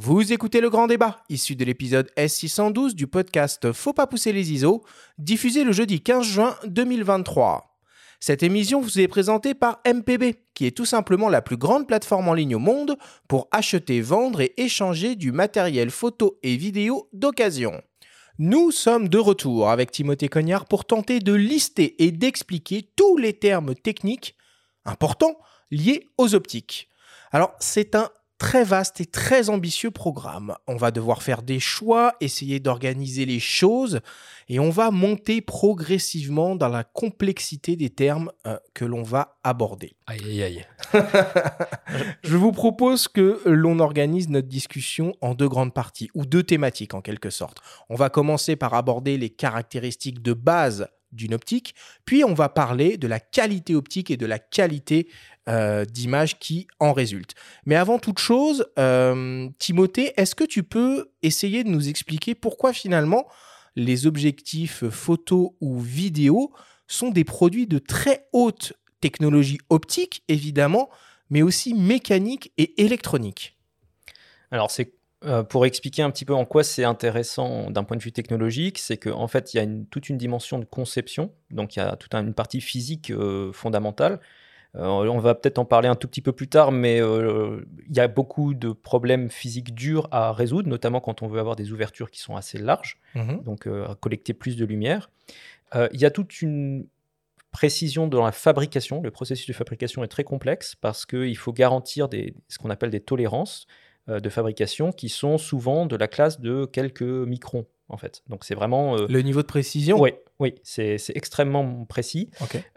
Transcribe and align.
Vous 0.00 0.32
écoutez 0.32 0.60
le 0.60 0.70
grand 0.70 0.86
débat, 0.86 1.24
issu 1.28 1.56
de 1.56 1.64
l'épisode 1.64 2.08
S612 2.16 2.94
du 2.94 3.08
podcast 3.08 3.72
Faut 3.72 3.92
pas 3.92 4.06
pousser 4.06 4.32
les 4.32 4.52
ISO, 4.52 4.84
diffusé 5.18 5.64
le 5.64 5.72
jeudi 5.72 6.00
15 6.00 6.24
juin 6.24 6.56
2023. 6.68 7.80
Cette 8.20 8.44
émission 8.44 8.80
vous 8.80 9.00
est 9.00 9.08
présentée 9.08 9.54
par 9.54 9.80
MPB, 9.84 10.36
qui 10.54 10.66
est 10.66 10.76
tout 10.76 10.84
simplement 10.84 11.28
la 11.28 11.42
plus 11.42 11.56
grande 11.56 11.88
plateforme 11.88 12.28
en 12.28 12.34
ligne 12.34 12.54
au 12.54 12.60
monde 12.60 12.96
pour 13.26 13.48
acheter, 13.50 14.00
vendre 14.00 14.40
et 14.40 14.54
échanger 14.56 15.16
du 15.16 15.32
matériel 15.32 15.90
photo 15.90 16.38
et 16.44 16.54
vidéo 16.54 17.08
d'occasion. 17.12 17.82
Nous 18.38 18.70
sommes 18.70 19.08
de 19.08 19.18
retour 19.18 19.68
avec 19.68 19.90
Timothée 19.90 20.28
Cognard 20.28 20.66
pour 20.66 20.84
tenter 20.84 21.18
de 21.18 21.32
lister 21.32 22.04
et 22.04 22.12
d'expliquer 22.12 22.88
tous 22.94 23.16
les 23.16 23.32
termes 23.32 23.74
techniques 23.74 24.36
importants 24.84 25.40
liés 25.72 26.06
aux 26.18 26.36
optiques. 26.36 26.88
Alors, 27.32 27.54
c'est 27.58 27.94
un 27.94 28.10
très 28.38 28.64
vaste 28.64 29.00
et 29.00 29.06
très 29.06 29.50
ambitieux 29.50 29.90
programme. 29.90 30.54
On 30.66 30.76
va 30.76 30.90
devoir 30.90 31.22
faire 31.22 31.42
des 31.42 31.60
choix, 31.60 32.14
essayer 32.20 32.60
d'organiser 32.60 33.26
les 33.26 33.40
choses, 33.40 34.00
et 34.48 34.60
on 34.60 34.70
va 34.70 34.90
monter 34.90 35.40
progressivement 35.40 36.56
dans 36.56 36.68
la 36.68 36.84
complexité 36.84 37.76
des 37.76 37.90
termes 37.90 38.30
euh, 38.46 38.56
que 38.74 38.84
l'on 38.84 39.02
va 39.02 39.38
aborder. 39.42 39.96
Aïe, 40.06 40.20
aïe, 40.24 40.42
aïe. 40.42 40.66
Je 42.22 42.36
vous 42.36 42.52
propose 42.52 43.08
que 43.08 43.42
l'on 43.44 43.80
organise 43.80 44.28
notre 44.28 44.48
discussion 44.48 45.14
en 45.20 45.34
deux 45.34 45.48
grandes 45.48 45.74
parties, 45.74 46.08
ou 46.14 46.24
deux 46.24 46.44
thématiques 46.44 46.94
en 46.94 47.00
quelque 47.00 47.30
sorte. 47.30 47.58
On 47.88 47.96
va 47.96 48.08
commencer 48.08 48.56
par 48.56 48.74
aborder 48.74 49.18
les 49.18 49.30
caractéristiques 49.30 50.22
de 50.22 50.32
base 50.32 50.88
d'une 51.12 51.34
optique, 51.34 51.74
puis 52.04 52.24
on 52.24 52.34
va 52.34 52.48
parler 52.48 52.96
de 52.96 53.06
la 53.06 53.20
qualité 53.20 53.74
optique 53.74 54.10
et 54.10 54.16
de 54.16 54.26
la 54.26 54.38
qualité 54.38 55.08
euh, 55.48 55.84
d'image 55.84 56.38
qui 56.38 56.66
en 56.78 56.92
résulte. 56.92 57.34
Mais 57.64 57.74
avant 57.74 57.98
toute 57.98 58.18
chose, 58.18 58.66
euh, 58.78 59.48
Timothée, 59.58 60.12
est-ce 60.16 60.34
que 60.34 60.44
tu 60.44 60.62
peux 60.62 61.10
essayer 61.22 61.64
de 61.64 61.68
nous 61.68 61.88
expliquer 61.88 62.34
pourquoi 62.34 62.72
finalement 62.72 63.26
les 63.76 64.06
objectifs 64.06 64.88
photo 64.88 65.56
ou 65.60 65.78
vidéo 65.78 66.52
sont 66.86 67.10
des 67.10 67.24
produits 67.24 67.66
de 67.66 67.78
très 67.78 68.26
haute 68.32 68.72
technologie 69.00 69.58
optique, 69.70 70.24
évidemment, 70.28 70.90
mais 71.30 71.42
aussi 71.42 71.74
mécanique 71.74 72.52
et 72.58 72.82
électronique? 72.82 73.56
Alors, 74.50 74.70
c'est 74.70 74.97
euh, 75.24 75.42
pour 75.42 75.66
expliquer 75.66 76.02
un 76.02 76.10
petit 76.10 76.24
peu 76.24 76.34
en 76.34 76.44
quoi 76.44 76.62
c'est 76.62 76.84
intéressant 76.84 77.70
d'un 77.70 77.82
point 77.84 77.96
de 77.96 78.02
vue 78.02 78.12
technologique, 78.12 78.78
c'est 78.78 78.96
qu'en 78.96 79.20
en 79.20 79.28
fait, 79.28 79.52
il 79.52 79.56
y 79.56 79.60
a 79.60 79.64
une, 79.64 79.86
toute 79.86 80.08
une 80.08 80.16
dimension 80.16 80.58
de 80.58 80.64
conception, 80.64 81.32
donc 81.50 81.76
il 81.76 81.80
y 81.80 81.82
a 81.82 81.96
toute 81.96 82.14
une 82.14 82.34
partie 82.34 82.60
physique 82.60 83.10
euh, 83.10 83.52
fondamentale. 83.52 84.20
Euh, 84.76 84.86
on 84.86 85.18
va 85.18 85.34
peut-être 85.34 85.58
en 85.58 85.64
parler 85.64 85.88
un 85.88 85.96
tout 85.96 86.06
petit 86.06 86.20
peu 86.20 86.32
plus 86.32 86.46
tard, 86.48 86.70
mais 86.72 86.98
il 86.98 87.96
y 87.96 88.00
a 88.00 88.06
beaucoup 88.06 88.54
de 88.54 88.70
problèmes 88.70 89.30
physiques 89.30 89.74
durs 89.74 90.08
à 90.12 90.32
résoudre, 90.32 90.68
notamment 90.68 91.00
quand 91.00 91.22
on 91.22 91.26
veut 91.26 91.40
avoir 91.40 91.56
des 91.56 91.72
ouvertures 91.72 92.10
qui 92.10 92.20
sont 92.20 92.36
assez 92.36 92.58
larges, 92.58 92.98
Mhm. 93.14 93.42
donc 93.44 93.66
à 93.66 93.96
collecter 94.00 94.34
plus 94.34 94.56
de 94.56 94.64
lumière. 94.64 95.10
Il 95.74 96.00
y 96.00 96.04
a 96.04 96.10
toute 96.10 96.42
une 96.42 96.86
précision 97.50 98.06
dans 98.06 98.24
la 98.24 98.32
fabrication. 98.32 99.00
Le 99.00 99.10
processus 99.10 99.46
de 99.46 99.52
fabrication 99.52 100.04
est 100.04 100.08
très 100.08 100.24
complexe 100.24 100.74
parce 100.74 101.06
qu'il 101.06 101.36
faut 101.36 101.52
garantir 101.52 102.08
des, 102.08 102.34
ce 102.48 102.58
qu'on 102.58 102.70
appelle 102.70 102.90
des 102.90 103.00
tolérances 103.00 103.66
de 104.08 104.28
fabrication 104.30 104.92
qui 104.92 105.08
sont 105.08 105.38
souvent 105.38 105.86
de 105.86 105.96
la 105.96 106.08
classe 106.08 106.40
de 106.40 106.64
quelques 106.64 107.02
microns 107.02 107.66
en 107.90 107.96
fait. 107.96 108.22
Donc 108.28 108.44
c'est 108.44 108.54
vraiment... 108.54 108.96
euh, 108.96 109.06
Le 109.08 109.22
niveau 109.22 109.40
de 109.42 109.46
précision? 109.46 109.98
Oui, 110.00 110.12
oui, 110.38 110.54
c'est 110.62 110.98
extrêmement 111.14 111.84
précis. 111.86 112.30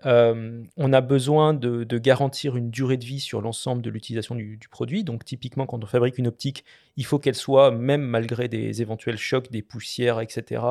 Euh, 0.06 0.64
on 0.78 0.94
a 0.94 1.02
besoin 1.02 1.54
de, 1.54 1.84
de 1.84 1.98
garantir 1.98 2.56
une 2.56 2.72
durée 2.72 2.98
de 2.98 3.06
vie 3.06 3.20
sur 3.20 3.42
l'ensemble 3.42 3.82
de 3.82 3.90
l'utilisation 3.90 4.36
du, 4.36 4.58
du 4.58 4.70
produit. 4.70 5.04
Donc, 5.04 5.26
typiquement, 5.26 5.66
quand 5.66 5.84
on 5.84 5.88
fabrique 5.88 6.18
une 6.18 6.28
optique, 6.28 6.64
il 6.96 7.06
faut 7.06 7.20
qu'elle 7.20 7.36
soit, 7.36 7.72
même 7.72 8.02
malgré 8.02 8.48
des 8.48 8.82
éventuels 8.82 9.18
chocs, 9.18 9.52
des 9.52 9.62
poussières, 9.62 10.22
etc., 10.22 10.62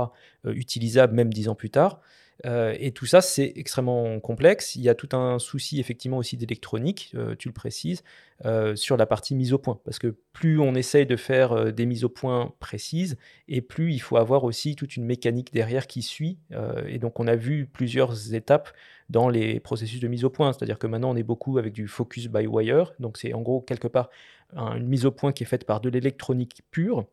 euh, 0.46 0.52
utilisable 0.54 1.14
même 1.14 1.32
dix 1.32 1.48
ans 1.48 1.54
plus 1.54 1.70
tard. 1.70 2.00
Euh, 2.46 2.74
et 2.78 2.92
tout 2.92 3.06
ça, 3.06 3.20
c'est 3.20 3.52
extrêmement 3.56 4.18
complexe. 4.20 4.74
Il 4.76 4.82
y 4.82 4.88
a 4.88 4.94
tout 4.94 5.14
un 5.14 5.38
souci, 5.38 5.78
effectivement, 5.80 6.18
aussi 6.18 6.36
d'électronique, 6.36 7.12
euh, 7.14 7.34
tu 7.36 7.48
le 7.48 7.52
précises, 7.52 8.02
euh, 8.46 8.74
sur 8.76 8.96
la 8.96 9.06
partie 9.06 9.34
mise 9.34 9.52
au 9.52 9.58
point. 9.58 9.78
Parce 9.84 9.98
que 9.98 10.16
plus 10.32 10.58
on 10.58 10.74
essaye 10.74 11.06
de 11.06 11.16
faire 11.16 11.72
des 11.72 11.86
mises 11.86 12.04
au 12.04 12.08
point 12.08 12.54
précises, 12.58 13.18
et 13.48 13.60
plus 13.60 13.92
il 13.92 13.98
faut 13.98 14.16
avoir 14.16 14.44
aussi 14.44 14.74
toute 14.74 14.96
une 14.96 15.04
mécanique 15.04 15.52
derrière 15.52 15.86
qui 15.86 16.02
suit. 16.02 16.38
Et 16.86 16.98
donc, 16.98 17.20
on 17.20 17.26
a 17.26 17.36
vu 17.36 17.66
plusieurs 17.66 18.34
étapes 18.34 18.70
dans 19.10 19.28
les 19.28 19.60
processus 19.60 20.00
de 20.00 20.08
mise 20.08 20.24
au 20.24 20.30
point. 20.30 20.52
C'est-à-dire 20.52 20.78
que 20.78 20.86
maintenant, 20.86 21.10
on 21.10 21.16
est 21.16 21.22
beaucoup 21.22 21.58
avec 21.58 21.72
du 21.72 21.88
focus 21.88 22.28
by 22.28 22.46
wire. 22.46 22.92
Donc, 23.00 23.18
c'est 23.18 23.32
en 23.34 23.42
gros, 23.42 23.60
quelque 23.60 23.88
part, 23.88 24.08
un- 24.56 24.76
une 24.76 24.86
mise 24.86 25.04
au 25.04 25.10
point 25.10 25.32
qui 25.32 25.42
est 25.42 25.46
faite 25.46 25.64
par 25.64 25.80
de 25.80 25.88
l'électronique 25.90 26.62
pure 26.70 27.06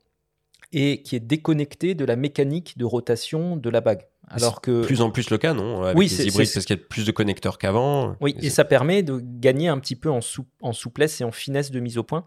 et 0.73 1.01
qui 1.01 1.16
est 1.16 1.22
déconnectée 1.22 1.95
de 1.95 2.03
la 2.06 2.16
mécanique 2.16 2.78
de 2.78 2.85
rotation 2.85 3.56
de 3.56 3.69
la 3.69 3.81
bague. 3.81 4.06
Alors 4.29 4.59
que. 4.59 4.84
Plus 4.85 5.00
en 5.01 5.09
plus 5.09 5.29
le 5.29 5.38
cas, 5.38 5.53
non? 5.53 5.84
Avec 5.84 5.97
Oui, 5.97 6.09
c'est- 6.09 6.25
parce 6.25 6.66
qu'il 6.66 6.75
y 6.75 6.79
a 6.79 6.84
plus 6.84 7.06
de 7.06 7.12
connecteurs 7.13 7.57
qu'avant. 7.57 8.18
Oui, 8.19 8.35
et 8.41 8.50
ça 8.50 8.66
permet 8.66 9.01
de 9.01 9.22
gagner 9.23 9.69
un 9.69 9.79
petit 9.79 9.96
peu 9.96 10.09
en, 10.09 10.19
sou- 10.19 10.46
en 10.62 10.73
souplesse 10.73 11.22
et 11.22 11.23
en 11.23 11.31
finesse 11.31 11.72
de 11.72 11.79
mise 11.79 11.97
au 11.97 12.03
point, 12.03 12.25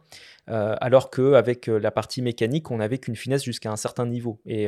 euh, 0.48 0.74
alors 0.80 1.10
qu'avec 1.10 1.66
la 1.66 1.90
partie 1.90 2.22
mécanique, 2.22 2.70
on 2.70 2.78
n'avait 2.78 2.96
qu'une 2.96 3.16
finesse 3.16 3.44
jusqu'à 3.44 3.70
un 3.70 3.76
certain 3.76 4.06
niveau. 4.06 4.40
Et, 4.46 4.66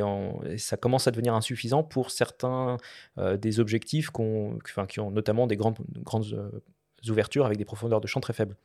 ça 0.57 0.77
commence 0.77 1.07
à 1.07 1.11
devenir 1.11 1.33
insuffisant 1.33 1.81
pour 1.81 2.11
certains 2.11 2.77
euh, 3.17 3.35
des 3.35 3.59
objectifs 3.59 4.09
enfin, 4.15 4.85
qui 4.85 4.99
ont 4.99 5.09
notamment 5.09 5.47
des 5.47 5.57
grandes, 5.57 5.79
grandes 6.03 6.33
euh, 6.33 7.11
ouvertures 7.11 7.47
avec 7.47 7.57
des 7.57 7.65
profondeurs 7.65 7.99
de 7.99 8.05
champ 8.07 8.19
très 8.19 8.33
faibles. 8.33 8.55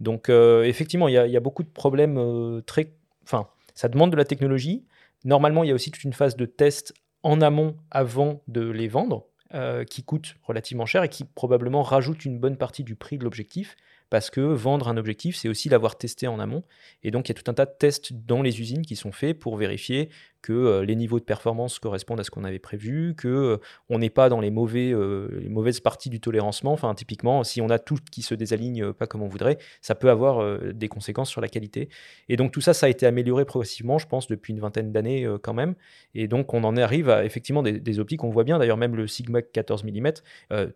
Donc 0.00 0.28
euh, 0.30 0.64
effectivement, 0.64 1.06
il 1.06 1.12
y, 1.12 1.30
y 1.30 1.36
a 1.36 1.40
beaucoup 1.40 1.62
de 1.62 1.68
problèmes 1.68 2.18
euh, 2.18 2.60
très... 2.62 2.92
Enfin, 3.22 3.46
ça 3.80 3.88
demande 3.88 4.10
de 4.10 4.16
la 4.16 4.26
technologie. 4.26 4.84
Normalement, 5.24 5.64
il 5.64 5.68
y 5.68 5.70
a 5.70 5.74
aussi 5.74 5.90
toute 5.90 6.04
une 6.04 6.12
phase 6.12 6.36
de 6.36 6.44
test 6.44 6.92
en 7.22 7.40
amont 7.40 7.78
avant 7.90 8.42
de 8.46 8.60
les 8.60 8.88
vendre 8.88 9.24
euh, 9.54 9.84
qui 9.84 10.02
coûte 10.02 10.36
relativement 10.42 10.84
cher 10.84 11.02
et 11.02 11.08
qui 11.08 11.24
probablement 11.24 11.82
rajoute 11.82 12.26
une 12.26 12.38
bonne 12.38 12.58
partie 12.58 12.84
du 12.84 12.94
prix 12.94 13.16
de 13.16 13.24
l'objectif 13.24 13.76
parce 14.10 14.28
que 14.28 14.42
vendre 14.42 14.88
un 14.88 14.98
objectif, 14.98 15.34
c'est 15.34 15.48
aussi 15.48 15.70
l'avoir 15.70 15.96
testé 15.96 16.28
en 16.28 16.40
amont. 16.40 16.62
Et 17.02 17.10
donc, 17.10 17.28
il 17.28 17.32
y 17.32 17.38
a 17.38 17.42
tout 17.42 17.50
un 17.50 17.54
tas 17.54 17.64
de 17.64 17.74
tests 17.78 18.12
dans 18.12 18.42
les 18.42 18.60
usines 18.60 18.84
qui 18.84 18.96
sont 18.96 19.12
faits 19.12 19.38
pour 19.38 19.56
vérifier 19.56 20.10
que 20.42 20.52
euh, 20.52 20.84
les 20.84 20.96
niveaux 20.96 21.18
de 21.18 21.24
performance 21.24 21.78
correspondent 21.78 22.20
à 22.20 22.24
ce 22.24 22.30
qu'on 22.30 22.44
avait 22.44 22.58
prévu, 22.58 23.14
que 23.16 23.28
euh, 23.28 23.56
on 23.88 23.98
n'est 23.98 24.10
pas 24.10 24.28
dans 24.28 24.40
les, 24.40 24.50
mauvais, 24.50 24.92
euh, 24.92 25.28
mauvaises 25.48 25.80
parties 25.80 26.10
du 26.10 26.20
tolérancement. 26.20 26.72
Enfin, 26.72 26.94
typiquement, 26.94 27.44
si 27.44 27.60
on 27.60 27.68
a 27.68 27.78
tout 27.78 27.98
qui 28.10 28.22
se 28.22 28.34
désaligne 28.34 28.92
pas 28.92 29.06
comme 29.06 29.22
on 29.22 29.28
voudrait, 29.28 29.58
ça 29.80 29.94
peut 29.94 30.10
avoir 30.10 30.60
des 30.72 30.88
conséquences 30.88 31.30
sur 31.30 31.40
la 31.40 31.48
qualité. 31.48 31.88
Et 32.28 32.36
donc, 32.36 32.52
tout 32.52 32.60
ça, 32.60 32.74
ça 32.74 32.86
a 32.86 32.88
été 32.88 33.06
amélioré 33.06 33.44
progressivement, 33.44 33.98
je 33.98 34.06
pense, 34.06 34.26
depuis 34.28 34.52
une 34.52 34.60
vingtaine 34.60 34.92
d'années 34.92 35.26
quand 35.42 35.54
même. 35.54 35.74
Et 36.14 36.28
donc, 36.28 36.54
on 36.54 36.64
en 36.64 36.76
arrive 36.76 37.10
à 37.10 37.24
effectivement 37.24 37.62
des, 37.62 37.98
optiques, 37.98 38.24
on 38.24 38.30
voit 38.30 38.44
bien, 38.44 38.58
d'ailleurs, 38.58 38.76
même 38.76 38.96
le 38.96 39.06
Sigma 39.06 39.42
14 39.42 39.84
mm, 39.84 40.12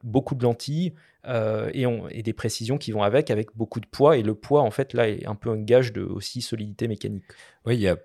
beaucoup 0.02 0.34
de 0.34 0.42
lentilles 0.42 0.94
et, 1.26 1.84
et 2.10 2.22
des 2.22 2.32
précisions 2.32 2.78
qui 2.78 2.92
vont 2.92 3.02
avec, 3.02 3.30
avec 3.30 3.48
beaucoup 3.54 3.80
de 3.80 3.86
poids. 3.86 4.16
Et 4.16 4.22
le 4.22 4.34
poids, 4.34 4.62
en 4.62 4.70
fait, 4.70 4.92
là, 4.92 5.08
est 5.08 5.26
un 5.26 5.34
peu 5.34 5.50
un 5.50 5.60
gage 5.60 5.92
de 5.92 6.02
aussi 6.02 6.42
solidité 6.42 6.88
mécanique. 6.88 7.24
Oui, 7.66 7.76
il 7.76 7.80
y 7.80 7.88
a 7.88 7.96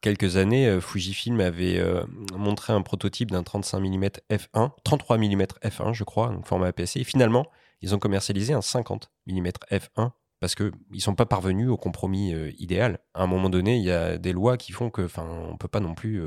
quelques 0.00 0.36
années, 0.36 0.66
euh, 0.66 0.80
Fujifilm 0.80 1.40
avait 1.40 1.78
euh, 1.78 2.04
montré 2.36 2.72
un 2.72 2.82
prototype 2.82 3.30
d'un 3.30 3.42
35 3.42 3.80
mm 3.80 4.04
f1, 4.30 4.70
33 4.84 5.18
mm 5.18 5.42
f1, 5.64 5.92
je 5.92 6.04
crois, 6.04 6.28
donc 6.28 6.46
format 6.46 6.68
APS-C. 6.68 7.00
Et 7.00 7.04
finalement, 7.04 7.46
ils 7.80 7.94
ont 7.94 7.98
commercialisé 7.98 8.52
un 8.52 8.62
50 8.62 9.10
mm 9.26 9.48
f1 9.70 10.10
parce 10.40 10.54
qu'ils 10.56 10.72
ne 10.90 10.98
sont 10.98 11.14
pas 11.14 11.26
parvenus 11.26 11.68
au 11.68 11.76
compromis 11.76 12.34
euh, 12.34 12.50
idéal. 12.58 12.98
À 13.14 13.22
un 13.22 13.26
moment 13.26 13.48
donné, 13.48 13.76
il 13.76 13.84
y 13.84 13.92
a 13.92 14.18
des 14.18 14.32
lois 14.32 14.56
qui 14.56 14.72
font 14.72 14.90
que, 14.90 15.06
on 15.18 15.52
ne 15.52 15.56
peut 15.56 15.68
pas 15.68 15.80
non 15.80 15.94
plus 15.94 16.20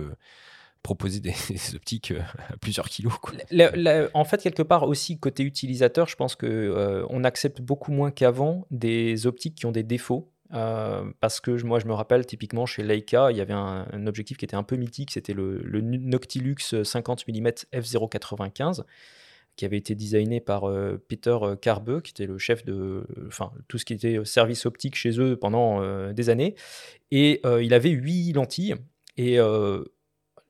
proposer 0.85 1.19
des, 1.19 1.33
optiques 1.75 2.13
à 2.49 2.57
plusieurs 2.57 2.87
kilos. 2.87 3.13
En 4.13 4.23
fait, 4.23 4.41
quelque 4.41 4.61
part 4.61 4.83
aussi, 4.83 5.19
côté 5.19 5.43
utilisateur, 5.43 6.07
je 6.07 6.15
pense 6.15 6.35
que 6.35 6.45
euh, 6.45 7.05
on 7.09 7.23
accepte 7.23 7.61
beaucoup 7.61 7.91
moins 7.91 8.11
qu'avant 8.11 8.65
des 8.69 9.25
optiques 9.25 9.55
qui 9.55 9.65
ont 9.65 9.71
des 9.71 9.83
défauts. 9.83 10.31
Euh, 10.55 11.03
parce 11.19 11.41
que 11.41 11.61
moi, 11.63 11.79
je 11.79 11.85
me 11.85 11.93
rappelle 11.93 12.25
typiquement 12.25 12.65
chez 12.65 12.83
Leica, 12.83 13.31
il 13.31 13.37
y 13.37 13.41
avait 13.41 13.53
un, 13.53 14.07
objectif 14.07 14.37
qui 14.37 14.45
était 14.45 14.55
un 14.55 14.63
peu 14.63 14.77
mythique, 14.77 15.11
c'était 15.11 15.33
le, 15.33 15.61
Noctilux 15.81 16.83
50 16.83 17.27
mm 17.27 17.47
f095, 17.73 18.83
qui 19.55 19.65
avait 19.65 19.77
été 19.77 19.95
designé 19.95 20.39
par 20.39 20.65
euh, 20.65 21.01
Peter 21.07 21.37
Carbe, 21.61 22.01
qui 22.01 22.11
était 22.11 22.25
le 22.25 22.37
chef 22.37 22.63
de 22.65 23.05
enfin, 23.27 23.51
tout 23.67 23.77
ce 23.77 23.85
qui 23.85 23.93
était 23.93 24.23
service 24.23 24.65
optique 24.65 24.95
chez 24.95 25.19
eux 25.19 25.35
pendant 25.35 25.81
euh, 25.81 26.13
des 26.13 26.29
années. 26.29 26.55
Et 27.11 27.41
il 27.61 27.73
avait 27.73 27.89
huit 27.89 28.33
lentilles. 28.33 28.75
Et 29.17 29.39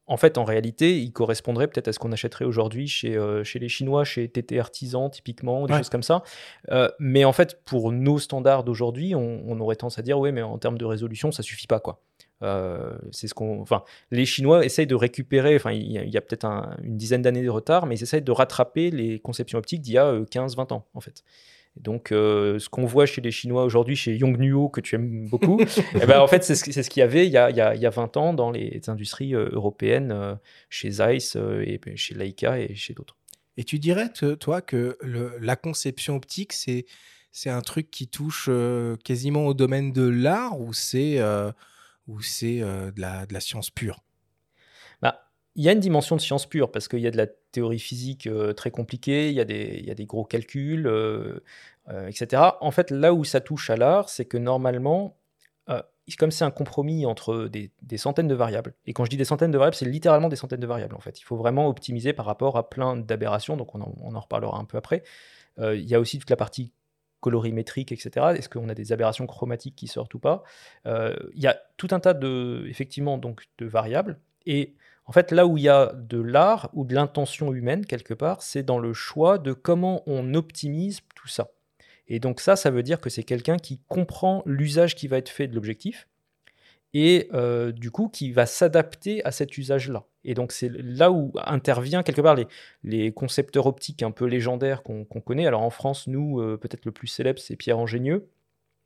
en 0.07 0.17
fait, 0.17 0.37
en 0.37 0.43
réalité, 0.43 0.99
il 1.01 1.11
correspondrait 1.11 1.67
peut-être 1.67 1.87
à 1.87 1.93
ce 1.93 1.99
qu'on 1.99 2.11
achèterait 2.11 2.45
aujourd'hui 2.45 2.87
chez, 2.87 3.15
euh, 3.17 3.43
chez 3.43 3.57
les 3.59 3.69
Chinois, 3.69 4.03
chez 4.03 4.29
TT 4.29 4.59
Artisan, 4.59 5.09
typiquement, 5.09 5.65
des 5.65 5.73
Ouais. 5.73 5.79
choses 5.79 5.89
comme 5.89 6.03
ça. 6.03 6.21
Euh, 6.71 6.89
mais 6.99 7.25
en 7.25 7.33
fait, 7.33 7.63
pour 7.65 7.91
nos 7.91 8.19
standards 8.19 8.63
d'aujourd'hui, 8.63 9.15
on, 9.15 9.41
on 9.47 9.59
aurait 9.59 9.75
tendance 9.75 9.97
à 9.97 10.01
dire, 10.03 10.19
oui, 10.19 10.31
mais 10.31 10.41
en 10.43 10.57
termes 10.59 10.77
de 10.77 10.85
résolution, 10.85 11.31
ça 11.31 11.41
suffit 11.43 11.67
pas, 11.67 11.79
quoi. 11.79 12.01
Euh, 12.43 12.95
c'est 13.11 13.27
ce 13.27 13.33
qu'on, 13.33 13.61
enfin, 13.61 13.83
les 14.11 14.25
Chinois 14.25 14.65
essayent 14.65 14.85
de 14.87 14.93
récupérer, 14.95 15.55
enfin, 15.55 15.71
il 15.71 15.89
y 15.91 16.17
a, 16.17 16.21
peut-être 16.21 16.45
un- 16.45 16.75
une 16.83 16.97
dizaine 16.97 17.21
d'années 17.21 17.43
de 17.43 17.49
retard, 17.49 17.85
mais 17.85 17.97
ils 17.97 18.03
essayent 18.03 18.21
de 18.21 18.31
rattraper 18.31 18.91
les 18.91 19.19
conceptions 19.19 19.57
optiques 19.57 19.81
d'il 19.81 19.93
y 19.93 19.97
a 19.97 20.13
15-20 20.29 20.71
ans, 20.73 20.85
en 20.93 20.99
fait. 20.99 21.23
Donc, 21.75 22.11
euh, 22.11 22.57
ce 22.57 22.69
qu'on 22.69 22.85
voit 22.85 23.05
chez 23.05 23.21
les 23.21 23.31
Chinois 23.31 23.65
aujourd'hui, 23.65 23.95
chez 23.95 24.15
Yongnuo, 24.15 24.69
que 24.69 24.79
tu 24.79 24.95
aimes 24.95 25.27
beaucoup, 25.27 25.59
eh 26.01 26.05
ben, 26.05 26.19
en 26.19 26.27
fait, 26.27 26.43
c'est 26.43 26.55
ce, 26.55 26.89
qu'il 26.89 26.99
y 27.01 27.03
avait 27.03 27.25
il 27.25 27.31
y, 27.31 27.37
a, 27.37 27.49
il, 27.49 27.55
y 27.57 27.61
a, 27.61 27.75
il 27.75 27.81
y, 27.81 27.85
a, 27.85 27.89
20 27.89 28.17
ans 28.17 28.33
dans 28.33 28.49
les 28.51 28.81
industries 28.87 29.33
européennes, 29.33 30.37
chez 30.69 30.89
Zeiss, 30.89 31.35
et 31.35 31.79
chez 31.95 32.15
Leica 32.15 32.59
et 32.59 32.75
chez 32.75 32.93
d'autres. 32.93 33.17
Et 33.57 33.63
tu 33.63 33.79
dirais, 33.79 34.09
toi, 34.39 34.61
que 34.61 34.97
le, 35.01 35.37
la 35.41 35.55
conception 35.55 36.15
optique, 36.15 36.53
c'est, 36.53 36.85
c'est 37.31 37.49
un 37.49 37.61
truc 37.61 37.91
qui 37.91 38.07
touche 38.07 38.49
quasiment 39.03 39.45
au 39.45 39.53
domaine 39.53 39.91
de 39.91 40.07
l'art 40.07 40.59
ou 40.59 40.71
c'est, 40.73 41.17
de, 41.17 43.01
la, 43.01 43.25
de 43.25 43.33
la 43.33 43.39
science 43.39 43.69
pure? 43.69 44.01
Il 45.55 45.63
y 45.63 45.69
a 45.69 45.71
une 45.71 45.79
dimension 45.79 46.17
de 46.17 46.21
science 46.21 46.45
pure 46.45 46.69
parce 46.69 46.87
qu'il 46.87 46.99
y 46.99 47.07
a 47.07 47.11
de 47.11 47.17
la 47.17 47.27
théorie 47.55 47.79
physique 47.79 48.29
très 48.55 48.71
compliquée, 48.71 49.29
il 49.29 49.35
y, 49.35 49.41
a 49.41 49.45
des, 49.45 50.05
gros 50.05 50.25
calculs, 50.25 50.89
etc. 52.07 52.43
En 52.61 52.71
fait, 52.71 52.91
là 52.91 53.13
où 53.13 53.23
ça 53.23 53.41
touche 53.41 53.69
à 53.69 53.77
l'art, 53.77 54.09
c'est 54.09 54.25
que 54.25 54.37
normalement, 54.37 55.17
comme 56.19 56.31
c'est 56.31 56.45
un 56.45 56.51
compromis 56.51 57.05
entre 57.05 57.47
des, 57.47 57.97
centaines 57.97 58.27
de 58.27 58.35
variables, 58.35 58.73
et 58.85 58.93
quand 58.93 59.05
je 59.05 59.09
dis 59.09 59.17
des 59.17 59.25
centaines 59.25 59.51
de 59.51 59.57
variables, 59.57 59.75
c'est 59.75 59.85
littéralement 59.85 60.29
des 60.29 60.35
centaines 60.35 60.59
de 60.59 60.67
variables 60.67 60.95
en 60.95 60.99
fait. 60.99 61.19
Il 61.19 61.23
faut 61.23 61.37
vraiment 61.37 61.67
optimiser 61.67 62.13
par 62.13 62.25
rapport 62.25 62.57
à 62.57 62.69
plein 62.69 62.95
d'aberrations, 62.95 63.57
donc 63.57 63.73
on 63.75 63.81
en, 63.81 63.93
on 64.01 64.15
en, 64.15 64.19
reparlera 64.19 64.57
un 64.59 64.65
peu 64.65 64.77
après. 64.77 65.03
il 65.59 65.85
y 65.85 65.95
a 65.95 65.99
aussi 65.99 66.19
toute 66.19 66.29
la 66.29 66.37
partie 66.37 66.73
colorimétrique, 67.25 67.91
etc. 67.91 68.33
Est-ce 68.37 68.49
qu'on 68.49 68.69
a 68.69 68.75
des 68.75 68.91
aberrations 68.91 69.25
chromatiques 69.25 69.75
qui 69.75 69.87
sortent 69.87 70.13
ou 70.13 70.19
pas? 70.19 70.43
Il 70.85 71.41
y 71.41 71.47
a 71.47 71.59
tout 71.77 71.87
un 71.91 71.99
tas 71.99 72.13
de, 72.13 72.65
effectivement, 72.69 73.17
donc, 73.17 73.47
de 73.57 73.65
variables, 73.65 74.19
et 74.45 74.75
en 75.05 75.11
fait, 75.11 75.31
là 75.31 75.45
où 75.45 75.57
il 75.57 75.63
y 75.63 75.69
a 75.69 75.93
de 75.93 76.19
l'art 76.19 76.69
ou 76.73 76.83
de 76.83 76.95
l'intention 76.95 77.53
humaine, 77.53 77.85
quelque 77.85 78.13
part, 78.13 78.41
c'est 78.41 78.63
dans 78.63 78.79
le 78.79 78.93
choix 78.93 79.37
de 79.37 79.53
comment 79.53 80.01
on 80.07 80.33
optimise 80.33 81.01
tout 81.15 81.27
ça. 81.27 81.51
Et 82.07 82.19
donc 82.19 82.39
ça, 82.39 82.55
ça 82.55 82.71
veut 82.71 82.83
dire 82.83 82.99
que 83.01 83.09
c'est 83.09 83.23
quelqu'un 83.23 83.57
qui 83.57 83.79
comprend 83.87 84.43
l'usage 84.45 84.95
qui 84.95 85.07
va 85.07 85.17
être 85.17 85.29
fait 85.29 85.47
de 85.47 85.55
l'objectif 85.55 86.07
et 86.93 87.29
euh, 87.33 87.71
du 87.71 87.91
coup 87.91 88.07
qui 88.07 88.31
va 88.31 88.45
s'adapter 88.45 89.23
à 89.25 89.31
cet 89.31 89.57
usage-là. 89.57 90.05
Et 90.23 90.33
donc 90.33 90.51
c'est 90.51 90.69
là 90.69 91.11
où 91.11 91.33
intervient 91.45 92.03
quelque 92.03 92.21
part 92.21 92.37
les, 92.83 93.11
concepteurs 93.11 93.65
optiques 93.65 94.01
un 94.01 94.11
peu 94.11 94.25
légendaires 94.25 94.81
qu'on 94.81 95.03
connaît. 95.03 95.45
Alors 95.45 95.61
en 95.61 95.69
France, 95.69 96.07
nous, 96.07 96.39
euh, 96.39 96.57
peut-être 96.57 96.85
le 96.85 96.91
plus 96.91 97.07
célèbre, 97.07 97.39
c'est 97.39 97.55
Pierre 97.55 97.79
Angénieux, 97.79 98.27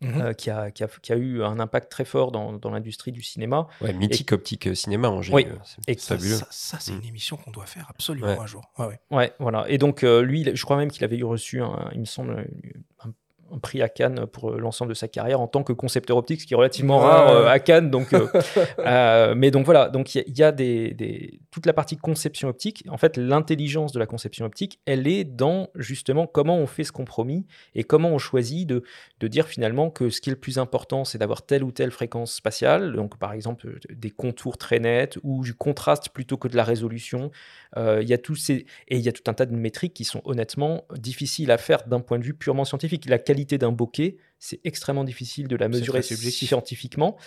Mmh 0.02 0.22
euh, 0.22 0.34
qui, 0.34 0.50
a, 0.50 0.72
qui, 0.72 0.82
a, 0.86 0.88
qui, 0.88 1.12
a, 1.12 1.18
eu 1.18 1.44
un 1.44 1.60
impact 1.60 1.92
très 1.92 2.06
fort 2.06 2.32
dans, 2.32 2.54
dans 2.54 2.70
l'industrie 2.70 3.12
du 3.12 3.22
cinéma. 3.22 3.68
Ouais, 3.82 3.92
mythique 3.92 4.32
optique 4.32 4.68
euh, 4.68 4.74
cinéma 4.74 5.10
en 5.10 5.22
général. 5.22 5.60
Oui. 5.62 5.84
C'est 5.86 6.00
fabuleux. 6.00 6.38
Ça, 6.38 6.48
ça 6.50 6.78
c'est 6.80 6.94
une 6.94 7.00
mmh. 7.00 7.10
émission 7.10 7.36
qu'on 7.36 7.52
doit 7.52 7.66
faire 7.66 7.86
absolument 7.90 8.28
ouais. 8.28 8.40
un 8.40 8.46
jour. 8.46 8.72
Ouais, 8.78 8.86
ouais. 8.86 9.00
ouais, 9.12 9.34
voilà. 9.40 9.66
Et 9.68 9.78
donc, 9.78 10.06
euh, 10.06 10.22
lui, 10.22 10.50
je 10.56 10.64
crois 10.64 10.78
même 10.78 10.90
qu'il 10.90 11.04
avait 11.04 11.18
eu 11.18 11.26
reçu, 11.26 11.62
un, 11.62 11.90
il 11.94 12.00
me 12.00 12.06
semble, 12.06 12.48
un 13.04 13.12
un 13.54 13.60
prix 13.60 13.82
à 13.82 13.90
Cannes 13.90 14.26
pour 14.32 14.52
l'ensemble 14.52 14.90
de 14.90 14.96
sa 14.96 15.08
carrière 15.08 15.42
en 15.42 15.48
tant 15.48 15.64
que 15.64 15.74
concepteur 15.74 16.18
optique, 16.18 16.42
ce 16.42 16.48
qui 16.48 16.54
est 16.54 16.58
relativement 16.58 17.00
rare 17.00 17.30
euh, 17.30 17.48
à 17.48 17.60
Cannes. 17.60 17.90
Donc, 17.90 18.14
euh, 18.14 18.28
euh, 18.80 19.34
mais 19.36 19.52
donc 19.52 19.66
voilà, 19.66 19.90
donc 19.90 20.16
il 20.16 20.24
y, 20.28 20.40
y, 20.40 20.44
a 20.44 20.52
des, 20.52 20.94
des, 20.94 21.40
toute 21.52 21.66
la 21.66 21.74
partie 21.74 21.98
conception 21.98 22.50
optique. 22.50 22.84
En 22.90 22.98
fait, 22.98 23.18
l'intelligence 23.18 23.92
de 23.92 24.00
la 24.00 24.06
conception 24.06 24.46
optique, 24.46 24.80
elle 24.86 25.08
est 25.08 25.24
dans 25.24 25.70
justement 25.76 26.28
comment 26.28 26.58
on 26.58 26.68
fait 26.68 26.84
ce 26.84 26.92
compromis 26.92 27.46
et 27.76 27.84
comment 27.84 28.10
on 28.10 28.18
choisit 28.18 28.68
de, 28.68 28.84
de 29.20 29.28
dire 29.28 29.48
finalement 29.48 29.90
que 29.90 30.10
ce 30.10 30.22
qui 30.22 30.30
est 30.30 30.34
le 30.34 30.40
plus 30.40 30.58
important, 30.58 31.06
c'est 31.06 31.18
d'avoir 31.18 31.44
telle 31.44 31.64
ou 31.64 31.72
telle 31.72 31.92
fréquence 31.92 32.34
spatiale. 32.34 32.94
Donc 32.94 33.18
par 33.18 33.34
exemple 33.34 33.80
des 33.90 34.12
contours 34.12 34.58
très 34.58 34.80
nets 34.80 35.18
ou 35.24 35.44
du 35.44 35.54
contraste 35.54 36.10
plutôt 36.10 36.38
que 36.38 36.48
de 36.48 36.56
la 36.56 36.64
résolution. 36.64 37.32
Il 37.78 38.08
y 38.08 38.14
a 38.14 38.18
tous 38.18 38.36
ces 38.36 38.66
et 38.88 38.98
il 38.98 39.02
y 39.02 39.10
a 39.10 39.12
tout 39.12 39.24
un 39.28 39.34
tas 39.34 39.46
de 39.46 39.56
métriques 39.56 39.94
qui 39.94 40.04
sont 40.04 40.22
honnêtement 40.26 40.86
difficiles 40.98 41.52
à 41.52 41.58
faire 41.58 41.86
d'un 41.88 42.00
point 42.00 42.20
de 42.20 42.24
vue 42.24 42.34
purement 42.34 42.66
scientifique. 42.66 43.08
La 43.08 43.20
qualité 43.20 43.39
d'un 43.46 43.72
bokeh, 43.72 44.18
c'est 44.38 44.60
extrêmement 44.64 45.04
difficile 45.04 45.48
de 45.48 45.56
la 45.56 45.68
mesurer 45.68 46.02
scientifiquement. 46.02 47.18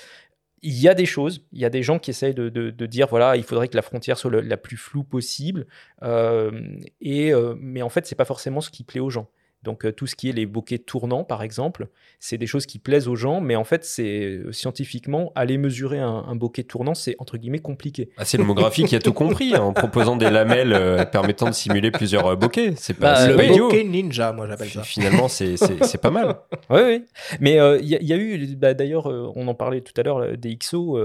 Il 0.62 0.78
y 0.78 0.88
a 0.88 0.94
des 0.94 1.06
choses, 1.06 1.44
il 1.52 1.60
y 1.60 1.64
a 1.64 1.70
des 1.70 1.82
gens 1.82 1.98
qui 1.98 2.10
essayent 2.10 2.34
de, 2.34 2.48
de, 2.48 2.70
de 2.70 2.86
dire 2.86 3.08
voilà, 3.08 3.36
il 3.36 3.42
faudrait 3.42 3.66
que 3.66 3.76
la 3.76 3.82
frontière 3.82 4.16
soit 4.16 4.30
le, 4.30 4.40
la 4.40 4.56
plus 4.56 4.76
floue 4.76 5.02
possible, 5.02 5.66
euh, 6.02 6.52
et, 7.00 7.32
euh, 7.34 7.56
mais 7.58 7.82
en 7.82 7.88
fait, 7.88 8.06
c'est 8.06 8.14
pas 8.14 8.24
forcément 8.24 8.60
ce 8.60 8.70
qui 8.70 8.84
plaît 8.84 9.00
aux 9.00 9.10
gens. 9.10 9.28
Donc 9.62 9.84
euh, 9.84 9.92
tout 9.92 10.06
ce 10.06 10.16
qui 10.16 10.28
est 10.28 10.32
les 10.32 10.46
bokeh 10.46 10.78
tournants, 10.78 11.24
par 11.24 11.42
exemple, 11.42 11.88
c'est 12.18 12.38
des 12.38 12.46
choses 12.46 12.66
qui 12.66 12.78
plaisent 12.78 13.08
aux 13.08 13.16
gens, 13.16 13.40
mais 13.40 13.56
en 13.56 13.64
fait, 13.64 13.84
c'est 13.84 14.24
euh, 14.24 14.52
scientifiquement, 14.52 15.32
aller 15.34 15.58
mesurer 15.58 15.98
un, 15.98 16.24
un 16.26 16.34
bokeh 16.34 16.64
tournant, 16.64 16.94
c'est 16.94 17.16
entre 17.18 17.36
guillemets 17.36 17.58
compliqué. 17.58 18.10
Ah, 18.16 18.24
c'est 18.24 18.38
le 18.38 18.44
mot 18.44 18.54
graphique 18.54 18.86
qui 18.86 18.96
a 18.96 19.00
tout 19.00 19.12
compris, 19.12 19.54
hein, 19.54 19.62
en 19.62 19.72
proposant 19.72 20.16
des 20.16 20.30
lamelles 20.30 20.72
euh, 20.72 21.04
permettant 21.04 21.46
de 21.46 21.54
simuler 21.54 21.90
plusieurs 21.90 22.26
euh, 22.26 22.36
bokeh. 22.36 22.74
C'est 22.76 22.94
pas, 22.94 23.26
bah, 23.26 23.34
pas 23.34 23.42
le 23.42 23.58
bokeh 23.58 23.84
ninja, 23.84 24.32
moi 24.32 24.46
j'appelle 24.46 24.68
ça. 24.68 24.82
Finalement, 24.82 25.28
c'est 25.28 26.00
pas 26.00 26.10
mal. 26.10 26.36
Oui, 26.70 26.80
oui. 26.86 27.04
Mais 27.40 27.54
il 27.54 27.58
euh, 27.58 27.78
y, 27.80 27.98
y, 28.02 28.12
a 28.12 28.16
eu, 28.16 28.56
bah, 28.56 28.72
d'ailleurs, 28.72 29.06
on 29.06 29.46
en 29.48 29.54
parlait 29.54 29.82
tout 29.82 29.92
à 29.98 30.02
l'heure, 30.02 30.38
des 30.38 30.56
XO, 30.56 30.98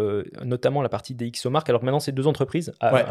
notamment 0.45 0.81
la 0.81 0.88
partie 0.88 1.13
des 1.13 1.30
XO 1.30 1.50
Mark. 1.50 1.68
Alors 1.68 1.83
maintenant, 1.83 2.00
c'est 2.00 2.12
deux 2.13 2.27
entreprises. 2.27 2.74
Ah, 2.80 2.94
ouais. 2.94 3.06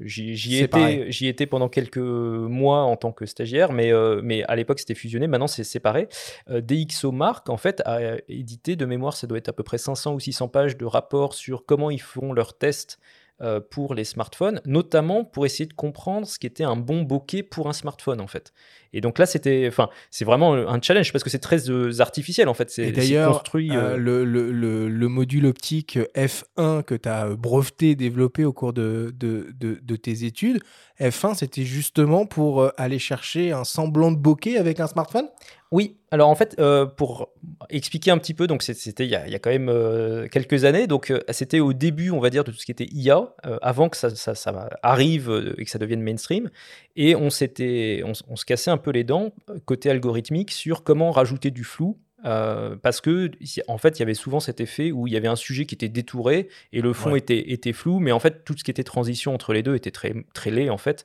J'y 0.00 0.58
étais, 0.58 1.10
étais 1.28 1.46
pendant 1.46 1.68
quelques 1.68 1.98
mois 1.98 2.82
en 2.82 2.96
tant 2.96 3.12
que 3.12 3.26
stagiaire, 3.26 3.72
mais, 3.72 3.92
mais 4.22 4.42
à 4.44 4.56
l'époque, 4.56 4.80
c'était 4.82 4.94
fusionné. 4.94 5.26
Maintenant, 5.26 5.46
c'est 5.46 5.64
séparé. 5.64 6.08
Euh, 6.50 6.60
DxO 6.60 7.12
Mark, 7.12 7.48
en 7.48 7.56
fait, 7.56 7.82
a 7.84 8.16
édité 8.28 8.76
de 8.76 8.84
mémoire, 8.84 9.16
ça 9.16 9.26
doit 9.26 9.38
être 9.38 9.48
à 9.48 9.52
peu 9.52 9.62
près 9.62 9.78
500 9.78 10.14
ou 10.14 10.20
600 10.20 10.48
pages 10.48 10.76
de 10.76 10.84
rapports 10.84 11.34
sur 11.34 11.64
comment 11.66 11.90
ils 11.90 12.00
font 12.00 12.32
leurs 12.32 12.56
tests 12.58 12.98
euh, 13.42 13.60
pour 13.60 13.94
les 13.94 14.04
smartphones, 14.04 14.60
notamment 14.66 15.24
pour 15.24 15.46
essayer 15.46 15.66
de 15.66 15.72
comprendre 15.72 16.28
ce 16.28 16.38
qui 16.38 16.46
était 16.46 16.62
un 16.62 16.76
bon 16.76 17.02
bokeh 17.02 17.42
pour 17.42 17.68
un 17.68 17.72
smartphone 17.72 18.20
en 18.20 18.28
fait. 18.28 18.52
Et 18.92 19.00
donc 19.00 19.18
là, 19.18 19.26
c'était, 19.26 19.64
enfin, 19.68 19.88
c'est 20.10 20.24
vraiment 20.24 20.52
un 20.52 20.80
challenge 20.80 21.12
parce 21.12 21.24
que 21.24 21.30
c'est 21.30 21.38
très 21.38 21.70
euh, 21.70 22.00
artificiel 22.00 22.48
en 22.48 22.54
fait. 22.54 22.70
C'est 22.70 22.92
d'ailleurs 22.92 23.32
construit. 23.32 23.70
Euh, 23.72 23.96
le, 23.96 24.24
le, 24.24 24.52
le, 24.52 24.88
le, 24.88 25.08
module 25.08 25.46
optique 25.46 25.98
F1 26.14 26.82
que 26.82 26.94
tu 26.94 27.08
as 27.08 27.28
breveté, 27.30 27.94
développé 27.94 28.44
au 28.44 28.52
cours 28.52 28.72
de, 28.72 29.14
de, 29.18 29.48
de, 29.58 29.78
de 29.82 29.96
tes 29.96 30.24
études, 30.24 30.60
F1, 31.00 31.34
c'était 31.34 31.64
justement 31.64 32.26
pour 32.26 32.70
aller 32.76 32.98
chercher 32.98 33.52
un 33.52 33.64
semblant 33.64 34.12
de 34.12 34.16
bokeh 34.16 34.58
avec 34.58 34.80
un 34.80 34.86
smartphone? 34.86 35.28
Oui, 35.72 35.96
alors 36.10 36.28
en 36.28 36.34
fait, 36.34 36.54
euh, 36.58 36.84
pour 36.84 37.30
expliquer 37.70 38.10
un 38.10 38.18
petit 38.18 38.34
peu, 38.34 38.46
donc 38.46 38.62
c'était 38.62 39.06
il, 39.06 39.10
y 39.10 39.14
a 39.16 39.38
quand 39.38 39.48
même 39.48 39.70
euh, 39.70 40.28
quelques 40.28 40.66
années, 40.66 40.86
donc 40.86 41.10
euh, 41.10 41.20
c'était 41.30 41.60
au 41.60 41.72
début, 41.72 42.10
on 42.10 42.20
va 42.20 42.28
dire, 42.28 42.44
de 42.44 42.50
tout 42.50 42.58
ce 42.58 42.66
qui 42.66 42.72
était 42.72 42.88
IA, 42.92 43.34
euh, 43.46 43.56
avant 43.62 43.88
que 43.88 43.96
ça, 43.96 44.10
ça, 44.10 44.34
ça, 44.34 44.68
arrive 44.82 45.54
et 45.56 45.64
que 45.64 45.70
ça 45.70 45.78
devienne 45.78 46.02
mainstream, 46.02 46.50
et 46.96 47.16
on 47.16 47.30
s'était, 47.30 48.02
on, 48.04 48.12
on, 48.28 48.36
se 48.36 48.44
cassait 48.44 48.70
un 48.70 48.76
peu 48.76 48.90
les 48.90 49.04
dents 49.04 49.32
côté 49.64 49.90
algorithmique 49.90 50.50
sur 50.50 50.84
comment 50.84 51.10
rajouter 51.10 51.50
du 51.50 51.64
flou. 51.64 51.98
parce 52.22 53.00
que 53.00 53.30
en 53.66 53.78
fait, 53.78 53.98
il 53.98 54.00
y 54.00 54.02
avait 54.02 54.14
souvent 54.14 54.40
cet 54.40 54.60
effet 54.60 54.92
où 54.92 55.06
il 55.06 55.12
y 55.12 55.16
avait 55.16 55.28
un 55.28 55.36
sujet 55.36 55.66
qui 55.66 55.74
était 55.74 55.88
détouré 55.88 56.48
et 56.72 56.80
le 56.80 56.92
fond 56.92 57.12
ouais. 57.12 57.18
était, 57.18 57.52
était 57.52 57.72
flou, 57.72 57.98
mais 57.98 58.12
en 58.12 58.20
fait, 58.20 58.44
tout 58.44 58.56
ce 58.56 58.62
qui 58.62 58.70
était 58.70 58.84
transition 58.84 59.34
entre 59.34 59.52
les 59.52 59.62
deux 59.62 59.74
était 59.74 59.90
très, 59.90 60.14
très 60.34 60.50
laid 60.50 60.70
en 60.70 60.78
fait 60.78 61.04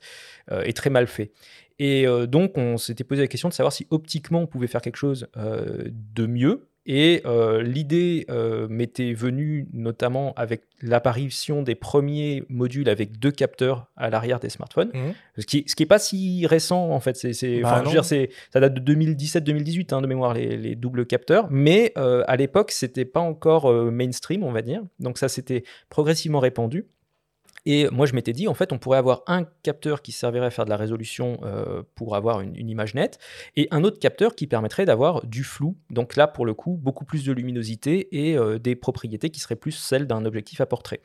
et 0.64 0.72
très 0.72 0.90
mal 0.90 1.06
fait. 1.06 1.32
Et 1.78 2.06
euh, 2.06 2.26
donc, 2.26 2.58
on 2.58 2.76
s'était 2.76 3.04
posé 3.04 3.22
la 3.22 3.28
question 3.28 3.48
de 3.48 3.54
savoir 3.54 3.72
si 3.72 3.86
optiquement 3.90 4.40
on 4.40 4.46
pouvait 4.46 4.66
faire 4.66 4.80
quelque 4.80 4.96
chose 4.96 5.28
euh, 5.36 5.84
de 5.92 6.26
mieux. 6.26 6.68
Et 6.90 7.20
euh, 7.26 7.62
l'idée 7.62 8.24
euh, 8.30 8.66
m'était 8.70 9.12
venue 9.12 9.68
notamment 9.74 10.32
avec 10.36 10.62
l'apparition 10.80 11.62
des 11.62 11.74
premiers 11.74 12.44
modules 12.48 12.88
avec 12.88 13.18
deux 13.18 13.30
capteurs 13.30 13.88
à 13.94 14.08
l'arrière 14.08 14.40
des 14.40 14.48
smartphones, 14.48 14.88
mmh. 14.94 15.10
ce 15.36 15.44
qui 15.44 15.64
ce 15.66 15.76
qui 15.76 15.82
est 15.82 15.86
pas 15.86 15.98
si 15.98 16.46
récent 16.46 16.90
en 16.90 16.98
fait. 16.98 17.14
C'est, 17.14 17.60
bah 17.60 17.84
ça 17.84 18.60
date 18.60 18.72
de 18.72 18.94
2017-2018 18.94 19.94
hein, 19.94 20.00
de 20.00 20.06
mémoire 20.06 20.32
les, 20.32 20.56
les, 20.56 20.76
doubles 20.76 21.04
capteurs, 21.04 21.48
mais 21.50 21.92
euh, 21.98 22.24
à 22.26 22.36
l'époque 22.36 22.70
c'était 22.70 23.04
pas 23.04 23.20
encore 23.20 23.70
mainstream 23.92 24.42
on 24.42 24.52
va 24.52 24.62
dire, 24.62 24.82
donc 24.98 25.18
ça 25.18 25.28
s'était 25.28 25.64
progressivement 25.90 26.40
répandu. 26.40 26.86
Et 27.70 27.86
moi, 27.90 28.06
je 28.06 28.14
m'étais 28.14 28.32
dit, 28.32 28.48
en 28.48 28.54
fait, 28.54 28.72
on 28.72 28.78
pourrait 28.78 28.96
avoir 28.96 29.22
un 29.26 29.44
capteur 29.62 30.00
qui 30.00 30.10
servirait 30.10 30.46
à 30.46 30.50
faire 30.50 30.64
de 30.64 30.70
la 30.70 30.78
résolution 30.78 31.38
euh, 31.42 31.82
pour 31.96 32.16
avoir 32.16 32.40
une, 32.40 32.56
une, 32.56 32.70
image 32.70 32.94
nette, 32.94 33.18
et 33.56 33.68
un 33.70 33.84
autre 33.84 33.98
capteur 33.98 34.34
qui 34.34 34.46
permettrait 34.46 34.86
d'avoir 34.86 35.26
du 35.26 35.44
flou. 35.44 35.76
Donc 35.90 36.16
là, 36.16 36.26
pour 36.26 36.46
le 36.46 36.54
coup, 36.54 36.78
beaucoup 36.80 37.04
plus 37.04 37.26
de 37.26 37.32
luminosité 37.32 38.08
et 38.10 38.38
euh, 38.38 38.58
des 38.58 38.74
propriétés 38.74 39.28
qui 39.28 39.38
seraient 39.38 39.54
plus 39.54 39.72
celles 39.72 40.06
d'un 40.06 40.24
objectif 40.24 40.62
à 40.62 40.66
portrait. 40.66 41.02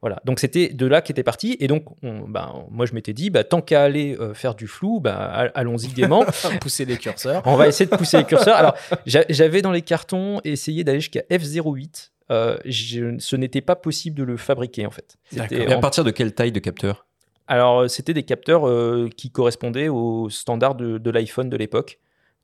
Voilà, 0.00 0.18
donc 0.24 0.40
c'était 0.40 0.70
de 0.70 0.86
là 0.86 1.02
qu'était 1.02 1.22
parti. 1.22 1.58
Et 1.60 1.66
donc, 1.66 1.84
on, 2.02 2.20
bah, 2.26 2.54
moi, 2.70 2.86
je 2.86 2.94
m'étais 2.94 3.12
dit, 3.12 3.28
bah, 3.28 3.44
tant 3.44 3.60
qu'à 3.60 3.82
aller 3.82 4.16
euh, 4.18 4.32
faire 4.32 4.54
du 4.54 4.66
flou, 4.66 5.00
bah, 5.00 5.50
allons-y 5.54 5.88
gaiement. 5.88 6.24
pousser 6.62 6.86
les 6.86 6.96
curseurs. 6.96 7.42
On 7.44 7.56
va 7.56 7.68
essayer 7.68 7.90
de 7.90 7.94
pousser 7.94 8.16
les 8.16 8.24
curseurs. 8.24 8.56
Alors, 8.56 8.74
j'avais 9.04 9.60
dans 9.60 9.72
les 9.72 9.82
cartons 9.82 10.40
essayé 10.42 10.84
d'aller 10.84 11.00
jusqu'à 11.00 11.24
F08 11.30 12.12
euh, 12.30 12.58
je, 12.64 13.18
ce 13.18 13.36
n'était 13.36 13.60
pas 13.60 13.76
possible 13.76 14.16
de 14.16 14.22
le 14.22 14.36
fabriquer 14.36 14.86
en 14.86 14.90
fait. 14.90 15.16
Et 15.50 15.66
à 15.66 15.78
partir 15.78 16.04
de 16.04 16.10
quelle 16.10 16.34
taille 16.34 16.52
de 16.52 16.60
capteur? 16.60 17.06
Alors 17.46 17.88
c'était 17.88 18.14
des 18.14 18.24
capteurs 18.24 18.68
euh, 18.68 19.08
qui 19.16 19.30
correspondaient 19.30 19.88
au 19.88 20.28
standard 20.28 20.74
de, 20.74 20.98
de 20.98 21.10
l'iPhone 21.10 21.48
de 21.48 21.56
l'époque. 21.56 21.98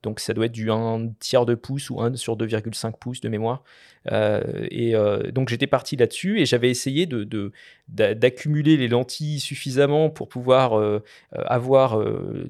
Donc 0.05 0.21
ça 0.21 0.35
doit 0.35 0.47
être 0.47 0.53
du 0.53 0.71
1 0.71 1.09
tiers 1.19 1.47
de 1.47 1.55
pouce 1.55 1.91
ou 1.91 2.01
1 2.01 2.15
sur 2.15 2.37
2,5 2.37 2.93
pouces 2.99 3.21
de 3.21 3.29
mémoire. 3.29 3.65
Euh, 4.13 4.67
et 4.71 4.95
euh, 4.95 5.31
donc 5.33 5.49
j'étais 5.49 5.67
parti 5.67 5.97
là-dessus 5.97 6.41
et 6.41 6.47
j'avais 6.47 6.71
essayé 6.71 7.07
de, 7.07 7.53
d'accumuler 7.89 8.77
les 8.77 8.87
lentilles 8.87 9.41
suffisamment 9.41 10.11
pour 10.11 10.29
pouvoir 10.29 10.79
euh, 10.79 11.03
avoir 11.33 11.99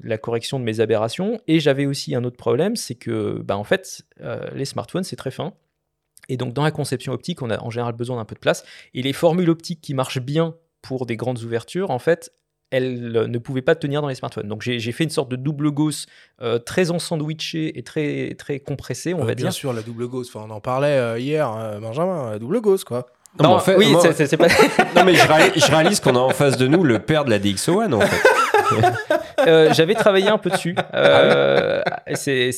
la 0.03 0.17
correction 0.17 0.59
de 0.59 0.65
mes 0.65 0.81
aberrations. 0.81 1.39
Et 1.47 1.59
j'avais 1.59 1.85
aussi 1.85 2.13
un 2.13 2.25
autre 2.25 2.37
problème, 2.37 2.75
c'est 2.75 2.95
que 2.95 3.41
bah, 3.41 3.57
en 3.57 3.63
fait, 3.63 4.03
les 4.53 4.65
smartphones, 4.65 5.03
c'est 5.03 5.15
très 5.15 5.31
fin. 5.31 5.53
Et 6.29 6.37
donc 6.37 6.53
dans 6.53 6.63
la 6.63 6.71
conception 6.71 7.13
optique, 7.13 7.41
on 7.41 7.49
a 7.49 7.61
en 7.61 7.69
général 7.69 7.93
besoin 7.93 8.17
d'un 8.17 8.25
peu 8.25 8.35
de 8.35 8.39
place. 8.39 8.63
Et 8.93 9.01
les 9.01 9.13
formules 9.13 9.49
optiques 9.49 9.81
qui 9.81 9.93
marchent 9.93 10.21
bien 10.21 10.55
pour 10.81 11.05
des 11.05 11.17
grandes 11.17 11.41
ouvertures, 11.41 11.89
en 11.89 11.99
fait, 11.99 12.31
elle 12.71 13.15
euh, 13.15 13.27
ne 13.27 13.37
pouvait 13.37 13.61
pas 13.61 13.75
tenir 13.75 14.01
dans 14.01 14.07
les 14.07 14.15
smartphones. 14.15 14.47
Donc 14.47 14.61
j'ai 14.61 14.91
fait 14.91 15.03
une 15.03 15.09
sorte 15.09 15.29
de 15.29 15.35
double 15.35 15.71
gauss 15.71 16.07
euh, 16.41 16.59
très 16.59 16.91
ensandwiché 16.91 17.77
et 17.77 17.83
très, 17.83 18.35
très 18.35 18.59
compressé, 18.59 19.13
on 19.13 19.19
va 19.19 19.25
bien 19.25 19.35
dire. 19.35 19.45
Bien 19.45 19.51
sûr, 19.51 19.73
la 19.73 19.81
double 19.81 20.07
gauss, 20.07 20.35
on 20.35 20.49
en 20.49 20.61
parlait 20.61 20.97
euh, 20.97 21.19
hier, 21.19 21.79
Benjamin, 21.81 22.31
la 22.31 22.39
double 22.39 22.61
gauss, 22.61 22.83
quoi. 22.83 23.07
Non, 23.41 23.55
en 23.55 23.59
fait, 23.59 23.75
oui, 23.75 23.93
c'est 24.01 24.37
pas. 24.37 24.47
non, 24.95 25.03
mais 25.03 25.15
je 25.15 25.71
réalise, 25.71 25.99
qu'on 25.99 26.15
a 26.15 26.19
en 26.19 26.29
face 26.29 26.57
de 26.57 26.67
nous 26.67 26.83
le 26.83 26.99
père 26.99 27.25
de 27.25 27.29
la 27.29 27.39
DxO1, 27.39 27.93
en 27.93 27.99
fait. 28.01 28.29
J'avais 29.73 29.93
travaillé 29.93 30.27
un 30.27 30.37
peu 30.37 30.49
dessus. 30.49 30.75
Euh, 30.93 31.81
c'est, 32.13 32.51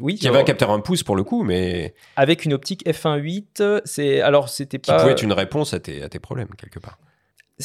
oui. 0.00 0.18
Il 0.20 0.24
y 0.24 0.28
avait 0.28 0.38
un 0.38 0.44
capteur 0.44 0.70
1 0.70 0.80
pouce 0.80 1.02
pour 1.02 1.16
le 1.16 1.24
coup, 1.24 1.42
mais 1.42 1.94
avec 2.16 2.44
une 2.44 2.52
optique 2.52 2.86
f1.8, 2.86 3.82
c'est 3.84 4.20
alors 4.20 4.48
c'était 4.48 4.78
pas. 4.78 4.94
Qui 4.94 5.00
pouvait 5.00 5.12
être 5.12 5.22
une 5.22 5.32
réponse 5.32 5.74
à 5.74 5.80
tes, 5.80 6.02
à 6.02 6.08
tes 6.08 6.18
problèmes 6.18 6.48
quelque 6.56 6.78
part. 6.78 6.98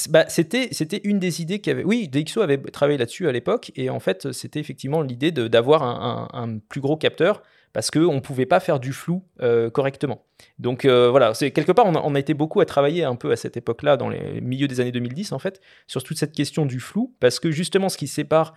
Bah, 0.10 0.26
c'était, 0.28 0.70
c'était 0.72 1.02
une 1.04 1.20
des 1.20 1.42
idées 1.42 1.60
qui 1.60 1.72
avait. 1.72 1.84
Oui, 1.84 2.08
DxO 2.08 2.42
avait 2.42 2.58
travaillé 2.58 2.98
là-dessus 2.98 3.28
à 3.28 3.32
l'époque, 3.32 3.72
et 3.76 3.90
en 3.90 4.00
fait, 4.00 4.32
c'était 4.32 4.60
effectivement 4.60 5.02
l'idée 5.02 5.32
d'avoir 5.32 5.84
un, 5.84 6.28
un, 6.34 6.60
plus 6.60 6.82
gros 6.82 6.98
capteur 6.98 7.42
parce 7.78 7.92
qu'on 7.92 8.16
ne 8.16 8.20
pouvait 8.20 8.48
pas 8.48 8.60
faire 8.60 8.80
du 8.80 8.92
flou 8.92 9.24
euh, 9.44 9.70
correctement. 9.70 10.26
Donc 10.58 10.84
euh, 10.84 11.12
voilà, 11.12 11.36
c'est 11.36 11.52
quelque 11.52 11.72
part, 11.72 11.86
on 11.86 11.94
a, 11.94 12.02
on 12.04 12.16
a, 12.16 12.20
été 12.20 12.34
beaucoup 12.34 12.60
à 12.60 12.66
travailler 12.66 13.04
un 13.04 13.14
peu 13.14 13.32
à 13.32 13.36
cette 13.36 13.56
époque-là, 13.56 13.98
dans 13.98 14.10
les 14.10 14.42
milieux 14.42 14.68
des 14.68 14.80
années 14.80 14.92
2010 14.92 15.32
en 15.32 15.38
fait, 15.38 15.62
sur 15.86 16.02
toute 16.02 16.18
cette 16.18 16.32
question 16.32 16.66
du 16.66 16.80
flou, 16.80 17.14
parce 17.20 17.40
que 17.40 17.52
justement, 17.52 17.90
ce 17.90 18.00
qui 18.00 18.08
sépare 18.08 18.56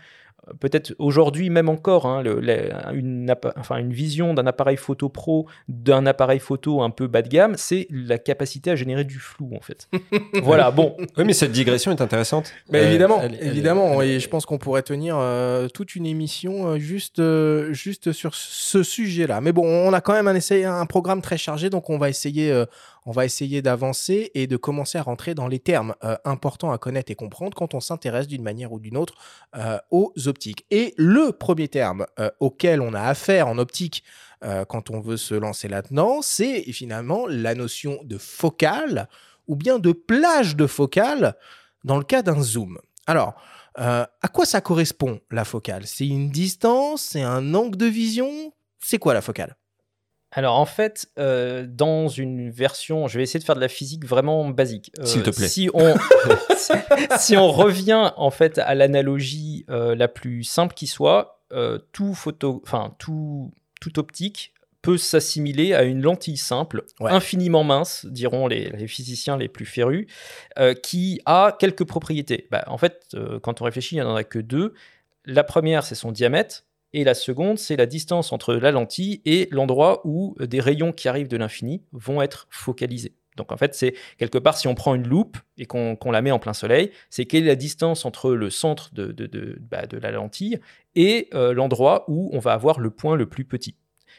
peut-être 0.59 0.95
aujourd'hui 0.99 1.51
même 1.51 1.69
encore 1.69 2.07
hein, 2.07 2.25
une, 2.93 3.35
enfin, 3.57 3.77
une 3.77 3.93
vision 3.93 4.35
d'un 4.35 4.47
appareil 4.47 4.77
photo 4.77 5.09
pro 5.09 5.47
d'un 5.69 6.07
appareil 6.07 6.39
photo 6.39 6.83
un 6.83 6.91
peu 6.91 7.07
bas 7.07 7.23
de 7.23 7.29
gamme, 7.29 7.55
c'est 7.57 7.87
la 7.91 8.19
capacité 8.19 8.71
à 8.71 8.77
générer 8.77 9.05
du 9.05 9.19
flou 9.19 9.51
en 9.55 9.61
fait. 9.61 9.89
voilà, 10.43 10.71
bon. 10.71 10.97
Oui, 11.17 11.25
mais 11.25 11.33
cette 11.33 11.53
digression 11.53 11.93
est 11.93 12.01
intéressante. 12.01 12.53
Mais 12.71 12.85
évidemment, 12.85 13.23
évidemment, 13.41 14.03
et 14.03 14.21
je 14.21 14.29
pense 14.29 14.47
qu'on 14.47 14.59
pourrait 14.59 14.83
tenir 14.83 15.17
euh, 15.19 15.69
toute 15.69 15.95
une 15.95 16.07
émission 16.07 16.67
euh, 16.67 16.79
juste, 16.79 17.19
euh, 17.19 17.73
juste 17.73 18.13
sur 18.13 18.35
ce 18.35 18.83
sujet-là. 18.83 19.41
Mais 19.41 19.53
bon, 19.53 19.67
on 19.67 19.93
a 19.93 20.01
quand 20.01 20.13
même 20.13 20.29
un, 20.29 20.35
essai, 20.35 20.65
un 20.65 20.87
programme 20.87 21.23
très 21.23 21.39
chargé, 21.39 21.71
donc 21.71 21.91
on 21.91 21.99
va 21.99 22.09
essayer 22.09 22.65
on 23.07 23.13
va 23.13 23.25
essayer 23.25 23.63
d'avancer 23.63 24.31
et 24.35 24.47
de 24.47 24.57
commencer 24.57 24.99
à 24.99 25.03
rentrer 25.03 25.35
dans 25.35 25.49
les 25.49 25.59
termes 25.59 25.95
euh, 26.05 26.17
importants 26.25 26.73
à 26.73 26.79
connaître 26.79 27.11
et 27.11 27.15
comprendre 27.15 27.57
quand 27.57 27.75
on 27.75 27.81
s'intéresse 27.81 28.27
d'une 28.27 28.43
manière 28.43 28.73
ou 28.73 28.81
d'une 28.81 28.97
autre 28.97 29.15
euh, 29.57 29.79
aux 29.91 30.13
optiques. 30.27 30.67
Et 30.71 30.95
le 30.97 31.33
premier 31.33 31.69
terme 31.69 32.07
euh, 32.19 32.31
auquel 32.41 32.81
on 32.81 32.95
a 32.95 33.03
affaire 33.03 33.49
en 33.49 33.59
optique 33.59 34.05
quand 34.69 34.89
on 34.89 35.01
veut 35.01 35.19
se 35.19 35.35
lancer 35.35 35.69
là-dedans, 35.69 36.23
c'est 36.23 36.63
finalement 36.73 37.27
la 37.27 37.55
notion 37.55 38.01
de 38.05 38.17
focale 38.17 39.07
ou 39.49 39.55
bien 39.55 39.79
de 39.79 39.93
plage 39.93 40.57
de 40.57 40.67
focale 40.67 41.37
dans 41.85 41.99
le 41.99 42.05
cas 42.05 42.23
d'un 42.23 42.41
zoom. 42.41 42.79
Alors, 43.07 43.35
à 43.75 44.29
quoi 44.33 44.47
ça 44.47 44.63
correspond 44.63 45.21
la 45.31 45.45
focale? 45.45 45.87
C'est 45.87 46.07
une 46.07 46.31
distance? 46.31 47.03
C'est 47.03 47.21
un 47.21 47.53
angle 47.53 47.77
de 47.77 47.85
vision? 47.85 48.55
C'est 48.79 48.97
quoi 48.97 49.13
la 49.13 49.21
focale? 49.21 49.57
Alors 50.33 50.57
en 50.59 50.67
fait, 50.67 51.09
euh, 51.19 51.67
dans 51.69 52.09
une 52.09 52.51
version, 52.51 53.09
je 53.09 53.19
vais 53.19 53.25
essayer 53.25 53.41
de 53.41 53.45
faire 53.45 53.57
de 53.57 53.61
la 53.61 53.69
physique 53.69 54.07
vraiment 54.07 54.49
basique. 54.49 54.93
Euh, 55.01 55.05
S'il 55.05 55.23
te 55.23 55.31
plaît. 55.31 55.49
Si 55.49 55.69
on, 55.75 55.95
si 57.19 57.37
on 57.37 57.51
revient 57.51 58.13
en 58.17 58.31
fait 58.31 58.59
à 58.59 58.75
l'analogie 58.75 59.65
euh, 59.71 59.95
la 59.97 60.07
plus 60.09 60.45
simple 60.45 60.75
qui 60.75 60.87
soit, 60.87 61.39
tout 61.91 62.15
photo, 62.15 62.63
enfin 62.65 62.95
tout, 62.99 63.51
tout 63.81 63.99
optique 63.99 64.55
peut 64.83 64.97
s'assimiler 64.97 65.75
à 65.75 65.83
une 65.83 66.01
lentille 66.01 66.37
simple, 66.37 66.85
infiniment 67.01 67.65
mince, 67.65 68.07
diront 68.07 68.47
les, 68.47 68.87
physiciens 68.87 69.37
les 69.37 69.49
plus 69.49 69.67
férus, 69.67 70.07
qui 70.85 71.21
a 71.27 71.57
quelques 71.59 71.85
propriétés. 71.85 72.47
Bah, 72.53 72.63
en 72.69 72.79
fait, 72.79 73.17
quand 73.43 73.61
on 73.61 73.65
réfléchit, 73.65 73.97
il 73.97 73.99
n'y 73.99 74.05
en 74.05 74.15
a 74.15 74.23
que 74.23 74.39
deux. 74.39 74.75
La 75.25 75.43
première, 75.43 75.83
c'est 75.83 75.97
son 75.97 76.13
diamètre 76.13 76.65
et 76.93 77.05
la 77.05 77.15
seconde, 77.15 77.59
c'est 77.59 77.77
la 77.77 77.87
distance 77.87 78.33
entre 78.33 78.55
la 78.55 78.73
lentille 78.73 79.23
et 79.25 79.49
l'endroit 79.51 80.01
où 80.05 80.37
euh, 80.41 80.47
des 80.47 80.61
rayons 80.61 80.93
qui 80.93 81.09
arrivent 81.09 81.29
de 81.29 81.37
l'infini 81.37 81.83
vont 81.93 82.23
être 82.23 82.47
focalisés. 82.51 83.15
Donc 83.37 83.53
en 83.53 83.57
fait, 83.57 83.75
c'est 83.75 83.95
quelque 84.19 84.39
part, 84.39 84.59
si 84.59 84.69
on 84.69 84.75
prend 84.75 84.95
une 84.95 85.07
loupe 85.07 85.39
et 85.57 85.65
qu'on 85.65 85.97
la 86.11 86.21
met 86.21 86.31
en 86.31 86.39
plein 86.39 86.53
soleil, 86.53 86.91
c'est 87.11 87.25
quelle 87.27 87.45
est 87.45 87.49
la 87.49 87.55
distance 87.55 88.05
entre 88.05 88.33
le 88.33 88.51
centre 88.51 88.93
de, 88.93 89.13
de, 89.13 89.57
bah, 89.61 89.83
la 89.91 90.11
lentille 90.11 90.59
et 90.95 91.29
euh, 91.33 91.55
l'endroit 91.55 92.05
où 92.09 92.29
on 92.33 92.39
va 92.39 92.53
avoir 92.53 92.81
le 92.81 92.91
point 92.91 93.17
le 93.17 93.27
plus 93.27 93.45
petit. 93.45 93.77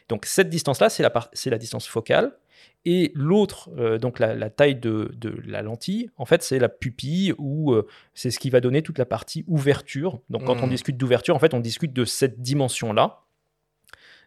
Donc 0.10 0.26
cette 0.26 0.50
distance-là, 0.50 0.90
c'est 0.90 1.04
la, 1.04 1.14
la, 1.46 1.58
distance 1.58 1.88
focale. 1.88 2.38
Et 2.84 3.12
l'autre, 3.14 3.70
euh, 3.78 4.00
donc 4.00 4.18
la, 4.18 4.50
taille 4.50 4.76
de, 4.76 5.12
la 5.46 5.62
lentille, 5.62 6.10
en 6.18 6.26
fait, 6.26 6.42
c'est 6.42 6.58
la 6.58 6.70
pupille 6.70 7.34
ou 7.38 7.74
euh, 7.74 7.88
c'est 8.16 8.32
ce 8.32 8.40
qui 8.40 8.50
va 8.50 8.60
donner 8.60 8.82
toute 8.82 8.98
la 8.98 9.06
partie 9.06 9.44
ouverture. 9.48 10.20
Donc, 10.30 10.46
quand 10.46 10.62
on 10.62 10.68
mmh. 10.68 10.72
discute 10.72 10.98
d'ouverture, 10.98 11.36
en 11.36 11.40
fait, 11.40 11.54
on 11.54 11.60
discute 11.60 11.94
de 11.94 12.06
cette 12.06 12.42
dimension-là. 12.42 13.20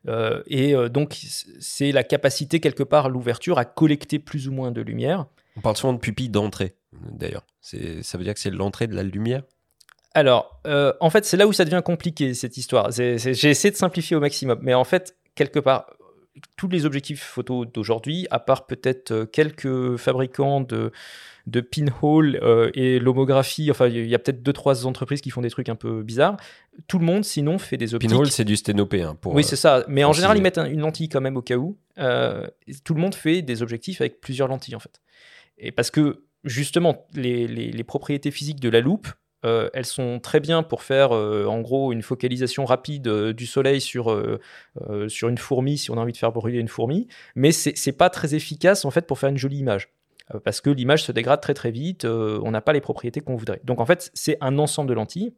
Euh, 0.07 0.43
et 0.47 0.75
donc, 0.89 1.17
c'est 1.59 1.91
la 1.91 2.05
capacité, 2.05 2.61
quelque 2.61 2.85
part, 2.85 3.09
l'ouverture 3.09 3.59
à 3.59 3.65
collecter 3.65 4.21
plus 4.21 4.47
ou 4.47 4.53
moins 4.53 4.71
de 4.71 4.83
lumière. 4.83 5.27
On 5.57 5.61
parle 5.61 5.77
souvent 5.77 5.93
de 5.93 5.99
pupille 5.99 6.29
d'entrée, 6.29 6.75
d'ailleurs. 6.93 7.45
Ça 7.61 8.19
veut 8.19 8.25
dire 8.25 8.35
que 8.35 8.41
c'est 8.41 8.51
l'entrée 8.51 8.87
de 8.87 8.95
la 8.95 9.03
lumière? 9.03 9.43
Alors, 10.15 10.61
en 11.01 11.11
fait, 11.11 11.25
c'est 11.25 11.37
là 11.37 11.49
où 11.49 11.53
ça 11.53 11.65
devient 11.65 11.83
compliqué, 11.85 12.35
cette 12.35 12.57
histoire. 12.57 12.93
J'ai 12.93 13.15
essayé 13.15 13.73
de 13.73 13.77
simplifier 13.77 14.15
au 14.15 14.21
maximum. 14.21 14.61
Mais 14.63 14.75
en 14.75 14.85
fait, 14.85 15.17
quelque 15.35 15.59
part, 15.59 15.87
tous 16.57 16.69
les 16.69 16.87
objectifs 16.87 17.23
photo 17.23 17.65
d'aujourd'hui, 17.65 18.27
à 18.31 18.39
part 18.39 18.67
peut-être 18.67 19.13
euh, 19.13 19.27
quelques 19.27 19.97
fabricants 19.97 20.61
de, 20.61 20.91
de 21.47 21.61
pinhole 21.61 22.39
euh, 22.43 22.71
et 22.75 22.99
l'homographie, 22.99 23.71
enfin 23.71 23.87
il 23.87 24.07
y 24.07 24.15
a 24.15 24.19
peut-être 24.19 24.43
deux 24.43 24.53
trois 24.53 24.87
entreprises 24.87 25.21
qui 25.21 25.31
font 25.31 25.43
des 25.43 25.51
trucs 25.51 25.69
un 25.69 25.77
peu 25.77 26.03
bizarres. 26.03 26.37
Tout 26.89 26.99
le 26.99 27.05
monde 27.05 27.25
sinon 27.25 27.59
fait 27.59 27.77
des 27.77 27.95
optiques. 27.95 28.11
Pinhole 28.11 28.31
c'est 28.31 28.45
du 28.45 28.57
sténopé 28.57 29.03
hein, 29.03 29.17
pour. 29.21 29.35
Oui 29.35 29.43
euh, 29.43 29.47
c'est 29.47 29.57
ça, 29.57 29.85
mais 29.89 30.05
en 30.05 30.13
général 30.13 30.37
ils 30.37 30.43
mettent 30.43 30.59
une 30.59 30.81
lentille 30.81 31.09
quand 31.09 31.21
même 31.21 31.37
au 31.37 31.43
cas 31.43 31.57
où. 31.57 31.79
tout 31.97 32.95
le 32.95 33.01
monde 33.01 33.15
fait 33.15 33.43
des 33.43 33.63
objectifs 33.63 34.01
avec 34.01 34.21
plusieurs 34.21 34.49
lentilles 34.49 34.77
en 34.77 34.81
fait. 34.81 35.01
Et 35.59 35.71
parce 35.71 35.91
que 35.91 36.25
justement 36.43 37.07
les, 37.15 37.47
les 37.47 37.85
propriétés 37.85 38.31
physiques 38.31 38.61
de 38.61 38.69
la 38.69 38.81
loupe 38.81 39.09
euh, 39.45 39.69
elles 39.75 39.85
sont 39.85 40.21
très 40.21 40.41
bien 40.41 40.63
pour 40.63 40.83
faire 40.83 41.15
euh, 41.15 41.47
en 41.47 41.61
gros 41.61 41.93
une 41.93 42.03
focalisation 42.03 42.65
rapide 42.65 43.09
euh, 43.09 43.33
du 43.33 43.47
soleil 43.47 43.81
sur, 43.81 44.05
sur 45.09 45.29
une 45.29 45.39
fourmi 45.39 45.79
si 45.79 45.91
on 45.91 45.95
a 45.95 46.01
envie 46.01 46.13
de 46.13 46.17
faire 46.17 46.33
brûler 46.33 46.59
une 46.59 46.69
fourmi, 46.69 47.09
mais 47.35 47.53
c'est 47.53 47.93
pas 47.93 48.11
très 48.11 48.35
efficace 48.35 48.85
en 48.85 48.91
fait 48.91 49.07
pour 49.07 49.19
faire 49.19 49.31
une 49.31 49.39
jolie 49.39 49.59
image 49.59 49.91
parce 50.43 50.63
que 50.63 50.71
l'image 50.71 51.05
se 51.05 51.13
dégrade 51.13 51.43
très 51.43 51.53
très 51.53 51.71
vite, 51.71 52.07
on 52.07 52.51
n'a 52.51 52.63
pas 52.63 52.73
les 52.73 52.81
propriétés 52.81 53.21
qu'on 53.21 53.37
voudrait. 53.37 53.61
Donc 53.65 53.81
en 53.81 53.87
fait, 53.87 54.11
c'est 54.15 54.39
un 54.41 54.59
ensemble 54.59 54.89
de 54.89 54.95
lentilles. 54.95 55.35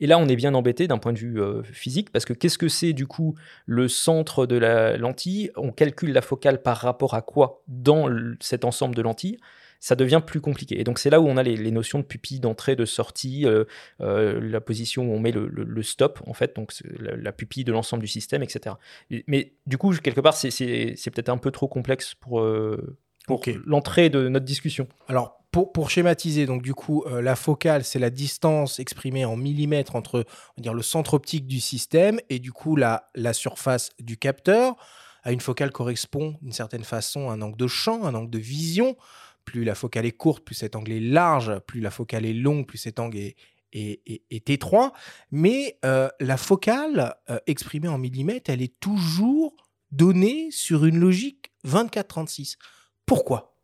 Et 0.00 0.08
là, 0.08 0.18
on 0.18 0.26
est 0.26 0.34
bien 0.34 0.54
embêté 0.54 0.88
d'un 0.88 0.98
point 0.98 1.12
de 1.12 1.18
vue 1.18 1.40
physique, 1.62 2.10
parce 2.10 2.24
que 2.24 2.32
qu'est-ce 2.32 2.58
que 2.58 2.68
c'est 2.68 2.92
du 2.92 3.06
coup 3.06 3.36
le 3.64 3.86
centre 3.86 4.44
de 4.46 4.56
la 4.56 4.96
lentille? 4.96 5.52
On 5.54 5.70
calcule 5.70 6.12
la 6.12 6.22
focale 6.22 6.62
par 6.62 6.78
rapport 6.78 7.14
à 7.14 7.22
quoi 7.22 7.62
dans 7.68 8.08
cet 8.40 8.64
ensemble 8.64 8.96
de 8.96 9.02
lentilles? 9.02 9.38
Ça 9.86 9.94
devient 9.94 10.20
plus 10.26 10.40
compliqué. 10.40 10.80
Et 10.80 10.82
donc 10.82 10.98
c'est 10.98 11.10
là 11.10 11.20
où 11.20 11.28
on 11.28 11.36
a 11.36 11.44
les, 11.44 11.70
notions 11.70 12.00
de 12.00 12.04
pupille, 12.04 12.40
d'entrée, 12.40 12.74
de 12.74 12.84
sortie, 12.84 13.46
euh, 13.46 13.66
euh, 14.00 14.40
la 14.42 14.60
position 14.60 15.04
où 15.04 15.12
on 15.12 15.20
met 15.20 15.30
le, 15.30 15.82
stop, 15.84 16.20
en 16.26 16.34
fait, 16.34 16.56
donc 16.56 16.72
la, 16.98 17.30
pupille 17.30 17.62
de 17.62 17.70
l'ensemble 17.70 18.02
du 18.02 18.08
système, 18.08 18.42
etc. 18.42 18.74
Mais 19.28 19.52
du 19.64 19.78
coup, 19.78 19.94
quelque 19.94 20.20
part, 20.20 20.34
c'est 20.34 20.50
peut-être 20.50 21.28
un 21.28 21.38
peu 21.38 21.52
trop 21.52 21.68
complexe 21.68 22.16
pour, 22.16 22.40
euh, 22.40 22.98
pour 23.28 23.40
l'entrée 23.64 24.10
de 24.10 24.28
notre 24.28 24.44
discussion. 24.44 24.88
Alors, 25.06 25.44
pour, 25.52 25.70
pour, 25.70 25.88
schématiser, 25.88 26.46
donc 26.46 26.62
du 26.62 26.74
coup, 26.74 27.04
la 27.08 27.36
focale, 27.36 27.84
c'est 27.84 28.00
la 28.00 28.10
distance 28.10 28.80
exprimée 28.80 29.24
en 29.24 29.36
millimètres 29.36 29.94
entre 29.94 30.24
on 30.58 30.62
dire, 30.62 30.74
le 30.74 30.82
centre 30.82 31.14
optique 31.14 31.46
du 31.46 31.60
système 31.60 32.18
et 32.28 32.40
du 32.40 32.50
coup 32.50 32.74
la, 32.74 33.08
la 33.14 33.32
surface 33.32 33.90
du 34.00 34.16
capteur. 34.16 34.74
À 35.22 35.32
une 35.32 35.40
focale 35.40 35.70
correspond 35.70 36.36
d'une 36.42 36.52
certaine 36.52 36.84
façon 36.84 37.30
un 37.30 37.40
angle 37.40 37.56
de 37.56 37.66
champ, 37.66 38.04
un 38.04 38.14
angle 38.14 38.30
de 38.30 38.38
vision 38.38 38.96
plus 39.46 39.64
la 39.64 39.74
focale 39.74 40.04
est 40.04 40.12
courte, 40.12 40.44
plus 40.44 40.54
cet 40.54 40.76
angle 40.76 40.92
est 40.92 41.00
large, 41.00 41.58
plus 41.60 41.80
la 41.80 41.90
focale 41.90 42.26
est 42.26 42.34
longue, 42.34 42.66
plus 42.66 42.76
cet 42.76 43.00
angle 43.00 43.16
est, 43.16 44.50
étroit. 44.50 44.92
Mais 45.30 45.78
euh, 45.86 46.10
la 46.20 46.36
focale 46.36 47.14
euh, 47.30 47.38
exprimée 47.46 47.88
en 47.88 47.96
millimètres, 47.96 48.50
elle 48.50 48.60
est 48.60 48.78
toujours 48.80 49.56
donnée 49.90 50.50
sur 50.50 50.84
une 50.84 50.98
logique 50.98 51.52
24-36. 51.66 52.56
Pourquoi? 53.06 53.55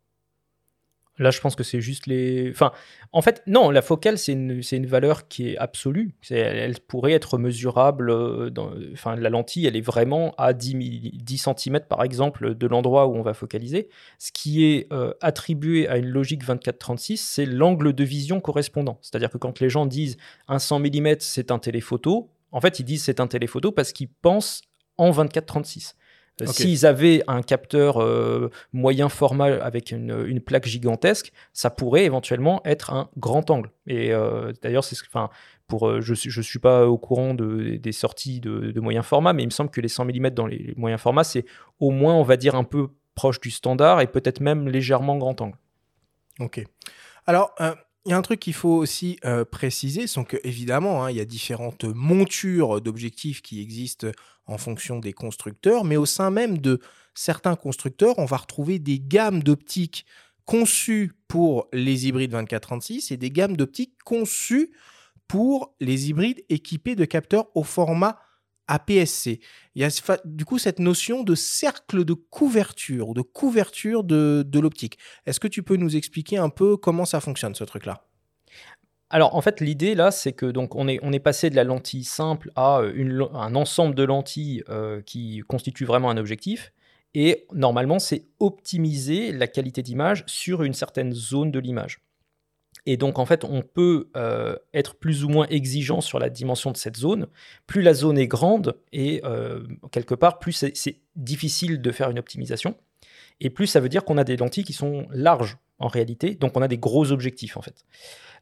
Là, 1.19 1.29
je 1.29 1.39
pense 1.39 1.55
que 1.55 1.63
c'est 1.63 1.79
juste 1.79 2.07
les. 2.07 2.49
Enfin, 2.49 2.71
en 3.11 3.21
fait, 3.21 3.43
non, 3.45 3.69
la 3.69 3.83
focale, 3.83 4.17
c'est 4.17 4.31
une, 4.31 4.61
une 4.71 4.85
valeur 4.87 5.27
qui 5.27 5.49
est 5.49 5.57
absolue. 5.57 6.15
Elle 6.31 6.79
pourrait 6.79 7.11
être 7.11 7.37
mesurable. 7.37 8.09
euh. 8.09 8.49
Enfin, 8.93 9.15
la 9.15 9.29
lentille, 9.29 9.67
elle 9.67 9.75
est 9.75 9.81
vraiment 9.81 10.33
à 10.39 10.53
10, 10.53 10.73
mi- 10.75 11.11
10 11.13 11.37
cm, 11.55 11.81
par 11.87 12.03
exemple, 12.03 12.55
de 12.55 12.67
l'endroit 12.67 13.05
où 13.05 13.15
on 13.15 13.21
va 13.21 13.35
focaliser. 13.35 13.89
Ce 14.17 14.31
qui 14.31 14.65
est 14.65 14.91
euh, 14.91 15.13
attribué 15.21 15.87
à 15.87 15.97
une 15.97 16.07
logique 16.07 16.43
24-36, 16.43 17.17
c'est 17.17 17.45
l'angle 17.45 17.93
de 17.93 18.03
vision 18.03 18.39
correspondant. 18.41 18.97
C'est-à-dire 19.01 19.29
que 19.29 19.37
quand 19.37 19.59
les 19.59 19.69
gens 19.69 19.85
disent 19.85 20.17
un 20.47 20.57
100 20.57 20.79
mm, 20.79 21.15
c'est 21.19 21.51
un 21.51 21.59
téléphoto, 21.59 22.31
en 22.51 22.59
fait, 22.59 22.79
ils 22.79 22.85
disent 22.85 23.03
c'est 23.03 23.19
un 23.19 23.27
téléphoto 23.27 23.71
parce 23.71 23.93
qu'ils 23.93 24.09
pensent 24.09 24.61
en 24.97 25.11
24-36. 25.11 25.93
Euh. 26.41 26.45
S'ils 26.47 26.85
avaient 26.85 27.21
un 27.27 27.41
capteur 27.41 28.01
euh, 28.01 28.49
moyen 28.73 29.07
format 29.07 29.45
avec 29.63 29.91
une, 29.91 30.25
une 30.27 30.41
plaque 30.41 30.65
gigantesque, 30.65 31.31
ça 31.53 31.69
pourrait 31.69 32.05
éventuellement 32.05 32.61
être 32.65 32.91
un 32.91 33.09
grand 33.17 33.49
angle. 33.51 33.69
Et 33.87 34.11
euh, 34.11 34.51
d'ailleurs, 34.63 34.83
c'est 34.83 34.95
ce 34.95 35.03
enfin, 35.07 35.29
pour, 35.67 36.01
je 36.01 36.11
ne 36.11 36.43
suis 36.43 36.59
pas 36.59 36.87
au 36.87 36.97
courant 36.97 37.33
de- 37.33 37.75
des 37.77 37.91
sorties 37.91 38.39
de, 38.39 38.71
de 38.71 38.79
moyen 38.81 39.03
format, 39.03 39.33
mais 39.33 39.43
il 39.43 39.47
me 39.47 39.51
semble 39.51 39.69
que 39.69 39.79
les 39.81 39.87
100 39.87 40.05
mm 40.05 40.29
dans 40.31 40.47
les 40.47 40.73
moyens 40.75 41.01
formats, 41.01 41.23
c'est 41.23 41.45
au 41.79 41.91
moins, 41.91 42.15
on 42.15 42.23
va 42.23 42.35
dire, 42.35 42.55
un 42.55 42.63
peu 42.63 42.87
proche 43.15 43.39
du 43.39 43.51
standard 43.51 44.01
et 44.01 44.07
peut-être 44.07 44.39
même 44.39 44.67
légèrement 44.67 45.17
grand 45.17 45.39
angle. 45.39 45.57
Ok. 46.39 46.63
Alors, 47.27 47.53
euh, 47.61 47.73
il 48.05 48.09
y 48.09 48.13
a 48.13 48.17
un 48.17 48.21
truc 48.21 48.39
qu'il 48.39 48.53
faut 48.53 48.75
aussi 48.75 49.17
euh, 49.23 49.45
préciser, 49.45 50.07
c'est 50.07 50.23
que 50.25 50.37
évidemment, 50.43 51.03
hein, 51.03 51.11
il 51.11 51.17
y 51.17 51.21
a 51.21 51.25
différentes 51.25 51.85
montures 51.85 52.81
d'objectifs 52.81 53.41
qui 53.41 53.61
existent 53.61 54.07
en 54.45 54.57
fonction 54.57 54.99
des 54.99 55.13
constructeurs, 55.13 55.85
mais 55.85 55.95
au 55.95 56.05
sein 56.05 56.29
même 56.29 56.57
de 56.57 56.79
certains 57.13 57.55
constructeurs, 57.55 58.19
on 58.19 58.25
va 58.25 58.37
retrouver 58.37 58.79
des 58.79 58.99
gammes 58.99 59.41
d'optiques 59.41 60.05
conçues 60.45 61.13
pour 61.29 61.69
les 61.71 62.07
hybrides 62.07 62.33
24-36 62.33 63.13
et 63.13 63.17
des 63.17 63.31
gammes 63.31 63.55
d'optiques 63.55 63.97
conçues 64.03 64.71
pour 65.27 65.73
les 65.79 66.09
hybrides 66.09 66.43
équipés 66.49 66.95
de 66.95 67.05
capteurs 67.05 67.47
au 67.55 67.63
format 67.63 68.19
APS-C. 68.67 69.39
Il 69.75 69.81
y 69.81 69.85
a 69.85 70.17
du 70.25 70.45
coup 70.45 70.57
cette 70.57 70.79
notion 70.79 71.23
de 71.23 71.35
cercle 71.35 72.05
de 72.05 72.13
couverture 72.13 73.09
ou 73.09 73.13
de 73.13 73.21
couverture 73.21 74.03
de, 74.03 74.59
l'optique. 74.59 74.97
Est-ce 75.25 75.39
que 75.39 75.47
tu 75.47 75.63
peux 75.63 75.75
nous 75.75 75.95
expliquer 75.95 76.37
un 76.37 76.49
peu 76.49 76.77
comment 76.77 77.05
ça 77.05 77.19
fonctionne 77.19 77.55
ce 77.55 77.63
truc-là? 77.63 78.05
Alors 79.09 79.35
en 79.35 79.41
fait 79.41 79.61
l'idée 79.61 79.93
là 79.93 80.09
c'est 80.09 80.33
que 80.33 80.47
donc 80.47 80.75
on 80.75 80.87
est, 80.87 80.99
on 81.03 81.13
est 81.13 81.19
passé 81.19 81.51
de 81.51 81.55
la 81.55 81.63
lentille 81.63 82.03
simple 82.03 82.51
à 82.55 82.79
euh, 82.79 83.27
un 83.35 83.53
ensemble 83.53 83.93
de 83.93 84.03
lentilles 84.03 84.63
euh, 84.69 85.01
qui 85.01 85.43
constitue 85.47 85.85
vraiment 85.85 86.09
un 86.09 86.17
objectif 86.17 86.73
et 87.13 87.45
normalement 87.53 87.99
c'est 87.99 88.25
optimiser 88.39 89.31
la 89.31 89.45
qualité 89.45 89.83
d'image 89.83 90.23
sur 90.25 90.63
une 90.63 90.73
certaine 90.73 91.13
zone 91.13 91.51
de 91.51 91.59
l'image. 91.59 91.99
Et 92.85 92.97
donc 92.97 93.17
en 93.19 93.25
fait 93.25 93.43
on 93.45 93.61
peut 93.61 94.09
euh, 94.17 94.55
être 94.73 94.95
plus 94.95 95.23
ou 95.23 95.29
moins 95.29 95.47
exigeant 95.47 96.01
sur 96.01 96.19
la 96.19 96.29
dimension 96.29 96.71
de 96.71 96.77
cette 96.77 96.97
zone. 96.97 97.27
Plus 97.67 97.81
la 97.81 97.93
zone 97.93 98.17
est 98.17 98.27
grande 98.27 98.77
et 98.91 99.21
euh, 99.23 99.61
quelque 99.91 100.15
part 100.15 100.39
plus 100.39 100.51
c'est- 100.51 100.99
difficile 101.15 101.81
de 101.81 101.91
faire 101.91 102.09
une 102.09 102.19
optimisation. 102.19 102.75
Et 103.39 103.49
plus 103.49 103.67
ça 103.67 103.79
veut 103.79 103.89
dire 103.89 104.03
qu'on 104.03 104.17
a 104.17 104.23
des 104.23 104.35
lentilles 104.37 104.63
qui 104.63 104.73
sont 104.73 105.07
larges 105.11 105.57
en 105.79 105.87
réalité, 105.87 106.35
donc 106.35 106.55
on 106.57 106.61
a 106.61 106.67
des 106.67 106.77
gros 106.77 107.11
objectifs 107.11 107.57
en 107.57 107.61
fait. 107.61 107.85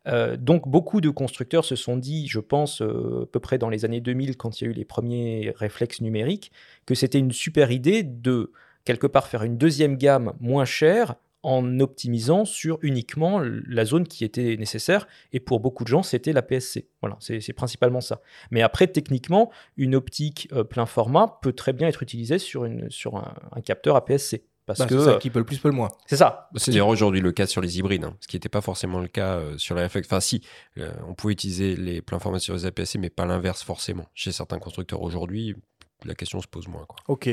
Euh, 0.08 0.36
donc 0.38 0.68
beaucoup 0.68 1.02
de 1.02 1.10
constructeurs 1.10 1.64
se 1.66 1.76
sont 1.76 1.98
dit, 1.98 2.28
je 2.28 2.40
pense 2.40 2.82
à 2.82 3.26
peu 3.32 3.40
près 3.40 3.58
dans 3.58 3.70
les 3.70 3.86
années 3.86 4.02
2000, 4.02 4.38
quand 4.38 4.60
il 4.60 4.64
y 4.64 4.68
a 4.68 4.72
eu 4.72 4.74
les 4.74 4.86
premiers 4.86 5.54
réflexes 5.56 6.02
numériques, 6.02 6.52
que 6.86 6.96
c'était 6.96 7.20
une 7.20 7.32
super 7.32 7.72
idée 7.72 8.04
de 8.04 8.52
quelque 8.86 9.08
part 9.08 9.28
faire 9.28 9.44
une 9.44 9.58
deuxième 9.58 9.98
gamme 9.98 10.34
moins 10.40 10.66
chère 10.66 11.16
en 11.44 11.80
optimisant 11.80 12.46
sur 12.46 12.78
uniquement 12.82 13.40
la 13.40 13.86
zone 13.86 14.08
qui 14.08 14.24
était 14.24 14.56
nécessaire. 14.58 15.08
Et 15.34 15.40
pour 15.40 15.60
beaucoup 15.60 15.84
de 15.84 15.90
gens, 15.90 16.04
c'était 16.04 16.34
la 16.34 16.42
PSC. 16.42 16.88
Voilà, 17.02 17.18
c'est 17.20 17.54
principalement 17.54 18.02
ça. 18.02 18.22
Mais 18.52 18.62
après, 18.62 18.88
techniquement, 18.88 19.52
une 19.78 19.96
optique 19.96 20.48
euh, 20.54 20.64
plein 20.64 20.86
format 20.86 21.40
peut 21.42 21.54
très 21.54 21.74
bien 21.74 21.88
être 21.88 22.04
utilisée 22.04 22.38
sur, 22.38 22.66
une, 22.66 22.90
sur 22.90 23.18
un, 23.18 23.34
un 23.52 23.62
capteur 23.62 23.96
APS-C. 23.96 24.46
Parce 24.68 24.80
Bah, 24.80 24.86
que 24.86 25.00
C'est 25.00 25.06
ça 25.06 25.12
euh, 25.12 25.18
qui 25.18 25.30
peut 25.32 25.40
le 25.40 25.46
plus, 25.46 25.58
peut 25.58 25.70
le 25.70 25.76
moins. 25.76 25.90
c'est 26.06 26.18
ça. 26.18 26.50
C'est 26.56 26.72
d'ailleurs 26.72 26.88
aujourd'hui 26.88 27.20
le 27.20 27.32
cas 27.32 27.48
sur 27.48 27.62
les 27.62 27.80
hybrides, 27.80 28.04
hein, 28.04 28.16
ce 28.20 28.28
qui 28.28 28.36
n'était 28.36 28.48
pas 28.48 28.62
forcément 28.62 29.00
le 29.00 29.08
cas 29.08 29.38
euh, 29.38 29.58
sur 29.58 29.76
les 29.76 29.82
réflexes. 29.82 30.08
Enfin, 30.08 30.20
si, 30.20 30.42
euh, 30.78 30.92
on 31.08 31.16
pouvait 31.16 31.34
utiliser 31.34 31.76
les 31.76 32.02
pleins 32.02 32.20
formats 32.20 32.40
sur 32.40 32.54
les 32.54 32.66
APS-C, 32.68 33.00
mais 33.00 33.10
pas 33.10 33.26
l'inverse 33.26 33.64
forcément. 33.64 34.06
Chez 34.14 34.32
certains 34.32 34.60
constructeurs 34.60 35.02
aujourd'hui, 35.02 35.56
la 36.06 36.16
question 36.16 36.42
se 36.42 36.48
pose 36.48 36.68
moins. 36.68 36.86
Quoi. 36.88 36.98
Ok. 37.08 37.30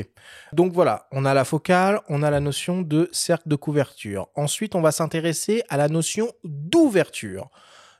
Donc 0.53 0.73
voilà, 0.73 1.07
on 1.11 1.25
a 1.25 1.33
la 1.33 1.43
focale, 1.45 1.99
on 2.09 2.23
a 2.23 2.29
la 2.29 2.39
notion 2.39 2.81
de 2.81 3.09
cercle 3.11 3.47
de 3.49 3.55
couverture. 3.55 4.27
Ensuite, 4.35 4.75
on 4.75 4.81
va 4.81 4.91
s'intéresser 4.91 5.63
à 5.69 5.77
la 5.77 5.87
notion 5.87 6.31
d'ouverture. 6.43 7.49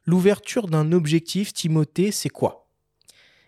L'ouverture 0.05 0.67
d'un 0.67 0.91
objectif, 0.91 1.53
Timothée, 1.53 2.11
c'est 2.11 2.29
quoi? 2.29 2.67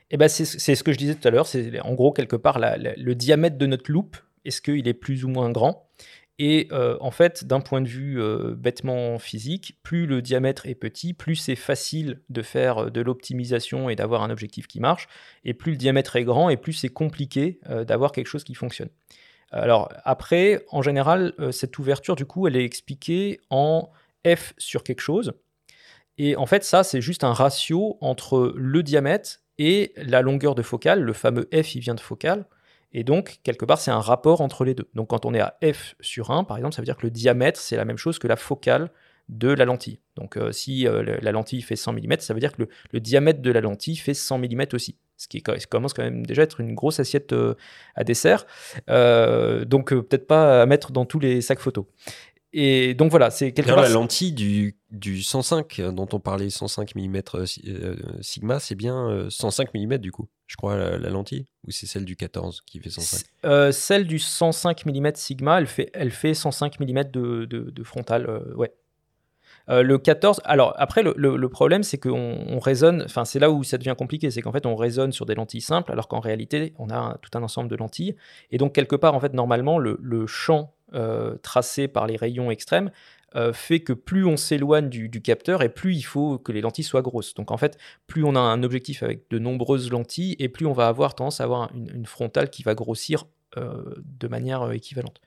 Eh 0.10 0.18
ben, 0.18 0.28
c'est 0.28 0.46
ce 0.76 0.84
que 0.84 0.92
je 0.92 0.98
disais 0.98 1.16
tout 1.16 1.26
à 1.28 1.32
l'heure, 1.32 1.48
c'est 1.48 1.80
en 1.80 1.94
gros 1.94 2.12
quelque 2.12 2.36
part 2.36 2.60
la- 2.60 2.78
la- 2.78 2.96
le 2.96 3.16
diamètre 3.16 3.58
de 3.58 3.66
notre 3.66 3.90
loupe, 3.92 4.18
est-ce 4.44 4.62
qu'il 4.62 4.88
est 4.88 4.94
plus 4.94 5.24
ou 5.24 5.30
moins 5.30 5.50
grand? 5.52 5.88
Et 6.40 6.68
euh, 6.72 6.98
en 7.02 7.12
fait, 7.12 7.46
d'un 7.46 7.60
point 7.60 7.82
de 7.82 7.88
vue 7.88 8.20
euh, 8.20 8.56
bêtement 8.56 9.20
physique, 9.20 9.78
plus 9.84 10.08
le 10.08 10.22
diamètre 10.22 10.66
est 10.66 10.76
petit, 10.76 11.14
plus 11.14 11.36
c'est 11.36 11.56
facile 11.56 12.22
de 12.30 12.42
faire 12.42 12.86
euh, 12.86 12.90
de 12.90 13.02
l'optimisation 13.02 13.90
et 13.90 13.96
d'avoir 13.96 14.24
un 14.24 14.30
objectif 14.30 14.68
qui 14.68 14.80
marche, 14.80 15.08
et 15.44 15.54
plus 15.54 15.72
le 15.72 15.78
diamètre 15.78 16.16
est 16.16 16.24
grand, 16.24 16.50
et 16.50 16.58
plus 16.58 16.74
c'est 16.74 16.90
compliqué 16.90 17.60
d'avoir 17.86 18.12
quelque 18.12 18.28
chose 18.28 18.44
qui 18.44 18.56
fonctionne. 18.56 18.90
Alors 19.52 19.92
après, 20.04 20.66
en 20.70 20.82
général, 20.82 21.34
cette 21.52 21.78
ouverture, 21.78 22.16
du 22.16 22.26
coup, 22.26 22.48
elle 22.48 22.56
est 22.56 22.64
expliquée 22.64 23.40
en 23.50 23.92
f 24.26 24.54
sur 24.58 24.84
quelque 24.84 25.02
chose. 25.02 25.34
Et 26.18 26.36
en 26.36 26.46
fait, 26.46 26.64
ça, 26.64 26.84
c'est 26.84 27.02
juste 27.02 27.24
un 27.24 27.34
ratio 27.34 27.98
entre 28.02 28.54
le 28.56 28.84
diamètre 28.84 29.42
et 29.58 29.94
la 29.98 30.22
longueur 30.22 30.56
de 30.56 30.62
focale. 30.62 31.02
Le 31.02 31.14
fameux 31.14 31.50
f, 31.54 31.76
il 31.76 31.82
vient 31.82 31.96
de 31.96 32.00
focale. 32.00 32.46
Et 32.94 33.04
donc, 33.04 33.40
quelque 33.44 33.66
part, 33.66 33.80
c'est 33.80 33.92
un 33.92 34.02
rapport 34.02 34.42
entre 34.42 34.66
les 34.66 34.74
deux. 34.74 34.90
Donc, 34.96 35.10
quand 35.10 35.26
on 35.26 35.34
est 35.34 35.40
à 35.40 35.58
f 35.64 35.96
sur 36.02 36.32
1, 36.32 36.44
par 36.44 36.58
exemple, 36.58 36.76
ça 36.76 36.82
veut 36.82 36.86
dire 36.86 36.98
que 36.98 37.06
le 37.06 37.12
diamètre, 37.12 37.60
c'est 37.60 37.78
la 37.78 37.86
même 37.86 37.98
chose 37.98 38.20
que 38.20 38.28
la 38.28 38.36
focale 38.36 38.90
de 39.30 39.50
la 39.50 39.66
lentille. 39.66 40.00
Donc, 40.18 40.36
euh, 40.36 40.52
si 40.52 40.88
euh, 40.88 41.18
la 41.22 41.32
lentille 41.32 41.62
fait 41.62 41.78
100 41.78 41.94
mm, 41.94 42.16
ça 42.20 42.34
veut 42.34 42.40
dire 42.40 42.52
que 42.52 42.64
le, 42.92 43.00
diamètre 43.00 43.42
de 43.42 43.52
la 43.52 43.62
lentille 43.62 43.96
fait 43.96 44.14
100 44.14 44.40
mm 44.40 44.66
aussi. 44.74 44.98
Ce 45.16 45.28
qui 45.28 45.42
commence 45.42 45.94
quand 45.94 46.04
même 46.04 46.26
déjà 46.26 46.42
à 46.42 46.46
être 46.46 46.60
une 46.62 46.74
grosse 46.74 47.00
assiette 47.00 47.32
euh, 47.32 47.54
à 47.96 48.04
dessert. 48.04 48.46
Donc, 48.88 49.90
peut-être 49.94 50.28
pas 50.28 50.64
à 50.64 50.66
mettre 50.66 50.92
dans 50.92 51.06
tous 51.06 51.20
les 51.20 51.42
sacs 51.42 51.60
photos. 51.60 51.86
Et 52.54 52.94
donc, 52.96 53.12
voilà, 53.12 53.30
c'est 53.30 53.54
quelque 53.54 53.68
part. 53.70 53.82
la 53.84 53.90
lentille 53.90 54.34
du, 54.34 54.76
du 54.92 55.22
105 55.24 55.80
euh, 55.80 55.92
dont 55.92 56.08
on 56.12 56.20
parlait, 56.20 56.50
105 56.50 56.96
mm 56.96 57.22
euh, 57.36 57.96
Sigma, 58.22 58.60
c'est 58.60 58.76
bien 58.76 59.08
euh, 59.10 59.30
105 59.30 59.74
mm 59.74 59.98
du 60.00 60.12
coup, 60.12 60.28
je 60.48 60.58
crois, 60.58 60.76
la, 60.76 60.98
la 60.98 61.10
lentille 61.10 61.46
Ou 61.66 61.72
c'est 61.72 61.86
celle 61.86 62.04
du 62.04 62.16
14 62.18 62.62
qui 62.66 62.80
fait 62.80 62.90
105 62.90 63.22
Euh, 63.46 63.72
celle 63.72 64.06
du 64.06 64.20
105 64.20 64.86
mm 64.86 65.12
Sigma, 65.16 65.60
elle 65.60 65.68
fait, 65.68 65.90
elle 65.94 66.12
fait 66.12 66.34
105 66.34 66.80
mm 66.82 67.04
de, 67.12 67.46
de, 67.46 67.70
de 67.70 67.84
frontal, 67.84 68.26
euh, 68.30 68.54
ouais. 68.56 68.74
Euh, 69.70 69.84
le 69.84 70.00
14, 70.00 70.42
alors 70.44 70.74
après 70.78 71.04
le, 71.04 71.14
le- 71.16 71.38
le 71.38 71.50
problème 71.50 71.84
c'est 71.84 72.00
qu'on 72.00 72.44
on 72.48 72.58
raisonne, 72.58 73.04
enfin 73.06 73.26
c'est 73.26 73.38
là 73.38 73.52
où 73.52 73.64
ça 73.64 73.78
devient 73.78 73.94
compliqué, 73.96 74.32
c'est 74.32 74.42
qu'en 74.42 74.52
fait 74.52 74.66
on 74.66 74.76
raisonne 74.76 75.12
sur 75.12 75.28
des 75.28 75.36
lentilles 75.36 75.62
simples 75.62 75.92
alors 75.92 76.08
qu'en 76.08 76.20
réalité 76.20 76.74
on 76.80 76.90
a 76.90 76.98
un- 76.98 77.18
tout 77.22 77.30
un 77.38 77.44
ensemble 77.44 77.70
de 77.70 77.76
lentilles 77.76 78.16
et 78.50 78.58
donc 78.58 78.74
quelque 78.74 78.96
part 78.96 79.14
en 79.14 79.20
fait 79.20 79.34
normalement 79.36 79.78
le, 79.78 80.00
le 80.02 80.26
champ 80.26 80.74
euh, 80.94 81.38
tracé 81.42 81.88
par 81.88 82.08
les 82.08 82.16
rayons 82.16 82.52
extrêmes 82.52 82.92
euh, 83.36 83.54
fait 83.54 83.80
que 83.80 83.94
plus 83.94 84.26
on 84.26 84.36
s'éloigne 84.36 84.90
du, 84.90 85.08
du 85.08 85.22
capteur 85.22 85.62
et 85.64 85.70
plus 85.70 85.96
il 85.96 86.02
faut 86.02 86.38
que 86.38 86.52
les 86.52 86.60
lentilles 86.62 86.84
soient 86.84 87.02
grosses. 87.02 87.34
Donc 87.34 87.50
en 87.52 87.58
fait 87.58 87.78
plus 88.08 88.24
on 88.26 88.36
a 88.36 88.40
un 88.40 88.62
objectif 88.64 89.04
avec 89.04 89.30
de 89.30 89.40
nombreuses 89.40 89.90
lentilles 89.90 90.36
et 90.40 90.50
plus 90.50 90.66
on 90.66 90.74
va 90.74 90.88
avoir 90.90 91.16
tendance 91.16 91.40
à 91.40 91.46
avoir 91.46 91.74
une, 91.74 91.90
une 91.96 92.06
frontale 92.06 92.50
qui 92.50 92.62
va 92.64 92.76
grossir 92.76 93.26
euh, 93.58 93.96
de 94.20 94.28
manière 94.28 94.64
euh, 94.64 94.72
équivalente. 94.72 95.22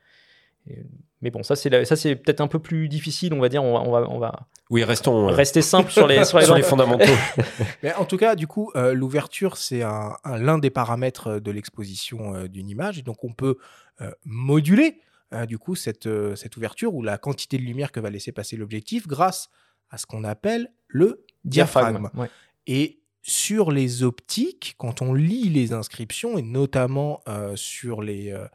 Et- 0.68 0.82
mais 1.22 1.30
bon, 1.30 1.42
ça 1.42 1.56
c'est 1.56 1.70
la- 1.70 1.86
ça 1.86 1.96
c'est 1.96 2.16
peut-être 2.16 2.42
un 2.42 2.48
peu 2.48 2.58
plus 2.58 2.86
difficile, 2.90 3.32
on 3.32 3.40
va 3.40 3.48
dire. 3.48 3.64
On 3.64 3.72
va, 3.72 3.80
on 3.80 3.90
va, 3.90 4.10
on 4.10 4.18
va 4.18 4.46
Oui, 4.68 4.84
restons 4.84 5.28
euh, 5.30 5.32
rester 5.32 5.62
simple 5.62 5.90
sur 5.90 6.06
les 6.06 6.22
sur 6.26 6.38
les, 6.38 6.44
sur 6.46 6.54
les 6.54 6.62
fondamentaux. 6.62 7.04
Mais 7.82 7.94
en 7.94 8.04
tout 8.04 8.18
cas, 8.18 8.34
du 8.34 8.46
coup, 8.46 8.70
euh, 8.76 8.92
l'ouverture, 8.92 9.56
c'est 9.56 9.80
un, 9.82 10.12
un- 10.24 10.36
l'un 10.38 10.58
des 10.58 10.68
paramètres 10.68 11.38
de 11.40 11.50
l'exposition 11.50 12.34
euh, 12.34 12.46
d'une 12.48 12.68
image. 12.68 12.98
Et 12.98 13.02
donc, 13.02 13.24
on 13.24 13.32
peut 13.32 13.56
euh, 14.02 14.10
moduler, 14.26 15.00
euh, 15.34 15.46
du 15.46 15.58
coup, 15.58 15.74
cette, 15.74 16.06
euh, 16.06 16.36
cette 16.36 16.56
ouverture 16.56 16.94
ou 16.94 17.02
la 17.02 17.18
quantité 17.18 17.58
de 17.58 17.62
lumière 17.62 17.92
que 17.92 18.00
va 18.00 18.10
laisser 18.10 18.32
passer 18.32 18.56
l'objectif 18.56 19.06
grâce 19.06 19.48
à 19.90 19.98
ce 19.98 20.06
qu'on 20.06 20.24
appelle 20.24 20.72
le 20.88 21.24
diaphragme. 21.44 22.10
Ouais. 22.14 22.30
Et 22.66 23.00
sur 23.22 23.70
les 23.70 24.02
optiques, 24.02 24.74
quand 24.76 25.00
on 25.02 25.14
lit 25.14 25.48
les 25.48 25.72
inscriptions, 25.72 26.36
et 26.36 26.42
notamment 26.42 27.20
euh, 27.26 27.56
sur 27.56 28.02
les, 28.02 28.30
euh, 28.30 28.46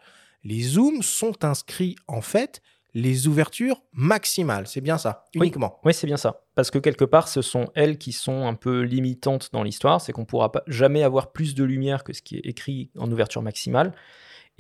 les 0.43 0.61
zooms, 0.61 1.01
sont 1.01 1.43
inscrits 1.43 1.95
en 2.07 2.21
fait 2.21 2.61
les 2.93 3.27
ouvertures 3.27 3.81
maximales. 3.93 4.67
C'est 4.67 4.81
bien 4.81 4.97
ça, 4.97 5.25
Oui. 5.35 5.47
uniquement. 5.47 5.79
Oui, 5.83 5.93
c'est 5.93 6.07
bien 6.07 6.17
ça. 6.17 6.43
Parce 6.55 6.71
que 6.71 6.79
quelque 6.79 7.05
part, 7.05 7.27
ce 7.27 7.41
sont 7.41 7.69
elles 7.75 7.97
qui 7.97 8.11
sont 8.11 8.47
un 8.47 8.55
peu 8.55 8.81
limitantes 8.81 9.49
dans 9.53 9.63
l'histoire. 9.63 10.01
C'est 10.01 10.11
qu'on 10.11 10.21
ne 10.21 10.27
pourra 10.27 10.51
pas, 10.51 10.63
jamais 10.67 11.03
avoir 11.03 11.31
plus 11.31 11.53
de 11.55 11.63
lumière 11.63 12.03
que 12.03 12.13
ce 12.13 12.21
qui 12.21 12.37
est 12.37 12.45
écrit 12.45 12.91
en 12.97 13.11
ouverture 13.11 13.41
maximale. 13.41 13.93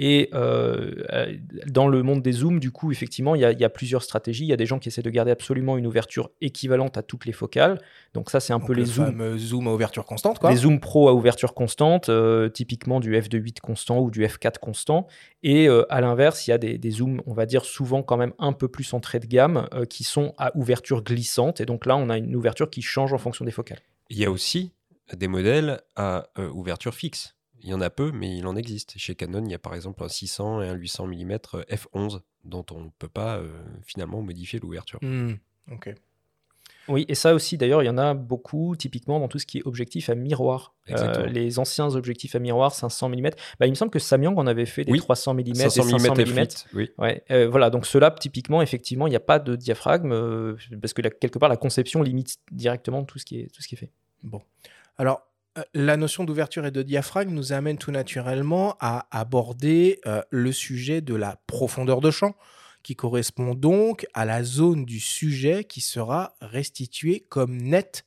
Et 0.01 0.29
euh, 0.33 1.03
euh, 1.11 1.35
dans 1.67 1.89
le 1.89 2.01
monde 2.03 2.21
des 2.21 2.31
zooms, 2.31 2.61
du 2.61 2.71
coup, 2.71 2.89
effectivement, 2.89 3.35
il 3.35 3.41
y, 3.41 3.45
a, 3.45 3.51
il 3.51 3.59
y 3.59 3.65
a 3.65 3.69
plusieurs 3.69 4.01
stratégies. 4.01 4.45
Il 4.45 4.47
y 4.47 4.53
a 4.53 4.57
des 4.57 4.65
gens 4.65 4.79
qui 4.79 4.87
essaient 4.87 5.01
de 5.01 5.09
garder 5.09 5.31
absolument 5.31 5.77
une 5.77 5.85
ouverture 5.85 6.31
équivalente 6.39 6.97
à 6.97 7.03
toutes 7.03 7.25
les 7.25 7.33
focales. 7.33 7.81
Donc 8.13 8.29
ça, 8.29 8.39
c'est 8.39 8.53
un 8.53 8.59
Donc 8.59 8.67
peu 8.67 8.73
le 8.73 8.79
les 8.83 8.85
zooms. 8.85 9.37
zoom 9.37 9.67
à 9.67 9.73
ouverture 9.73 10.05
constante, 10.05 10.39
quoi. 10.39 10.51
Les 10.51 10.55
zooms 10.55 10.79
pro 10.79 11.09
à 11.09 11.13
ouverture 11.13 11.53
constante, 11.53 12.07
euh, 12.07 12.47
typiquement 12.47 13.01
du 13.01 13.13
f2.8 13.13 13.59
constant 13.59 13.99
ou 13.99 14.09
du 14.09 14.23
f4 14.23 14.57
constant. 14.59 15.05
Et 15.43 15.67
euh, 15.67 15.83
à 15.91 15.99
l'inverse, 15.99 16.47
il 16.47 16.51
y 16.51 16.53
a 16.53 16.57
des, 16.57 16.77
des 16.77 16.91
zooms, 16.91 17.21
on 17.25 17.33
va 17.33 17.45
dire 17.45 17.65
souvent 17.65 18.01
quand 18.01 18.15
même 18.15 18.31
un 18.39 18.53
peu 18.53 18.69
plus 18.69 18.93
entrée 18.93 19.19
de 19.19 19.25
gamme, 19.27 19.67
euh, 19.73 19.83
qui 19.83 20.05
sont 20.05 20.33
à 20.37 20.55
ouverture 20.57 21.03
glissante. 21.03 21.59
Et 21.59 21.65
donc 21.65 21.85
là, 21.85 21.97
on 21.97 22.09
a 22.09 22.17
une 22.17 22.37
ouverture 22.37 22.69
qui 22.69 22.81
change 22.81 23.11
en 23.11 23.17
fonction 23.17 23.43
des 23.43 23.51
focales. 23.51 23.81
Il 24.09 24.17
y 24.17 24.23
a 24.23 24.31
aussi 24.31 24.71
des 25.15 25.27
modèles 25.27 25.81
à 25.95 26.29
euh, 26.37 26.49
ouverture 26.49 26.93
fixe. 26.93 27.35
Il 27.61 27.69
y 27.69 27.73
en 27.73 27.81
a 27.81 27.89
peu, 27.89 28.11
mais 28.11 28.37
il 28.37 28.47
en 28.47 28.55
existe. 28.55 28.97
Chez 28.97 29.15
Canon, 29.15 29.43
il 29.45 29.51
y 29.51 29.55
a 29.55 29.59
par 29.59 29.75
exemple 29.75 30.03
un 30.03 30.09
600 30.09 30.61
et 30.61 30.69
un 30.69 30.73
800 30.73 31.07
mm 31.07 31.33
f11 31.69 32.21
dont 32.45 32.65
on 32.71 32.85
ne 32.85 32.89
peut 32.97 33.09
pas 33.09 33.37
euh, 33.37 33.49
finalement 33.85 34.21
modifier 34.21 34.59
l'ouverture. 34.59 34.99
Hmm, 35.01 35.33
Ok. 35.71 35.93
Oui, 36.89 37.05
et 37.07 37.13
ça 37.13 37.35
aussi, 37.35 37.57
d'ailleurs, 37.57 37.83
il 37.83 37.85
y 37.85 37.89
en 37.89 37.99
a 37.99 38.15
beaucoup, 38.15 38.75
typiquement 38.75 39.19
dans 39.19 39.27
tout 39.27 39.37
ce 39.37 39.45
qui 39.45 39.59
est 39.59 39.65
objectif 39.65 40.09
à 40.09 40.15
miroir. 40.15 40.73
Euh, 40.89 41.27
les 41.27 41.59
anciens 41.59 41.95
objectifs 41.95 42.35
à 42.35 42.39
miroir, 42.39 42.73
500 42.73 43.09
mm. 43.09 43.29
Bah, 43.59 43.67
il 43.67 43.69
me 43.69 43.75
semble 43.75 43.91
que 43.91 43.99
Samyang 43.99 44.35
en 44.37 44.47
avait 44.47 44.65
fait 44.65 44.85
des 44.85 44.91
Oui, 44.91 44.99
300 44.99 45.35
mm, 45.35 45.53
500 45.53 45.85
des 45.85 45.91
500 45.99 46.15
mm 46.15 46.19
mm. 46.19 46.23
f8, 46.23 46.65
oui. 46.73 46.89
Ouais, 46.97 47.23
euh, 47.29 47.47
voilà, 47.47 47.69
donc 47.69 47.85
ceux-là, 47.85 48.09
typiquement, 48.11 48.63
effectivement, 48.63 49.05
il 49.05 49.11
n'y 49.11 49.15
a 49.15 49.21
pas 49.21 49.37
de 49.37 49.55
diaphragme, 49.55 50.11
euh, 50.11 50.55
parce 50.81 50.93
que 50.93 51.03
là, 51.03 51.11
quelque 51.11 51.37
part, 51.37 51.49
la 51.49 51.57
conception 51.57 52.01
limite 52.01 52.37
directement 52.51 53.03
tout 53.03 53.19
ce 53.19 53.25
qui 53.25 53.39
est, 53.39 53.53
tout 53.53 53.61
ce 53.61 53.67
qui 53.67 53.75
est 53.75 53.77
fait. 53.77 53.91
Bon. 54.23 54.41
Alors, 54.97 55.28
la 55.73 55.97
notion 55.97 56.23
d'ouverture 56.23 56.65
et 56.65 56.71
de 56.71 56.81
diaphragme 56.81 57.33
nous 57.33 57.53
amène 57.53 57.77
tout 57.77 57.91
naturellement 57.91 58.75
à 58.79 59.07
aborder 59.17 59.99
euh, 60.05 60.21
le 60.29 60.51
sujet 60.51 61.01
de 61.01 61.15
la 61.15 61.37
profondeur 61.47 62.01
de 62.01 62.11
champ, 62.11 62.35
qui 62.83 62.95
correspond 62.95 63.55
donc 63.55 64.05
à 64.13 64.25
la 64.25 64.43
zone 64.43 64.85
du 64.85 64.99
sujet 64.99 65.63
qui 65.63 65.81
sera 65.81 66.35
restituée 66.41 67.25
comme 67.29 67.57
nette 67.57 68.05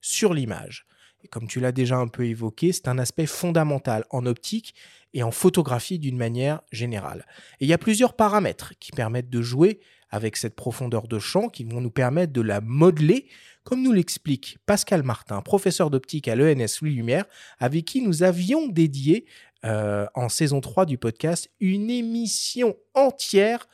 sur 0.00 0.34
l'image. 0.34 0.86
Et 1.22 1.28
comme 1.28 1.46
tu 1.46 1.60
l'as 1.60 1.72
déjà 1.72 1.96
un 1.96 2.08
peu 2.08 2.26
évoqué, 2.26 2.72
c'est 2.72 2.88
un 2.88 2.98
aspect 2.98 3.26
fondamental 3.26 4.04
en 4.10 4.26
optique 4.26 4.74
et 5.14 5.22
en 5.22 5.30
photographie 5.30 5.98
d'une 5.98 6.18
manière 6.18 6.60
générale. 6.70 7.26
Il 7.60 7.68
y 7.68 7.72
a 7.72 7.78
plusieurs 7.78 8.14
paramètres 8.14 8.74
qui 8.78 8.92
permettent 8.92 9.30
de 9.30 9.40
jouer 9.40 9.80
avec 10.14 10.36
cette 10.36 10.54
profondeur 10.54 11.08
de 11.08 11.18
champ, 11.18 11.48
qui 11.48 11.64
vont 11.64 11.80
nous 11.80 11.90
permettre 11.90 12.32
de 12.32 12.40
la 12.40 12.60
modeler 12.60 13.26
comme 13.64 13.82
nous 13.82 13.92
l'explique 13.92 14.58
Pascal 14.64 15.02
Martin, 15.02 15.40
professeur 15.42 15.90
d'optique 15.90 16.28
à 16.28 16.36
l'ENS 16.36 16.80
Louis 16.80 16.94
Lumière, 16.94 17.24
avec 17.58 17.84
qui 17.84 18.00
nous 18.00 18.22
avions 18.22 18.68
dédié 18.68 19.26
euh, 19.64 20.06
en 20.14 20.28
saison 20.28 20.60
3 20.60 20.86
du 20.86 20.98
podcast 20.98 21.50
une 21.58 21.90
émission 21.90 22.76
entière 22.94 23.66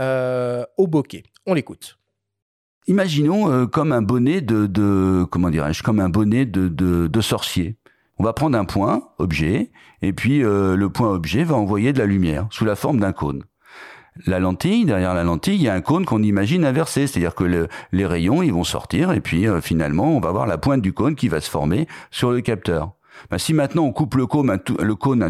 euh, 0.00 0.64
au 0.78 0.88
bokeh. 0.88 1.22
On 1.46 1.54
l'écoute. 1.54 1.96
Imaginons 2.88 3.52
euh, 3.52 3.66
comme 3.66 3.92
un 3.92 4.02
bonnet 4.02 4.40
de, 4.40 5.24
comment 5.30 5.50
dirais-je, 5.50 5.84
comme 5.84 6.00
un 6.00 6.08
bonnet 6.08 6.44
de, 6.44 7.20
sorcier. 7.20 7.76
On 8.18 8.24
va 8.24 8.32
prendre 8.32 8.58
un 8.58 8.64
point, 8.64 9.10
objet, 9.18 9.70
et 10.02 10.12
puis 10.12 10.40
le 10.40 10.86
point 10.88 11.10
objet 11.10 11.44
va 11.44 11.54
envoyer 11.54 11.92
de 11.92 11.98
la 11.98 12.06
lumière 12.06 12.48
sous 12.50 12.64
la 12.64 12.76
forme 12.76 12.98
d'un 12.98 13.12
cône. 13.12 13.44
La 14.26 14.38
lentille, 14.38 14.84
derrière 14.84 15.12
la 15.12 15.24
lentille, 15.24 15.56
il 15.56 15.62
y 15.62 15.68
a 15.68 15.74
un 15.74 15.80
cône 15.80 16.04
qu'on 16.04 16.22
imagine 16.22 16.64
inversé, 16.64 17.08
c'est-à-dire 17.08 17.34
que 17.34 17.42
le- 17.42 17.68
les 17.90 18.06
rayons, 18.06 18.42
ils 18.42 18.52
vont 18.52 18.62
sortir, 18.62 19.10
et 19.10 19.20
puis 19.20 19.48
euh, 19.48 19.60
finalement, 19.60 20.16
on 20.16 20.20
va 20.20 20.30
voir 20.30 20.46
la 20.46 20.56
pointe 20.56 20.82
du 20.82 20.92
cône 20.92 21.16
qui 21.16 21.26
va 21.28 21.40
se 21.40 21.50
former 21.50 21.88
sur 22.12 22.30
le 22.30 22.40
capteur. 22.40 22.92
Ben, 23.30 23.38
si 23.38 23.52
maintenant 23.54 23.82
on 23.82 23.92
coupe 23.92 24.14
le 24.14 24.26
cône, 24.26 24.50
un 24.50 24.58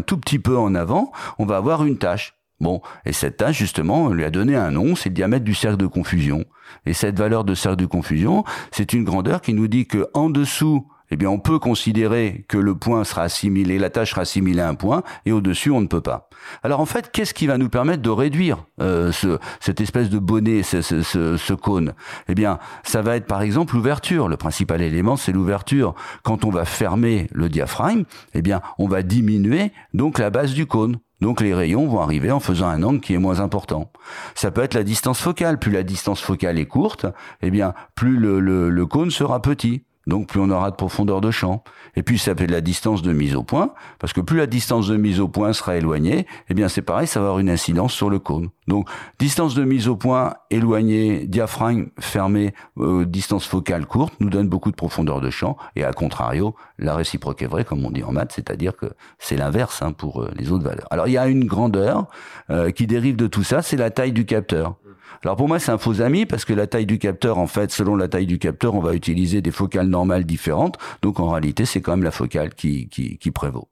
tout, 0.01 0.17
petit 0.17 0.37
peu 0.39 0.55
en 0.57 0.75
avant, 0.75 1.11
on 1.39 1.45
va 1.45 1.57
avoir 1.57 1.83
une 1.83 1.97
tache. 1.97 2.35
Bon, 2.61 2.81
et 3.05 3.11
cette 3.11 3.37
tache, 3.37 3.57
justement, 3.57 4.03
on 4.03 4.09
lui 4.09 4.23
a 4.23 4.29
donné 4.29 4.55
un 4.55 4.71
nom, 4.71 4.95
c'est 4.95 5.09
le 5.09 5.15
diamètre 5.15 5.43
du 5.43 5.55
cercle 5.55 5.77
de 5.77 5.87
confusion. 5.87 6.45
Et 6.85 6.93
cette 6.93 7.17
valeur 7.17 7.43
de 7.43 7.55
cercle 7.55 7.77
de 7.77 7.85
confusion, 7.85 8.43
c'est 8.71 8.93
une 8.93 9.03
grandeur 9.03 9.41
qui 9.41 9.53
nous 9.53 9.67
dit 9.67 9.87
que 9.87 10.07
dessous, 10.29 10.87
eh 11.11 11.17
bien, 11.17 11.29
on 11.29 11.39
peut 11.39 11.59
considérer 11.59 12.45
que 12.47 12.57
le 12.57 12.75
point 12.75 13.03
sera 13.03 13.23
assimilé, 13.23 13.77
la 13.77 13.89
tâche 13.89 14.11
sera 14.11 14.21
assimilée 14.21 14.61
à 14.61 14.69
un 14.69 14.75
point, 14.75 15.03
et 15.25 15.31
au-dessus, 15.31 15.71
on 15.71 15.81
ne 15.81 15.87
peut 15.87 16.01
pas. 16.01 16.29
Alors, 16.63 16.79
en 16.79 16.85
fait, 16.85 17.11
qu'est-ce 17.11 17.33
qui 17.33 17.47
va 17.47 17.57
nous 17.57 17.69
permettre 17.69 18.01
de 18.01 18.09
réduire 18.09 18.65
euh, 18.81 19.11
ce, 19.11 19.37
cette 19.59 19.81
espèce 19.81 20.09
de 20.09 20.19
bonnet, 20.19 20.63
ce, 20.63 21.53
cône? 21.53 21.93
Eh 22.27 22.35
bien, 22.35 22.59
ça 22.83 23.01
va 23.01 23.15
être 23.15 23.27
par 23.27 23.41
exemple 23.41 23.75
l'ouverture. 23.75 24.27
Le 24.27 24.37
principal 24.37 24.81
élément, 24.81 25.15
c'est 25.15 25.31
l'ouverture. 25.31 25.95
Quand 26.23 26.45
on 26.45 26.49
va 26.49 26.65
fermer 26.65 27.27
le 27.31 27.49
diaphragme, 27.49 28.03
eh 28.33 28.41
bien, 28.41 28.61
on 28.77 28.87
va 28.87 29.03
diminuer 29.03 29.71
donc 29.93 30.19
la 30.19 30.29
base 30.29 30.53
du 30.53 30.65
cône. 30.65 30.97
Donc 31.21 31.39
les 31.39 31.53
rayons 31.53 31.87
vont 31.87 32.01
arriver 32.01 32.29
en 32.31 32.41
faisant 32.41 32.67
un 32.67 32.83
angle 32.83 32.99
qui 32.99 33.13
est 33.13 33.19
moins 33.19 33.39
important. 33.39 33.91
Ça 34.35 34.51
peut 34.51 34.61
être 34.61 34.73
la 34.73 34.83
distance 34.83 35.19
focale. 35.21 35.59
Plus 35.59 35.71
la 35.71 35.83
distance 35.83 36.21
focale 36.21 36.59
est 36.59 36.65
courte, 36.65 37.05
eh 37.41 37.51
bien 37.51 37.73
plus 37.95 38.17
le 38.17 38.85
cône 38.85 39.11
sera 39.11 39.41
petit. 39.41 39.83
Donc 40.07 40.27
plus 40.27 40.39
on 40.39 40.49
aura 40.49 40.71
de 40.71 40.75
profondeur 40.75 41.21
de 41.21 41.31
champ. 41.31 41.63
Et 41.95 42.03
puis 42.03 42.19
ça 42.19 42.35
peut 42.35 42.43
être 42.43 42.51
la 42.51 42.61
distance 42.61 43.01
de 43.01 43.11
mise 43.13 43.35
au 43.35 43.43
point, 43.43 43.73
parce 43.99 44.13
que 44.13 44.21
plus 44.21 44.37
la 44.37 44.47
distance 44.47 44.87
de 44.87 44.97
mise 44.97 45.19
au 45.19 45.27
point 45.27 45.53
sera 45.53 45.77
éloignée, 45.77 46.27
eh 46.49 46.53
bien 46.53 46.67
c'est 46.67 46.81
pareil, 46.81 47.07
ça 47.07 47.19
va 47.19 47.27
avoir 47.27 47.39
une 47.39 47.49
incidence 47.49 47.93
sur 47.93 48.09
le 48.09 48.19
cône. 48.19 48.49
Donc 48.67 48.89
distance 49.19 49.55
de 49.55 49.63
mise 49.63 49.87
au 49.87 49.95
point 49.95 50.33
éloignée, 50.49 51.25
diaphragme 51.27 51.87
fermé, 51.99 52.53
euh, 52.77 53.05
distance 53.05 53.45
focale 53.45 53.85
courte, 53.85 54.13
nous 54.19 54.29
donne 54.29 54.49
beaucoup 54.49 54.71
de 54.71 54.75
profondeur 54.75 55.21
de 55.21 55.29
champ. 55.29 55.57
Et 55.75 55.83
à 55.83 55.93
contrario, 55.93 56.55
la 56.77 56.95
réciproque 56.95 57.41
est 57.41 57.47
vraie, 57.47 57.65
comme 57.65 57.83
on 57.85 57.91
dit 57.91 58.03
en 58.03 58.11
maths, 58.11 58.33
c'est-à-dire 58.33 58.75
que 58.75 58.87
c'est 59.19 59.37
l'inverse 59.37 59.81
hein, 59.81 59.91
pour 59.91 60.21
euh, 60.21 60.31
les 60.35 60.51
autres 60.51 60.63
valeurs. 60.63 60.87
Alors 60.91 61.07
il 61.07 61.13
y 61.13 61.17
a 61.17 61.27
une 61.27 61.45
grandeur 61.45 62.07
euh, 62.49 62.71
qui 62.71 62.87
dérive 62.87 63.15
de 63.15 63.27
tout 63.27 63.43
ça, 63.43 63.61
c'est 63.61 63.77
la 63.77 63.89
taille 63.89 64.11
du 64.11 64.25
capteur. 64.25 64.75
Alors 65.23 65.35
pour 65.35 65.47
moi, 65.47 65.59
c'est 65.59 65.71
un 65.71 65.77
faux 65.77 66.01
ami 66.01 66.25
parce 66.25 66.45
que 66.45 66.53
la 66.53 66.67
taille 66.67 66.85
du 66.85 66.99
capteur, 66.99 67.37
en 67.37 67.47
fait, 67.47 67.71
selon 67.71 67.95
la 67.95 68.07
taille 68.07 68.27
du 68.27 68.39
capteur, 68.39 68.75
on 68.75 68.79
va 68.79 68.93
utiliser 68.93 69.41
des 69.41 69.51
focales 69.51 69.87
normales 69.87 70.25
différentes. 70.25 70.77
Donc 71.01 71.19
en 71.19 71.29
réalité, 71.29 71.65
c'est 71.65 71.81
quand 71.81 71.91
même 71.93 72.03
la 72.03 72.11
focale 72.11 72.53
qui, 72.53 72.89
prévaut. 73.33 73.69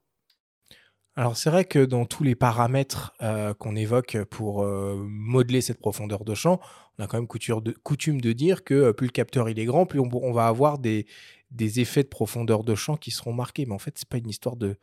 Alors 1.15 1.37
c'est 1.37 1.51
vrai 1.51 1.65
que 1.65 1.85
dans 1.85 2.05
tous 2.05 2.23
les 2.23 2.33
paramètres 2.33 3.13
euh, 3.21 3.53
qu'on 3.53 3.75
évoque 3.75 4.17
pour 4.31 4.63
euh, 4.63 4.95
modeler 5.07 5.61
cette 5.61 5.79
profondeur 5.79 6.25
de 6.25 6.33
champ, 6.33 6.59
on 6.97 7.03
a 7.03 7.07
quand 7.07 7.17
même 7.17 7.27
de- 7.61 7.71
coutume 7.83 8.19
de 8.19 8.31
dire 8.33 8.63
que 8.63 8.73
euh, 8.73 8.93
plus 8.93 9.07
le 9.07 9.11
capteur 9.11 9.47
il 9.47 9.59
est 9.59 9.65
grand, 9.65 9.85
plus 9.85 9.99
on, 9.99 10.31
va 10.31 10.47
avoir 10.47 10.79
des, 10.79 11.05
des 11.51 11.79
effets 11.79 12.01
de 12.01 12.07
profondeur 12.07 12.63
de 12.63 12.73
champ 12.73 12.97
qui 12.97 13.11
seront 13.11 13.33
marqués. 13.33 13.67
Mais 13.67 13.75
en 13.75 13.79
fait, 13.79 13.93
c'est 13.95 14.09
pas 14.09 14.17
une 14.17 14.29
histoire 14.29 14.55
de, 14.55 14.69
de 14.69 14.75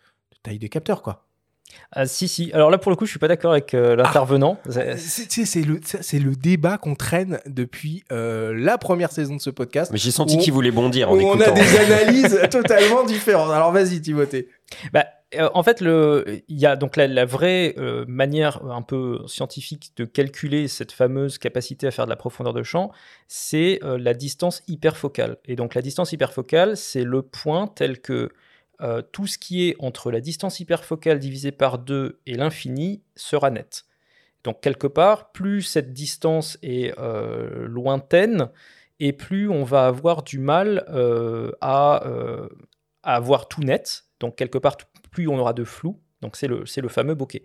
taille 0.44 0.60
de 0.60 0.68
capteur, 0.68 1.02
quoi. 1.02 1.26
Ah, 1.92 2.06
si, 2.06 2.28
si. 2.28 2.50
Alors 2.52 2.70
là, 2.70 2.78
pour 2.78 2.90
le 2.90 2.96
coup, 2.96 3.04
je 3.06 3.10
suis 3.10 3.18
pas 3.18 3.28
d'accord 3.28 3.52
avec 3.52 3.74
euh, 3.74 3.96
l'intervenant. 3.96 4.58
C'est- 4.68 5.44
C'est 5.44 5.62
le, 5.62 5.80
le 6.30 6.36
débat 6.36 6.78
qu'on 6.78 6.94
traîne 6.94 7.40
depuis 7.46 8.04
euh, 8.12 8.52
la 8.56 8.78
première 8.78 9.10
saison 9.12 9.36
de 9.36 9.40
ce 9.40 9.50
podcast. 9.50 9.90
Mais 9.92 9.98
j'ai 9.98 10.10
senti 10.10 10.38
qu'il 10.38 10.52
voulait 10.52 10.70
bondir 10.70 11.10
en 11.10 11.14
où 11.16 11.20
on 11.20 11.34
écoutant. 11.34 11.50
a 11.52 11.54
des 11.54 11.76
analyses 11.92 12.40
totalement 12.50 13.04
différentes. 13.04 13.50
Alors 13.50 13.72
vas-y, 13.72 14.00
Timothée. 14.00 14.48
Bah, 14.92 15.04
euh, 15.36 15.48
en 15.54 15.62
fait, 15.62 15.80
le, 15.80 16.42
il 16.48 16.58
y 16.58 16.66
a 16.66 16.74
donc 16.76 16.96
la, 16.96 17.06
la 17.06 17.24
vraie 17.24 17.74
euh, 17.78 18.04
manière 18.08 18.64
un 18.66 18.82
peu 18.82 19.20
scientifique 19.28 19.92
de 19.96 20.04
calculer 20.04 20.66
cette 20.68 20.90
fameuse 20.92 21.38
capacité 21.38 21.86
à 21.86 21.92
faire 21.92 22.04
de 22.04 22.10
la 22.10 22.16
profondeur 22.16 22.52
de 22.52 22.62
champ, 22.64 22.90
c'est 23.28 23.78
euh, 23.84 23.96
la 23.98 24.12
distance 24.14 24.62
hyperfocale. 24.66 25.36
Et 25.44 25.54
donc 25.56 25.74
la 25.76 25.82
distance 25.82 26.12
hyperfocale, 26.12 26.76
c'est 26.76 27.04
le 27.04 27.22
point 27.22 27.68
tel 27.68 28.00
que 28.00 28.30
euh, 28.82 29.02
tout 29.02 29.26
ce 29.26 29.38
qui 29.38 29.68
est 29.68 29.76
entre 29.78 30.10
la 30.10 30.20
distance 30.20 30.60
hyperfocale 30.60 31.18
divisée 31.18 31.52
par 31.52 31.78
2 31.78 32.20
et 32.26 32.34
l'infini 32.34 33.02
sera 33.16 33.50
net. 33.50 33.84
Donc 34.44 34.60
quelque 34.60 34.86
part, 34.86 35.32
plus 35.32 35.62
cette 35.62 35.92
distance 35.92 36.58
est 36.62 36.98
euh, 36.98 37.66
lointaine, 37.66 38.48
et 38.98 39.12
plus 39.12 39.48
on 39.48 39.64
va 39.64 39.86
avoir 39.86 40.22
du 40.22 40.38
mal 40.38 40.84
euh, 40.88 41.52
à, 41.60 42.02
avoir 43.02 43.48
tout 43.48 43.62
net. 43.62 44.04
Donc 44.18 44.36
quelque 44.36 44.58
part, 44.58 44.76
plus 45.10 45.28
on 45.28 45.38
aura 45.38 45.52
de 45.52 45.64
flou. 45.64 46.00
Donc 46.22 46.36
c'est 46.36 46.48
le, 46.48 46.64
le 46.76 46.88
fameux 46.88 47.14
bokeh. 47.14 47.44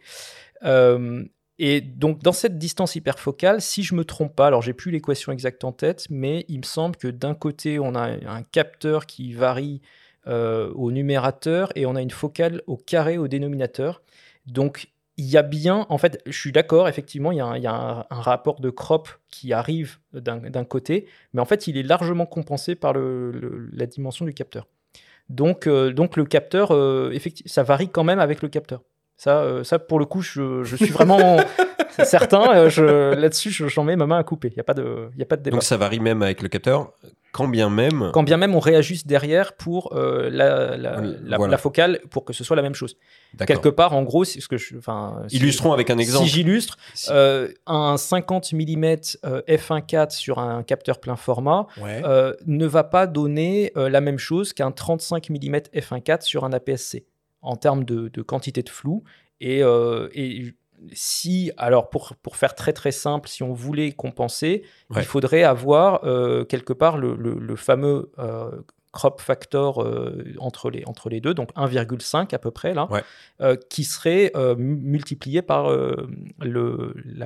Et 1.58 1.80
donc 1.80 2.22
dans 2.22 2.34
cette 2.34 2.58
distance 2.58 2.96
hyperfocale, 2.96 3.62
si 3.62 3.84
je 3.84 3.96
me 3.96 4.04
trompe 4.04 4.36
pas, 4.36 4.48
alors 4.48 4.62
j'ai 4.62 4.74
plus 4.74 4.92
l'équation 4.92 5.32
exacte 5.32 5.64
en 5.64 5.72
tête, 5.72 6.08
mais 6.10 6.44
il 6.50 6.60
me 6.60 6.66
semble 6.66 6.98
que 6.98 7.08
d'un 7.08 7.34
côté 7.34 7.80
on 7.80 7.96
a 7.96 8.02
un 8.02 8.44
capteur 8.44 9.06
qui 9.06 9.32
varie 9.34 9.82
euh, 10.28 10.72
au 10.76 10.92
numérateur 10.92 11.72
et 11.76 11.86
on 11.86 11.96
a 11.96 12.02
une 12.02 12.12
focale 12.12 12.62
au 12.68 12.78
carré 12.78 13.18
au 13.18 13.28
dénominateur. 13.28 14.02
Donc 14.48 14.88
il 15.18 15.26
y 15.26 15.38
a 15.38 15.44
bien, 15.44 15.86
en 15.90 15.98
fait, 15.98 16.22
je 16.26 16.38
suis 16.38 16.52
d'accord, 16.52 16.90
effectivement, 16.90 17.32
il 17.32 17.38
y 17.38 17.42
a 17.42 17.46
un, 17.46 17.56
il 17.58 17.64
y 17.64 17.68
a 17.68 17.74
un- 17.74 18.00
un 18.10 18.22
rapport 18.22 18.60
de 18.60 18.70
crop 18.70 19.08
qui 19.30 19.54
arrive 19.54 19.98
d'un 20.12 20.66
côté, 20.66 21.08
mais 21.34 21.42
en 21.42 21.46
fait 21.46 21.68
il 21.68 21.78
est 21.78 21.84
largement 21.84 22.26
compensé 22.26 22.76
par 22.76 22.92
le- 22.94 23.32
le- 23.32 23.70
la 23.72 23.86
dimension 23.86 24.26
du 24.26 24.34
capteur. 24.34 24.68
Donc, 25.30 25.68
euh, 25.68 25.92
donc 25.94 26.18
le 26.18 26.26
capteur, 26.26 26.72
euh, 26.72 27.10
effectivement, 27.14 27.50
ça 27.52 27.64
varie 27.64 27.90
quand 27.90 28.04
même 28.04 28.20
avec 28.20 28.42
le 28.42 28.50
capteur. 28.50 28.82
Ça, 29.18 29.40
euh, 29.40 29.64
ça 29.64 29.80
pour 29.80 29.98
le 30.00 30.06
coup, 30.06 30.22
je, 30.22 30.64
je 30.64 30.76
suis 30.76 30.92
vraiment 30.92 31.38
certain. 32.04 32.54
Là-dessus, 33.16 33.50
je- 33.52 33.68
j'en 33.68 33.84
mets 33.86 33.96
ma 33.96 34.06
main 34.06 34.18
à 34.20 34.24
couper. 34.24 34.50
Il 34.50 34.56
n'y 34.56 34.60
a, 34.60 34.64
pas 34.64 34.74
de- 34.74 35.10
il 35.14 35.20
y 35.20 35.24
a 35.24 35.26
pas 35.26 35.38
de 35.38 35.42
débat. 35.44 35.56
Donc 35.56 35.64
ça 35.64 35.78
varie 35.78 36.00
même 36.02 36.22
avec 36.22 36.42
le 36.42 36.50
capteur? 36.50 36.92
Quand 37.36 37.48
bien 37.50 37.70
même. 37.70 38.10
Quand 38.14 38.24
bien 38.24 38.38
même 38.38 38.56
on 38.56 38.60
réajuste 38.60 39.06
derrière 39.08 39.54
pour 39.58 39.94
euh, 39.94 40.30
la, 40.32 40.78
la, 40.78 41.02
Oui, 41.02 41.16
la- 41.24 41.38
voilà. 41.38 41.52
la 41.52 41.58
focale 41.58 42.00
pour 42.10 42.24
que 42.24 42.32
ce 42.34 42.44
soit 42.46 42.56
la 42.56 42.62
même 42.62 42.74
chose. 42.76 42.96
Quelque 43.46 43.68
part, 43.68 43.94
en 43.94 44.04
gros, 44.04 44.24
c'est 44.24 44.40
ce 44.40 44.48
que 44.48 44.58
je. 44.58 44.76
Si- 45.28 45.36
Illustrons 45.36 45.74
avec 45.74 45.90
un 45.90 45.98
exemple. 45.98 46.26
Si 46.26 46.32
j'illustre, 46.32 46.78
Si- 46.94 47.10
euh, 47.12 47.50
un 47.68 47.98
50 47.98 48.54
mm 48.54 48.96
f1.4 49.48 50.12
sur 50.12 50.40
un 50.40 50.64
capteur 50.64 51.00
plein 51.00 51.16
format 51.16 51.68
Ouais. 51.82 52.02
euh, 52.06 52.34
ne 52.46 52.66
va 52.66 52.84
pas 52.84 53.08
donner 53.08 53.72
euh, 53.78 53.90
la 53.90 54.02
même 54.02 54.18
chose 54.18 54.54
qu'un 54.54 54.72
35 54.72 55.30
mm 55.30 55.56
f1.4 55.76 56.22
sur 56.22 56.46
un 56.46 56.54
APS-C 56.54 57.06
en 57.42 57.56
termes 57.58 57.84
de, 57.84 58.08
de 58.08 58.22
quantité 58.22 58.64
de 58.64 58.70
flou. 58.70 59.04
Et, 59.42 59.62
euh, 59.64 60.08
et 60.14 60.54
si, 60.94 61.52
alors 61.58 61.90
pour, 61.90 62.16
pour 62.22 62.36
faire 62.38 62.56
très 62.56 62.74
très 62.74 62.92
simple, 62.92 63.28
si 63.30 63.44
on 63.44 63.54
voulait 63.54 63.92
compenser, 63.92 64.64
Ouais. 64.90 65.02
il 65.02 65.06
faudrait 65.06 65.44
avoir 65.44 66.04
euh, 66.06 66.44
quelque 66.46 66.74
part 66.74 66.98
le, 66.98 67.16
le- 67.16 67.40
le 67.40 67.56
fameux 67.56 68.12
euh, 68.20 68.52
crop 68.92 69.20
factor 69.20 69.84
euh, 69.84 70.24
entre, 70.40 70.70
les, 70.70 70.84
entre 70.86 71.10
les 71.10 71.20
deux, 71.20 71.34
donc 71.34 71.50
1,5 71.56 72.34
à 72.34 72.40
peu 72.40 72.52
près 72.52 72.74
là, 72.74 72.88
Ouais. 72.90 73.04
euh, 73.42 73.58
qui 73.70 73.84
serait 73.84 74.32
euh, 74.36 74.56
mu- 74.56 74.78
multiplié 74.78 75.42
par 75.42 75.70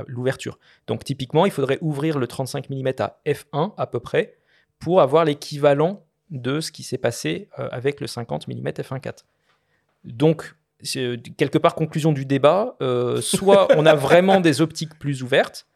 l'ouverture. 0.08 0.58
Donc 0.88 1.04
typiquement, 1.04 1.45
il 1.45 1.52
faudrait 1.52 1.78
ouvrir 1.82 2.17
le 2.17 2.28
35 2.28 2.69
mm 2.69 2.88
à 3.00 3.19
f1 3.26 3.74
à 3.78 3.88
peu 3.88 4.00
près 4.00 4.36
pour 4.80 5.02
avoir 5.02 5.26
l'équivalent 5.26 6.04
de 6.30 6.60
ce 6.62 6.72
qui 6.72 6.84
s'est 6.84 6.98
passé 6.98 7.50
avec 7.56 8.02
le 8.02 8.08
50 8.08 8.48
mm 8.48 8.67
f1.4. 8.69 9.26
Donc, 10.06 10.56
quelque 11.38 11.58
part, 11.58 11.76
conclusion 11.76 12.12
du 12.12 12.26
débat, 12.26 12.76
euh, 12.82 13.22
soit 13.22 13.68
on 13.76 13.86
a 13.86 13.96
vraiment 13.96 14.39
des 14.39 14.62
optiques 14.62 14.98
plus 14.98 15.24
ouvertes, 15.24 15.68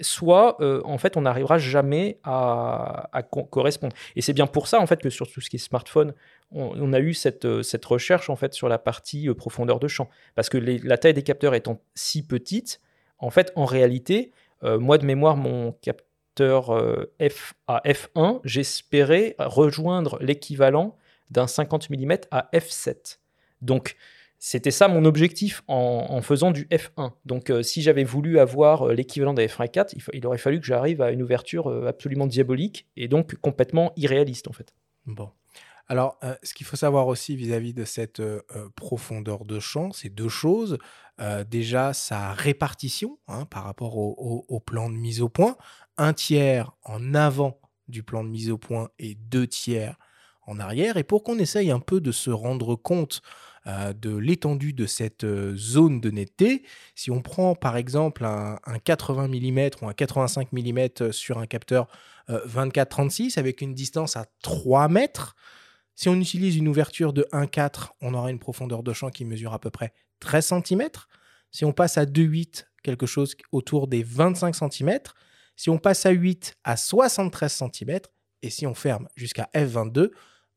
soit 0.00 0.56
euh, 0.60 0.80
en 0.84 0.96
fait 0.96 1.16
on 1.16 1.22
n'arrivera 1.22 1.58
jamais 1.58 2.18
à, 2.22 3.08
à 3.12 3.22
co- 3.22 3.44
correspondre. 3.44 3.94
Et 4.14 4.22
c'est 4.22 4.32
bien 4.32 4.46
pour 4.46 4.68
ça 4.68 4.80
en 4.80 4.86
fait 4.86 5.00
que 5.00 5.10
sur 5.10 5.30
tout 5.30 5.40
ce 5.40 5.50
qui 5.50 5.56
est 5.56 5.58
smartphone, 5.58 6.14
on, 6.52 6.92
a 6.92 7.00
eu 7.00 7.14
cette, 7.14 7.44
euh, 7.44 7.62
cette 7.62 7.84
recherche 7.84 8.30
en 8.30 8.36
fait 8.36 8.54
sur 8.54 8.68
la 8.68 8.78
partie 8.78 9.28
euh, 9.28 9.34
profondeur 9.34 9.80
de 9.80 9.88
champ, 9.88 10.08
parce 10.34 10.48
que 10.48 10.56
la 10.56 10.98
taille 10.98 11.14
des 11.14 11.22
capteurs 11.24 11.54
étant 11.54 11.80
si 11.94 12.24
petite, 12.24 12.80
en 13.18 13.30
fait 13.30 13.52
en 13.56 13.64
réalité, 13.64 14.30
euh, 14.62 14.78
moi 14.78 14.98
de 14.98 15.04
mémoire 15.04 15.36
mon 15.36 15.72
capteur 15.72 16.70
euh, 16.70 17.12
f 17.20 17.54
à 17.66 17.82
f1, 17.84 18.40
j'espérais 18.44 19.34
rejoindre 19.38 20.16
l'équivalent 20.20 20.96
d'un 21.30 21.48
50 21.48 21.90
mm 21.90 22.12
à 22.30 22.48
f7. 22.54 23.18
Donc 23.60 23.96
c'était 24.38 24.70
ça 24.70 24.88
mon 24.88 25.04
objectif 25.04 25.62
en, 25.66 26.20
faisant 26.22 26.50
du 26.50 26.66
F1. 26.70 27.12
Donc, 27.24 27.50
euh, 27.50 27.62
si 27.62 27.82
j'avais 27.82 28.04
voulu 28.04 28.38
avoir 28.38 28.88
euh, 28.88 28.94
l'équivalent 28.94 29.34
d'un 29.34 29.44
F1.4, 29.46 29.90
il, 29.94 30.02
fa- 30.02 30.12
il 30.14 30.26
aurait 30.26 30.38
fallu 30.38 30.60
que 30.60 30.66
j'arrive 30.66 31.02
à 31.02 31.10
une 31.10 31.22
ouverture 31.22 31.68
euh, 31.68 31.86
absolument 31.88 32.26
diabolique 32.26 32.86
et 32.96 33.08
donc 33.08 33.34
complètement 33.36 33.92
irréaliste 33.96 34.48
en 34.48 34.52
fait. 34.52 34.74
Bon. 35.06 35.30
Alors, 35.90 36.20
ce 36.42 36.52
qu'il 36.52 36.66
faut 36.66 36.76
savoir 36.76 37.06
aussi 37.06 37.34
vis-à-vis 37.34 37.72
de 37.72 37.86
cette 37.86 38.20
profondeur 38.76 39.46
de 39.46 39.58
champ, 39.58 39.90
c'est 39.90 40.10
deux 40.10 40.28
choses. 40.28 40.76
Déjà, 41.50 41.94
sa 41.94 42.34
répartition 42.34 43.18
hein, 43.26 43.46
par 43.46 43.64
rapport 43.64 43.96
au, 43.96 44.14
au- 44.18 44.44
au 44.54 44.60
plan 44.60 44.90
de 44.90 44.94
mise 44.96 45.22
au 45.22 45.30
point. 45.30 45.56
Un 45.96 46.12
tiers 46.12 46.72
en 46.84 47.14
avant 47.14 47.58
du 47.88 48.02
plan 48.02 48.22
de 48.22 48.28
mise 48.28 48.50
au 48.50 48.58
point 48.58 48.90
et 48.98 49.14
deux 49.14 49.46
tiers 49.46 49.96
en 50.46 50.60
arrière. 50.60 50.98
Et 50.98 51.04
pour 51.04 51.22
qu'on 51.22 51.38
essaye 51.38 51.70
un 51.70 51.80
peu 51.80 52.02
de 52.02 52.12
se 52.12 52.28
rendre 52.30 52.74
compte 52.76 53.22
euh, 53.68 53.92
de 53.92 54.16
l'étendue 54.16 54.72
de 54.72 54.86
cette 54.86 55.24
euh, 55.24 55.54
zone 55.54 56.00
de 56.00 56.10
netteté, 56.10 56.64
si 56.94 57.10
on 57.10 57.20
prend 57.20 57.54
par 57.54 57.76
exemple 57.76 58.24
un, 58.24 58.58
un 58.64 58.78
80 58.78 59.28
mm 59.28 59.70
ou 59.82 59.88
un 59.88 59.92
85 59.92 60.52
mm 60.52 61.12
sur 61.12 61.38
un 61.38 61.46
capteur 61.46 61.86
euh, 62.30 62.40
24-36 62.46 63.38
avec 63.38 63.60
une 63.60 63.74
distance 63.74 64.16
à 64.16 64.24
3 64.42 64.88
mètres, 64.88 65.36
si 65.94 66.08
on 66.08 66.14
utilise 66.14 66.56
une 66.56 66.68
ouverture 66.68 67.12
de 67.12 67.26
1,4, 67.32 67.88
on 68.00 68.14
aura 68.14 68.30
une 68.30 68.38
profondeur 68.38 68.82
de 68.82 68.92
champ 68.92 69.10
qui 69.10 69.24
mesure 69.24 69.52
à 69.52 69.58
peu 69.58 69.68
près 69.68 69.92
13 70.20 70.62
cm. 70.64 70.88
Si 71.50 71.64
on 71.64 71.72
passe 71.72 71.98
à 71.98 72.06
2,8, 72.06 72.66
quelque 72.82 73.04
chose 73.04 73.34
autour 73.52 73.88
des 73.88 74.02
25 74.02 74.54
cm. 74.54 74.98
Si 75.56 75.70
on 75.70 75.78
passe 75.78 76.06
à 76.06 76.10
8, 76.10 76.56
à 76.64 76.76
73 76.76 77.64
cm. 77.74 77.98
Et 78.42 78.50
si 78.50 78.66
on 78.66 78.74
ferme 78.74 79.08
jusqu'à 79.16 79.50
F22, 79.54 80.10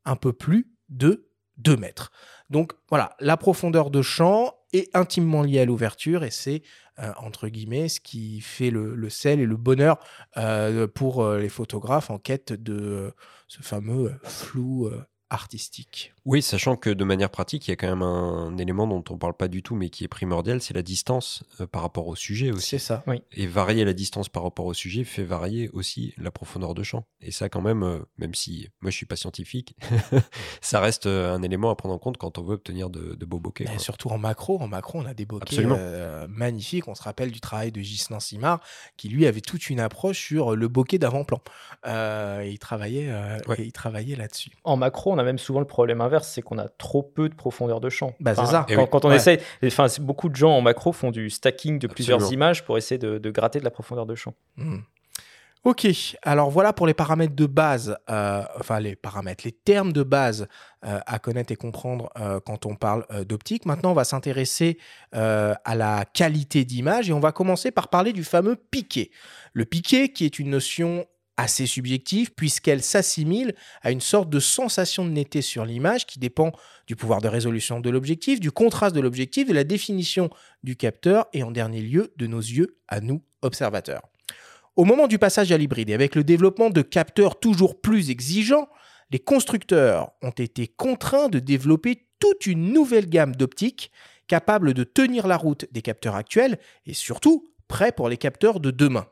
un 0.05 0.15
peu 0.15 0.31
plus 0.31 0.71
de 0.89 1.30
2 1.61 1.77
mètres. 1.77 2.11
Donc 2.49 2.73
voilà, 2.89 3.15
la 3.19 3.37
profondeur 3.37 3.89
de 3.91 4.01
champ 4.01 4.55
est 4.73 4.93
intimement 4.95 5.41
liée 5.41 5.59
à 5.59 5.65
l'ouverture 5.65 6.23
et 6.23 6.31
c'est, 6.31 6.61
euh, 6.99 7.11
entre 7.17 7.47
guillemets, 7.47 7.87
ce 7.87 7.99
qui 7.99 8.41
fait 8.41 8.69
le, 8.69 9.09
sel 9.09 9.39
et 9.39 9.45
le 9.45 9.57
bonheur 9.57 9.97
euh, 10.37 10.87
pour 10.87 11.23
euh, 11.23 11.39
les 11.39 11.49
photographes 11.49 12.09
en 12.09 12.17
quête 12.17 12.53
de 12.53 13.13
ce 13.47 13.61
fameux 13.61 14.13
flou 14.23 14.89
artistique. 15.31 16.13
Oui, 16.25 16.41
sachant 16.41 16.75
que 16.75 16.89
de 16.89 17.03
manière 17.03 17.29
pratique, 17.31 17.67
il 17.67 17.71
y 17.71 17.73
a 17.73 17.75
quand 17.77 17.87
même 17.87 18.01
un 18.03 18.55
élément 18.57 18.85
dont 18.85 19.03
on 19.09 19.17
parle 19.17 19.33
pas 19.33 19.47
du 19.47 19.63
tout, 19.63 19.75
mais 19.75 19.89
qui 19.89 20.03
est 20.03 20.07
primordial, 20.09 20.61
c'est 20.61 20.73
la 20.73 20.83
distance 20.83 21.43
euh, 21.59 21.65
par 21.67 21.81
rapport 21.81 22.05
au 22.07 22.15
sujet 22.15 22.51
aussi. 22.51 22.67
C'est 22.69 22.79
ça. 22.79 23.03
Et 23.31 23.47
varier 23.47 23.85
la 23.85 23.93
distance 23.93 24.29
par 24.29 24.43
rapport 24.43 24.65
au 24.65 24.73
sujet 24.73 25.03
fait 25.03 25.23
varier 25.23 25.69
aussi 25.73 26.13
la 26.17 26.29
profondeur 26.31 26.73
de 26.75 26.83
champ. 26.83 27.05
Et 27.21 27.31
ça, 27.31 27.49
quand 27.49 27.61
même, 27.61 27.81
euh, 27.83 27.99
même 28.17 28.35
si 28.35 28.67
moi 28.81 28.91
je 28.91 28.95
suis 28.97 29.05
pas 29.05 29.15
scientifique, 29.15 29.75
ça 30.61 30.79
reste 30.79 31.05
euh, 31.05 31.33
un 31.33 31.41
élément 31.41 31.69
à 31.71 31.75
prendre 31.75 31.95
en 31.95 31.99
compte 31.99 32.17
quand 32.17 32.37
on 32.37 32.43
veut 32.43 32.55
obtenir 32.55 32.89
de, 32.89 33.15
de 33.15 33.25
beaux 33.25 33.39
bokeh. 33.39 33.65
Et 33.73 33.79
surtout 33.79 34.09
en 34.09 34.17
macro, 34.17 34.59
en 34.61 34.67
macro, 34.67 34.99
on 34.99 35.05
a 35.05 35.13
des 35.13 35.25
bokeh 35.25 35.57
euh, 35.65 36.27
magnifiques. 36.29 36.87
On 36.87 36.95
se 36.95 37.03
rappelle 37.03 37.31
du 37.31 37.39
travail 37.39 37.71
de 37.71 37.79
Ghislain 37.79 38.19
Simard, 38.19 38.59
qui 38.97 39.09
lui 39.09 39.25
avait 39.25 39.41
toute 39.41 39.69
une 39.69 39.79
approche 39.79 40.19
sur 40.19 40.55
le 40.55 40.67
bokeh 40.67 40.99
d'avant-plan. 40.99 41.39
Euh, 41.87 42.45
il 42.47 42.59
travaillait, 42.59 43.09
euh, 43.09 43.37
Ouais. 43.47 43.61
et 43.61 43.63
il 43.63 43.71
travaillait 43.71 44.15
là-dessus. 44.15 44.51
En 44.63 44.75
macro, 44.77 45.11
on 45.13 45.17
a 45.17 45.20
même 45.23 45.37
souvent 45.37 45.59
le 45.59 45.65
problème 45.67 46.01
inverse, 46.01 46.27
c'est 46.27 46.41
qu'on 46.41 46.57
a 46.57 46.67
trop 46.67 47.03
peu 47.03 47.29
de 47.29 47.35
profondeur 47.35 47.79
de 47.79 47.89
champ. 47.89 48.13
Bah, 48.19 48.35
c'est 48.35 48.45
ça. 48.45 48.65
Quand, 48.67 48.81
oui. 48.83 48.87
quand 48.91 49.05
on 49.05 49.09
Ouais. 49.09 49.15
essaye, 49.17 49.39
enfin, 49.65 49.87
beaucoup 49.99 50.29
de 50.29 50.35
gens 50.35 50.51
en 50.51 50.61
macro 50.61 50.91
font 50.93 51.11
du 51.11 51.29
stacking 51.29 51.79
de 51.79 51.87
plusieurs 51.87 52.31
images 52.33 52.63
pour 52.65 52.77
essayer 52.77 52.97
de, 52.97 53.17
de 53.17 53.31
gratter 53.31 53.59
de 53.59 53.63
la 53.65 53.71
profondeur 53.71 54.05
de 54.05 54.15
champ. 54.15 54.33
Hmm. 54.57 54.79
Ok, 55.63 55.87
alors 56.23 56.49
voilà 56.49 56.73
pour 56.73 56.87
les 56.87 56.95
paramètres 56.95 57.35
de 57.35 57.45
base, 57.45 57.95
euh, 58.09 58.41
enfin 58.59 58.79
les 58.79 58.95
paramètres, 58.95 59.43
les 59.45 59.51
termes 59.51 59.93
de 59.93 60.01
base 60.01 60.47
euh, 60.83 60.99
à 61.05 61.19
connaître 61.19 61.51
et 61.51 61.55
comprendre 61.55 62.09
euh, 62.19 62.39
quand 62.43 62.65
on 62.65 62.75
parle 62.75 63.05
euh, 63.11 63.23
d'optique. 63.23 63.67
Maintenant, 63.67 63.91
on 63.91 63.93
va 63.93 64.03
s'intéresser 64.03 64.79
euh, 65.13 65.53
à 65.63 65.75
la 65.75 66.03
qualité 66.05 66.65
d'image 66.65 67.11
et 67.11 67.13
on 67.13 67.19
va 67.19 67.31
commencer 67.31 67.69
par 67.69 67.89
parler 67.89 68.11
du 68.11 68.23
fameux 68.23 68.55
piqué. 68.55 69.11
Le 69.53 69.65
piqué 69.65 70.11
qui 70.11 70.25
est 70.25 70.39
une 70.39 70.49
notion 70.49 71.05
assez 71.41 71.65
subjective 71.65 72.33
puisqu'elle 72.33 72.83
s'assimile 72.83 73.55
à 73.81 73.91
une 73.91 74.01
sorte 74.01 74.29
de 74.29 74.39
sensation 74.39 75.05
de 75.05 75.09
netteté 75.09 75.41
sur 75.41 75.65
l'image 75.65 76.05
qui 76.05 76.19
dépend 76.19 76.51
du 76.87 76.95
pouvoir 76.95 77.21
de 77.21 77.27
résolution 77.27 77.79
de 77.79 77.89
l'objectif, 77.89 78.39
du 78.39 78.51
contraste 78.51 78.95
de 78.95 79.01
l'objectif, 79.01 79.47
de 79.47 79.53
la 79.53 79.63
définition 79.63 80.29
du 80.63 80.75
capteur 80.75 81.27
et 81.33 81.43
en 81.43 81.51
dernier 81.51 81.81
lieu 81.81 82.13
de 82.17 82.27
nos 82.27 82.39
yeux 82.39 82.77
à 82.87 83.01
nous 83.01 83.23
observateurs. 83.41 84.03
Au 84.75 84.85
moment 84.85 85.07
du 85.07 85.17
passage 85.17 85.51
à 85.51 85.57
l'hybride 85.57 85.89
et 85.89 85.93
avec 85.93 86.15
le 86.15 86.23
développement 86.23 86.69
de 86.69 86.81
capteurs 86.81 87.39
toujours 87.39 87.81
plus 87.81 88.09
exigeants, 88.09 88.69
les 89.09 89.19
constructeurs 89.19 90.11
ont 90.21 90.31
été 90.31 90.67
contraints 90.67 91.27
de 91.27 91.39
développer 91.39 92.07
toute 92.19 92.45
une 92.45 92.71
nouvelle 92.71 93.07
gamme 93.07 93.35
d'optiques 93.35 93.91
capables 94.27 94.73
de 94.73 94.85
tenir 94.85 95.27
la 95.27 95.35
route 95.35 95.65
des 95.73 95.81
capteurs 95.81 96.15
actuels 96.15 96.57
et 96.85 96.93
surtout 96.93 97.49
prêts 97.67 97.91
pour 97.91 98.07
les 98.07 98.17
capteurs 98.17 98.61
de 98.61 98.71
demain. 98.71 99.07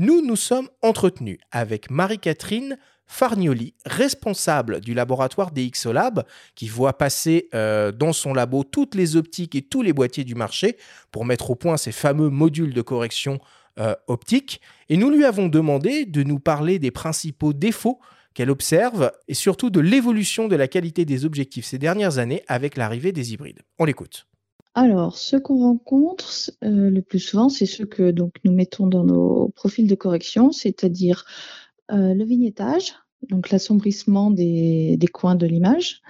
Nous 0.00 0.24
nous 0.24 0.36
sommes 0.36 0.68
entretenus 0.80 1.38
avec 1.50 1.90
Marie-Catherine 1.90 2.78
Farnioli, 3.08 3.74
responsable 3.84 4.80
du 4.80 4.94
laboratoire 4.94 5.50
DxOlab, 5.50 6.22
qui 6.54 6.68
voit 6.68 6.96
passer 6.96 7.48
euh, 7.52 7.90
dans 7.90 8.12
son 8.12 8.32
labo 8.32 8.62
toutes 8.62 8.94
les 8.94 9.16
optiques 9.16 9.56
et 9.56 9.62
tous 9.62 9.82
les 9.82 9.92
boîtiers 9.92 10.22
du 10.22 10.36
marché 10.36 10.76
pour 11.10 11.24
mettre 11.24 11.50
au 11.50 11.56
point 11.56 11.76
ces 11.76 11.90
fameux 11.90 12.28
modules 12.28 12.74
de 12.74 12.80
correction 12.80 13.40
euh, 13.80 13.96
optique. 14.06 14.60
Et 14.88 14.96
nous 14.96 15.10
lui 15.10 15.24
avons 15.24 15.48
demandé 15.48 16.04
de 16.04 16.22
nous 16.22 16.38
parler 16.38 16.78
des 16.78 16.92
principaux 16.92 17.52
défauts 17.52 17.98
qu'elle 18.34 18.50
observe 18.50 19.10
et 19.26 19.34
surtout 19.34 19.68
de 19.68 19.80
l'évolution 19.80 20.46
de 20.46 20.54
la 20.54 20.68
qualité 20.68 21.06
des 21.06 21.24
objectifs 21.24 21.66
ces 21.66 21.78
dernières 21.78 22.18
années 22.18 22.44
avec 22.46 22.76
l'arrivée 22.76 23.10
des 23.10 23.32
hybrides. 23.32 23.62
On 23.80 23.84
l'écoute. 23.84 24.28
Alors, 24.74 25.16
ce 25.16 25.36
qu'on 25.36 25.58
rencontre 25.58 26.52
euh, 26.62 26.90
le 26.90 27.02
plus 27.02 27.18
souvent, 27.18 27.48
c'est 27.48 27.66
ce 27.66 27.82
que 27.82 28.14
nous 28.44 28.52
mettons 28.52 28.86
dans 28.86 29.04
nos 29.04 29.48
profils 29.48 29.88
de 29.88 29.94
correction, 29.94 30.52
c'est-à-dire 30.52 31.24
euh, 31.90 32.14
le 32.14 32.24
vignettage, 32.24 32.94
donc 33.28 33.50
l'assombrissement 33.50 34.30
des, 34.30 34.98
coins 35.12 35.34
de 35.34 35.46
l'image, 35.46 36.00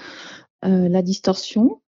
euh, 0.64 0.88
la 0.88 1.02
distorsion, 1.02 1.80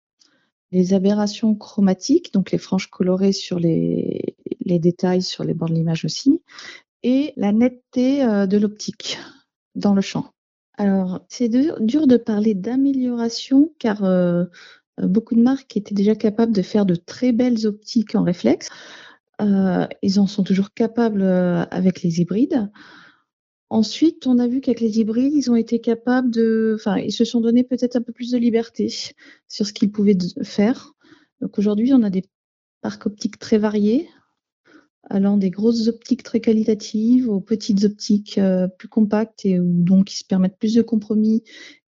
les 0.73 0.95
aberrations 0.95 1.55
chromatiques, 1.55 2.33
donc 2.33 2.53
les 2.53 2.59
franges 2.59 2.89
colorées 2.89 3.33
sur 3.33 3.59
les, 3.59 4.37
détails 4.65 5.23
sur 5.23 5.43
les 5.43 5.53
bords 5.53 5.69
de 5.69 5.75
l'image 5.75 6.05
aussi, 6.05 6.41
et 7.03 7.33
la 7.37 7.51
netteté 7.51 8.25
de 8.25 8.57
l'optique 8.57 9.19
dans 9.75 9.95
le 9.95 10.01
champ. 10.01 10.31
Alors, 10.79 11.21
c'est 11.29 11.49
dur, 11.49 12.07
de 12.07 12.17
parler 12.17 12.55
d'amélioration 12.55 13.73
car 13.81 14.05
beaucoup 15.03 15.35
de 15.35 15.43
marques 15.43 15.77
étaient 15.77 15.95
déjà 15.95 16.15
capables 16.15 16.53
de 16.53 16.63
faire 16.63 16.87
de 16.87 16.95
très 16.95 17.33
belles 17.33 17.67
optiques 17.67 18.15
en 18.15 18.23
réflexe. 18.23 18.69
Euh, 19.41 19.87
ils 20.03 20.21
en 20.21 20.27
sont 20.27 20.43
toujours 20.43 20.73
capables 20.73 21.23
euh, 21.23 21.65
avec 21.71 22.03
les 22.03 22.21
hybrides. 22.21 22.71
Ensuite, 23.71 24.27
on 24.27 24.39
a 24.39 24.49
vu 24.49 24.61
qu'avec 24.61 24.81
les 24.81 24.99
hybrides, 24.99 25.33
ils 25.33 25.51
ont 25.51 25.57
été 25.57 25.81
capables 25.81 26.31
de, 26.31 26.75
enfin, 26.79 26.97
ils 26.99 27.13
se 27.13 27.25
sont 27.25 27.41
donné 27.41 27.63
peut-être 27.63 27.97
un 27.97 28.03
peu 28.03 28.13
plus 28.13 28.33
de 28.33 28.39
liberté 28.39 28.93
sur 29.49 29.67
ce 29.67 29.73
qu'ils 29.73 29.93
pouvaient 29.93 30.19
faire. 30.43 30.93
Donc 31.41 31.59
aujourd'hui, 31.59 31.95
on 31.95 32.03
a 32.03 32.11
des 32.11 32.25
parcs 32.83 33.07
optiques 33.07 33.39
très 33.39 33.59
variés, 33.59 34.09
allant 35.09 35.37
des 35.37 35.51
grosses 35.51 35.89
optiques 35.89 36.25
très 36.25 36.41
qualitatives 36.41 37.29
aux 37.29 37.41
petites 37.41 37.85
optiques 37.85 38.39
euh, 38.39 38.69
plus 38.69 38.89
compactes 38.89 39.47
et 39.47 39.59
donc 39.61 40.13
ils 40.13 40.19
se 40.19 40.25
permettent 40.25 40.59
plus 40.59 40.75
de 40.75 40.83
compromis 40.83 41.43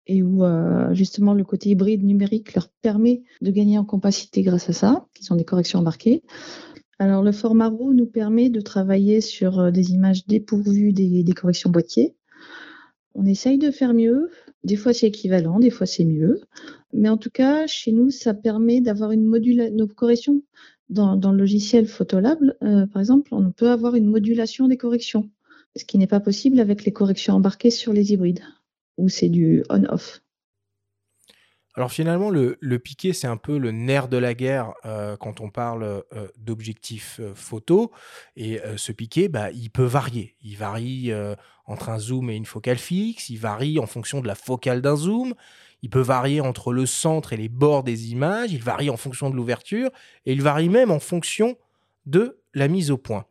et 0.08 0.22
où 0.22 0.42
euh, 0.42 0.92
justement 0.94 1.34
le 1.34 1.44
côté 1.44 1.70
hybride 1.70 2.02
numérique 2.02 2.54
leur 2.54 2.68
permet 2.82 3.22
de 3.42 3.50
gagner 3.50 3.78
en 3.78 3.84
compacité 3.84 4.42
grâce 4.42 4.70
à 4.70 4.72
ça, 4.72 5.06
qu'ils 5.14 5.32
ont 5.32 5.36
des 5.36 5.44
corrections 5.44 5.78
embarquées. 5.78 6.22
Alors 6.98 7.22
le 7.22 7.30
format 7.30 7.68
RAW 7.68 7.92
nous 7.92 8.06
permet 8.06 8.48
de 8.48 8.60
travailler 8.60 9.20
sur 9.20 9.60
euh, 9.60 9.70
des 9.70 9.92
images 9.92 10.26
dépourvues 10.26 10.92
des, 10.92 11.24
corrections 11.32 11.70
boîtier. 11.70 12.16
On 13.14 13.26
essaye 13.26 13.58
de 13.58 13.70
faire 13.70 13.94
mieux. 13.94 14.30
Des 14.64 14.76
fois 14.76 14.92
c'est 14.92 15.06
équivalent, 15.06 15.60
des 15.60 15.70
fois 15.70 15.86
c'est 15.86 16.04
mieux. 16.04 16.40
Mais 16.92 17.08
en 17.08 17.18
tout 17.18 17.30
cas, 17.30 17.66
chez 17.66 17.92
nous, 17.92 18.10
ça 18.10 18.32
permet 18.32 18.80
d'avoir 18.80 19.12
une 19.12 19.24
modulation. 19.24 19.76
Nos 19.76 19.86
corrections 19.86 20.42
dans, 20.88 21.16
dans, 21.16 21.32
le 21.32 21.38
logiciel 21.38 21.86
Photolab, 21.86 22.38
euh, 22.62 22.86
par 22.86 23.00
exemple, 23.00 23.28
on 23.34 23.52
peut 23.52 23.68
avoir 23.70 23.94
une 23.94 24.06
modulation 24.06 24.68
des 24.68 24.78
corrections, 24.78 25.28
ce 25.76 25.84
qui 25.84 25.98
n'est 25.98 26.06
pas 26.06 26.20
possible 26.20 26.60
avec 26.60 26.86
les 26.86 26.92
corrections 26.92 27.34
embarquées 27.34 27.70
sur 27.70 27.92
les 27.92 28.12
hybrides, 28.12 28.40
c'est 29.06 29.28
du 29.28 29.62
on-off? 29.70 30.20
Alors 31.78 31.92
finalement, 31.92 32.30
le, 32.30 32.78
piqué, 32.80 33.12
c'est 33.12 33.28
un 33.28 33.36
peu 33.36 33.56
le 33.56 33.70
nerf 33.70 34.08
de 34.08 34.16
la 34.16 34.34
guerre 34.34 34.72
euh, 34.84 35.16
quand 35.16 35.40
on 35.40 35.48
parle 35.48 35.84
euh, 35.84 36.26
d'objectifs 36.36 37.20
euh, 37.20 37.36
photo. 37.36 37.92
Et 38.34 38.60
euh, 38.62 38.76
ce 38.76 38.90
piqué, 38.90 39.28
bah, 39.28 39.52
il 39.52 39.70
peut 39.70 39.84
varier. 39.84 40.34
Il 40.42 40.56
varie 40.56 41.12
entre 41.66 41.90
un 41.90 42.00
zoom 42.00 42.30
et 42.30 42.34
une 42.34 42.46
focale 42.46 42.78
fixe. 42.78 43.30
Il 43.30 43.38
varie 43.38 43.78
en 43.78 43.86
fonction 43.86 44.20
de 44.20 44.26
la 44.26 44.34
focale 44.34 44.82
d'un 44.82 44.96
zoom. 44.96 45.34
Il 45.82 45.88
peut 45.88 46.00
varier 46.00 46.40
entre 46.40 46.72
le 46.72 46.84
centre 46.84 47.32
et 47.32 47.36
les 47.36 47.48
bords 47.48 47.84
des 47.84 48.10
images. 48.10 48.52
Il 48.52 48.62
varie 48.64 48.90
en 48.90 48.96
fonction 48.96 49.30
de 49.30 49.36
l'ouverture. 49.36 49.92
Et 50.26 50.32
il 50.32 50.42
varie 50.42 50.70
même 50.70 50.90
en 50.90 50.98
fonction 50.98 51.56
de 52.06 52.40
la 52.54 52.66
mise 52.66 52.90
au 52.90 52.98
point. 52.98 53.24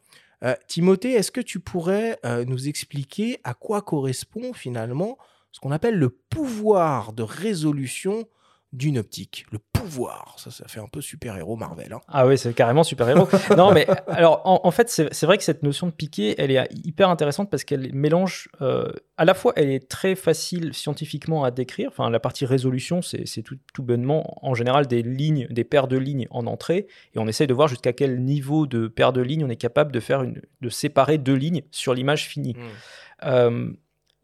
Timothée, 0.70 1.12
est-ce 1.12 1.32
que 1.32 1.42
tu 1.42 1.60
pourrais 1.60 2.18
nous 2.46 2.70
expliquer 2.70 3.40
à 3.44 3.54
quoi 3.54 3.82
correspond 3.82 4.54
finalement 4.54 5.18
ce 5.58 5.60
qu'on 5.60 5.72
appelle 5.72 5.96
le 5.96 6.10
pouvoir 6.10 7.14
de 7.14 7.24
résolution 7.24 8.28
d'une 8.74 9.00
optique. 9.00 9.48
Le 9.52 9.58
pouvoir, 9.58 10.36
ça, 10.38 10.52
ça 10.52 10.68
fait 10.68 10.80
un 10.80 10.86
peu 10.88 11.02
super-héros 11.02 11.56
Marvel. 11.56 11.94
Hein. 11.94 12.02
Ah 12.08 12.28
oui, 12.28 12.38
c'est 12.38 12.54
carrément 12.54 12.84
super-héros. 12.84 13.28
non, 13.58 13.72
mais 13.72 13.88
alors, 14.06 14.44
en, 14.46 14.62
en 14.64 14.70
fait, 14.70 14.88
c'est 14.88 15.26
vrai 15.26 15.36
que 15.36 15.44
cette 15.44 15.64
notion 15.64 15.88
de 15.88 15.92
piqué, 15.94 16.36
elle 16.38 16.52
est 16.52 16.64
hyper 16.86 17.10
intéressante 17.10 17.50
parce 17.50 17.64
qu'elle 17.64 17.92
mélange, 17.92 18.50
euh, 18.62 18.92
à 19.18 19.26
la 19.26 19.34
fois, 19.34 19.52
elle 19.56 19.72
est 19.72 19.90
très 19.90 20.14
facile 20.14 20.76
scientifiquement 20.76 21.44
à 21.44 21.50
décrire. 21.50 21.90
Enfin, 21.92 22.12
la 22.12 22.20
partie 22.20 22.46
résolution, 22.46 23.02
c'est 23.02 23.42
tout, 23.42 23.58
tout 23.74 23.82
bonnement, 23.82 24.38
en 24.46 24.54
général, 24.54 24.86
des 24.86 25.02
lignes, 25.02 25.48
des 25.50 25.64
paires 25.64 25.88
de 25.88 25.98
lignes 25.98 26.28
en 26.30 26.46
entrée. 26.46 26.86
Et 27.16 27.18
on 27.18 27.28
essaye 27.28 27.48
de 27.48 27.54
voir 27.56 27.68
jusqu'à 27.68 27.94
quel 27.94 28.24
niveau 28.24 28.68
de 28.68 28.88
paire 28.88 29.12
de 29.12 29.22
lignes 29.22 29.44
on 29.44 29.50
est 29.50 29.56
capable 29.56 29.92
de 29.92 30.00
faire 30.00 30.22
une, 30.22 30.40
de 30.62 30.70
séparer 30.70 31.18
deux 31.18 31.34
lignes 31.34 31.64
sur 31.72 31.96
l'image 31.96 32.28
finie. 32.28 32.54
Mmh. 32.54 32.60
Euh, 33.24 33.72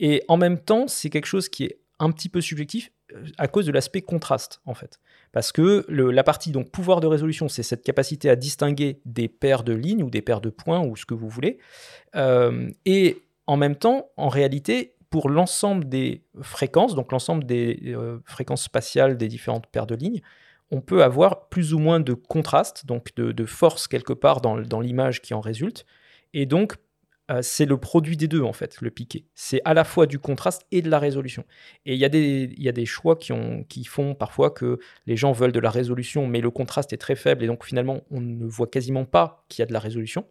et 0.03 0.21
en 0.27 0.35
même 0.35 0.59
temps, 0.59 0.89
c'est 0.89 1.09
quelque 1.09 1.27
chose 1.27 1.47
qui 1.47 1.63
est 1.63 1.79
un 1.97 2.11
petit 2.11 2.27
peu 2.27 2.41
subjectif 2.41 2.91
à 3.37 3.47
cause 3.47 3.65
de 3.65 3.71
l'aspect 3.71 4.01
contraste 4.01 4.59
en 4.65 4.73
fait. 4.73 4.99
Parce 5.31 5.53
que 5.53 5.85
la 5.89 6.23
partie 6.25 6.51
donc 6.51 6.71
pouvoir 6.71 6.99
de 6.99 7.07
résolution, 7.07 7.47
c'est 7.47 7.63
cette 7.63 7.83
capacité 7.83 8.29
à 8.29 8.35
distinguer 8.35 8.99
des 9.05 9.29
paires 9.29 9.63
de 9.63 9.71
lignes 9.71 10.03
ou 10.03 10.09
des 10.09 10.21
paires 10.21 10.41
de 10.41 10.49
points 10.49 10.85
ou 10.85 10.97
ce 10.97 11.05
que 11.05 11.13
vous 11.13 11.29
voulez. 11.29 11.57
Euh, 12.17 12.69
et 12.85 13.21
en 13.47 13.55
même 13.55 13.77
temps, 13.77 14.09
en 14.17 14.27
réalité, 14.27 14.93
pour 15.09 15.29
l'ensemble 15.29 15.87
des 15.87 16.25
fréquences, 16.41 16.95
donc 16.95 17.13
l'ensemble 17.13 17.45
des 17.45 17.93
euh, 17.95 18.19
fréquences 18.25 18.63
spatiales 18.63 19.15
des 19.15 19.29
différentes 19.29 19.67
paires 19.67 19.87
de 19.87 19.95
lignes, 19.95 20.21
on 20.69 20.81
peut 20.81 21.01
avoir 21.01 21.47
plus 21.47 21.73
ou 21.73 21.79
moins 21.79 22.01
de 22.01 22.13
contraste, 22.13 22.85
donc 22.85 23.15
de, 23.15 23.31
de 23.31 23.45
force 23.45 23.87
quelque 23.87 24.11
part 24.11 24.41
dans, 24.41 24.59
dans 24.59 24.81
l'image 24.81 25.21
qui 25.21 25.33
en 25.33 25.39
résulte. 25.39 25.85
Et 26.33 26.45
donc, 26.45 26.75
euh, 27.31 27.41
c'est 27.41 27.65
le 27.65 27.77
produit 27.77 28.17
des 28.17 28.27
deux, 28.27 28.41
en 28.41 28.53
fait, 28.53 28.81
le 28.81 28.91
piqué. 28.91 29.25
C'est 29.33 29.61
à 29.65 29.73
la 29.73 29.83
fois 29.83 30.05
du 30.07 30.19
contraste 30.19 30.65
et 30.71 30.81
de 30.81 30.89
la 30.89 30.99
résolution. 30.99 31.45
Et 31.85 31.93
il 31.93 31.99
y, 31.99 32.05
a 32.05 32.09
des- 32.09 32.85
choix 32.85 33.15
qui, 33.15 33.33
qui 33.69 33.85
font 33.85 34.13
parfois 34.15 34.51
que 34.51 34.79
les 35.05 35.15
gens 35.15 35.31
veulent 35.31 35.53
de 35.53 35.59
la 35.59 35.69
résolution, 35.69 36.27
mais 36.27 36.41
le 36.41 36.51
contraste 36.51 36.91
est 36.93 36.97
très 36.97 37.15
faible, 37.15 37.43
et 37.43 37.47
donc 37.47 37.65
finalement, 37.65 38.01
on 38.11 38.19
ne 38.21 38.45
voit 38.45 38.67
quasiment 38.67 39.05
pas 39.05 39.45
qu'il 39.49 39.61
y 39.61 39.63
a 39.63 39.65
de 39.65 39.73
la 39.73 39.79
résolution. 39.79 40.25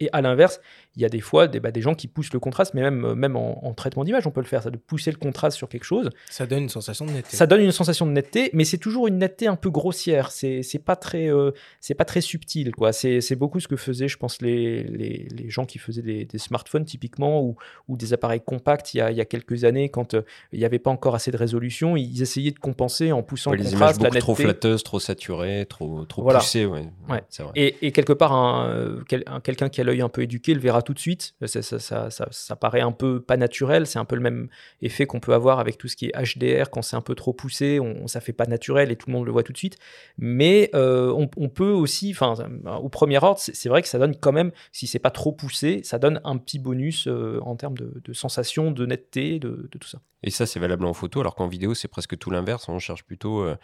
Et 0.00 0.08
à 0.12 0.20
l'inverse, 0.20 0.60
il 0.96 1.02
y 1.02 1.04
a 1.04 1.08
des 1.08 1.20
fois 1.20 1.46
des, 1.46 1.60
bah, 1.60 1.70
des 1.70 1.80
gens 1.80 1.94
qui 1.94 2.08
poussent 2.08 2.32
le 2.32 2.40
contraste, 2.40 2.74
mais 2.74 2.82
même, 2.82 3.04
euh, 3.04 3.14
même 3.14 3.36
en, 3.36 3.64
en 3.64 3.74
traitement 3.74 4.02
d'image, 4.04 4.26
on 4.26 4.32
peut 4.32 4.40
le 4.40 4.46
faire, 4.46 4.62
ça, 4.62 4.70
de 4.70 4.76
pousser 4.76 5.10
le 5.12 5.16
contraste 5.16 5.56
sur 5.56 5.68
quelque 5.68 5.84
chose. 5.84 6.10
Ça 6.28 6.46
donne 6.46 6.64
une 6.64 6.68
sensation 6.68 7.06
de 7.06 7.12
netteté. 7.12 7.36
Ça 7.36 7.46
donne 7.46 7.60
une 7.60 7.70
sensation 7.72 8.04
de 8.04 8.10
netteté, 8.10 8.50
mais 8.54 8.64
c'est 8.64 8.78
toujours 8.78 9.06
une 9.06 9.18
netteté 9.18 9.46
un 9.46 9.54
peu 9.56 9.70
grossière. 9.70 10.30
C'est 10.32 10.82
pas 10.84 10.96
très, 10.96 11.28
euh, 11.32 11.52
c'est 11.80 11.94
pas 11.94 12.04
très 12.04 12.20
subtil, 12.20 12.72
quoi. 12.72 12.92
C'est 12.92 13.36
beaucoup 13.36 13.60
ce 13.60 13.68
que 13.68 13.76
faisaient, 13.76 14.08
je 14.08 14.16
pense, 14.16 14.42
les, 14.42 14.82
les, 14.84 15.28
les 15.30 15.48
gens 15.50 15.64
qui 15.64 15.78
faisaient 15.78 16.02
des, 16.02 16.24
des 16.24 16.38
smartphones 16.38 16.84
typiquement 16.84 17.40
ou, 17.42 17.56
ou 17.88 17.96
des 17.96 18.12
appareils 18.12 18.40
compacts 18.40 18.94
il 18.94 18.98
y 18.98 19.00
a, 19.00 19.10
il 19.12 19.16
y 19.16 19.20
a 19.20 19.24
quelques 19.24 19.64
années, 19.64 19.88
quand 19.90 20.14
euh, 20.14 20.22
il 20.52 20.58
n'y 20.58 20.64
avait 20.64 20.78
pas 20.80 20.90
encore 20.90 21.14
assez 21.14 21.30
de 21.30 21.36
résolution, 21.36 21.96
ils 21.96 22.20
essayaient 22.20 22.50
de 22.50 22.58
compenser 22.58 23.12
en 23.12 23.22
poussant 23.22 23.52
Ouais, 23.52 23.58
le 23.58 23.62
les 23.62 23.70
images 23.74 23.92
contraste, 23.98 24.02
la 24.02 24.08
beaucoup 24.08 24.18
trop 24.20 24.34
flatteuses, 24.34 24.82
trop 24.82 24.98
saturées, 25.00 25.66
trop, 25.68 26.04
trop 26.04 26.22
Voilà. 26.22 26.40
poussées. 26.40 26.66
Ouais. 26.66 26.84
Ouais. 27.08 27.22
C'est 27.28 27.42
vrai. 27.44 27.52
Et, 27.54 27.86
et 27.86 27.92
quelque 27.92 28.12
part, 28.12 28.32
un, 28.32 28.98
quel- 29.08 29.22
un- 29.26 29.40
quelqu'un 29.40 29.68
qui 29.68 29.80
a 29.80 29.83
l'œil 29.84 30.02
un 30.02 30.08
peu 30.08 30.22
éduqué 30.22 30.54
le 30.54 30.60
verra 30.60 30.82
tout 30.82 30.94
de 30.94 30.98
suite. 30.98 31.34
Ça, 31.44 31.62
ça, 31.62 31.78
ça, 31.78 32.10
ça- 32.10 32.28
ça 32.30 32.56
paraît 32.56 32.80
un 32.80 32.92
peu 32.92 33.20
pas 33.20 33.36
naturel. 33.36 33.86
C'est 33.86 33.98
un 33.98 34.04
peu 34.04 34.16
le 34.16 34.22
même 34.22 34.48
effet 34.82 35.06
qu'on 35.06 35.20
peut 35.20 35.34
avoir 35.34 35.58
avec 35.60 35.78
tout 35.78 35.88
ce 35.88 35.96
qui 35.96 36.06
est 36.06 36.12
HDR. 36.12 36.70
Quand 36.70 36.82
c'est 36.82 36.96
un 36.96 37.00
peu 37.00 37.14
trop 37.14 37.32
poussé, 37.32 37.78
on, 37.80 38.06
ça 38.06 38.20
fait 38.20 38.32
pas 38.32 38.46
naturel 38.46 38.90
et 38.90 38.96
tout 38.96 39.08
le 39.08 39.12
monde 39.12 39.26
le 39.26 39.32
voit 39.32 39.42
tout 39.42 39.52
de 39.52 39.58
suite. 39.58 39.78
Mais 40.18 40.70
euh, 40.74 41.12
on, 41.36 41.48
peut 41.48 41.70
aussi, 41.70 42.10
enfin, 42.10 42.34
au 42.82 42.88
premier 42.88 43.18
ordre, 43.22 43.38
c'est 43.38 43.68
vrai 43.68 43.82
que 43.82 43.88
ça 43.88 43.98
donne 43.98 44.16
quand 44.16 44.32
même, 44.32 44.50
si 44.72 44.86
c'est 44.86 44.98
pas 44.98 45.10
trop 45.10 45.32
poussé, 45.32 45.80
ça 45.84 45.98
donne 45.98 46.20
un 46.24 46.36
petit 46.36 46.58
bonus 46.58 47.06
euh, 47.06 47.38
en 47.42 47.56
termes 47.56 47.76
de, 47.76 48.00
de 48.04 48.12
sensation, 48.12 48.70
de 48.70 48.86
netteté, 48.86 49.38
de, 49.38 49.68
tout 49.70 49.88
ça. 49.88 50.00
Et 50.22 50.30
ça, 50.30 50.46
c'est 50.46 50.60
valable 50.60 50.84
en 50.86 50.94
photo, 50.94 51.20
alors 51.20 51.34
qu'en 51.34 51.48
vidéo, 51.48 51.74
c'est 51.74 51.88
presque 51.88 52.16
tout 52.18 52.30
l'inverse. 52.30 52.68
On 52.68 52.78
cherche 52.78 53.04
plutôt 53.04 53.42
euh, 53.42 53.56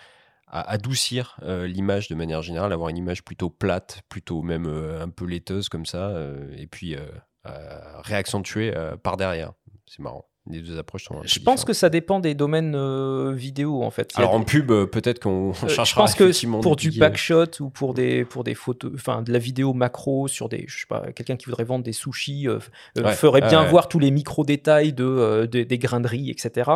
à 0.50 0.68
adoucir 0.70 1.36
euh, 1.42 1.66
l'image 1.66 2.08
de 2.08 2.14
manière 2.14 2.42
générale, 2.42 2.72
avoir 2.72 2.88
une 2.88 2.96
image 2.98 3.22
plutôt 3.24 3.50
plate, 3.50 4.02
plutôt 4.08 4.42
même 4.42 4.66
euh, 4.66 5.02
un 5.02 5.08
peu 5.08 5.24
laiteuse 5.24 5.68
comme 5.68 5.86
ça, 5.86 6.08
euh, 6.08 6.52
et 6.58 6.66
puis 6.66 6.96
réaccentuer 8.02 8.72
par 9.02 9.16
derrière. 9.16 9.52
C'est 9.86 10.00
marrant. 10.00 10.26
Les 10.50 10.60
deux 10.62 10.78
approches 10.78 11.04
sont. 11.04 11.20
Je 11.22 11.38
pense 11.40 11.64
que 11.66 11.74
ça 11.74 11.90
dépend 11.90 12.18
des 12.18 12.34
domaines 12.34 12.74
vidéo 13.34 13.82
en 13.82 13.90
fait. 13.90 14.12
Il 14.14 14.18
Alors 14.20 14.30
des- 14.32 14.36
en 14.38 14.42
pub, 14.44 14.68
peut-être 14.86 15.20
qu'on 15.20 15.50
Euh, 15.50 15.52
je 15.68 15.68
cherchera 15.68 16.02
pense 16.02 16.14
que 16.14 16.60
pour 16.62 16.76
du 16.76 16.90
backshot 16.92 17.60
ou 17.60 17.68
pour 17.68 17.92
des 17.92 18.24
pour 18.24 18.42
des 18.42 18.54
photos, 18.54 18.90
enfin 18.94 19.20
de 19.22 19.32
la 19.32 19.38
vidéo 19.38 19.74
macro 19.74 20.28
sur 20.28 20.48
des, 20.48 20.64
je 20.66 20.80
sais 20.80 20.86
pas, 20.88 21.12
quelqu'un 21.12 21.36
qui 21.36 21.44
voudrait 21.46 21.64
vendre 21.64 21.84
des 21.84 21.92
sushis 21.92 22.48
Ouais, 22.48 23.12
ferait 23.12 23.42
bien 23.42 23.62
ouais, 23.64 23.68
voir 23.70 23.88
tous 23.88 23.98
les 23.98 24.10
micro 24.10 24.44
détails 24.44 24.92
de, 24.94 25.46
de- 25.50 25.62
des 25.62 25.78
grains 25.78 26.00
de 26.00 26.08
riz, 26.08 26.30
etc. 26.30 26.70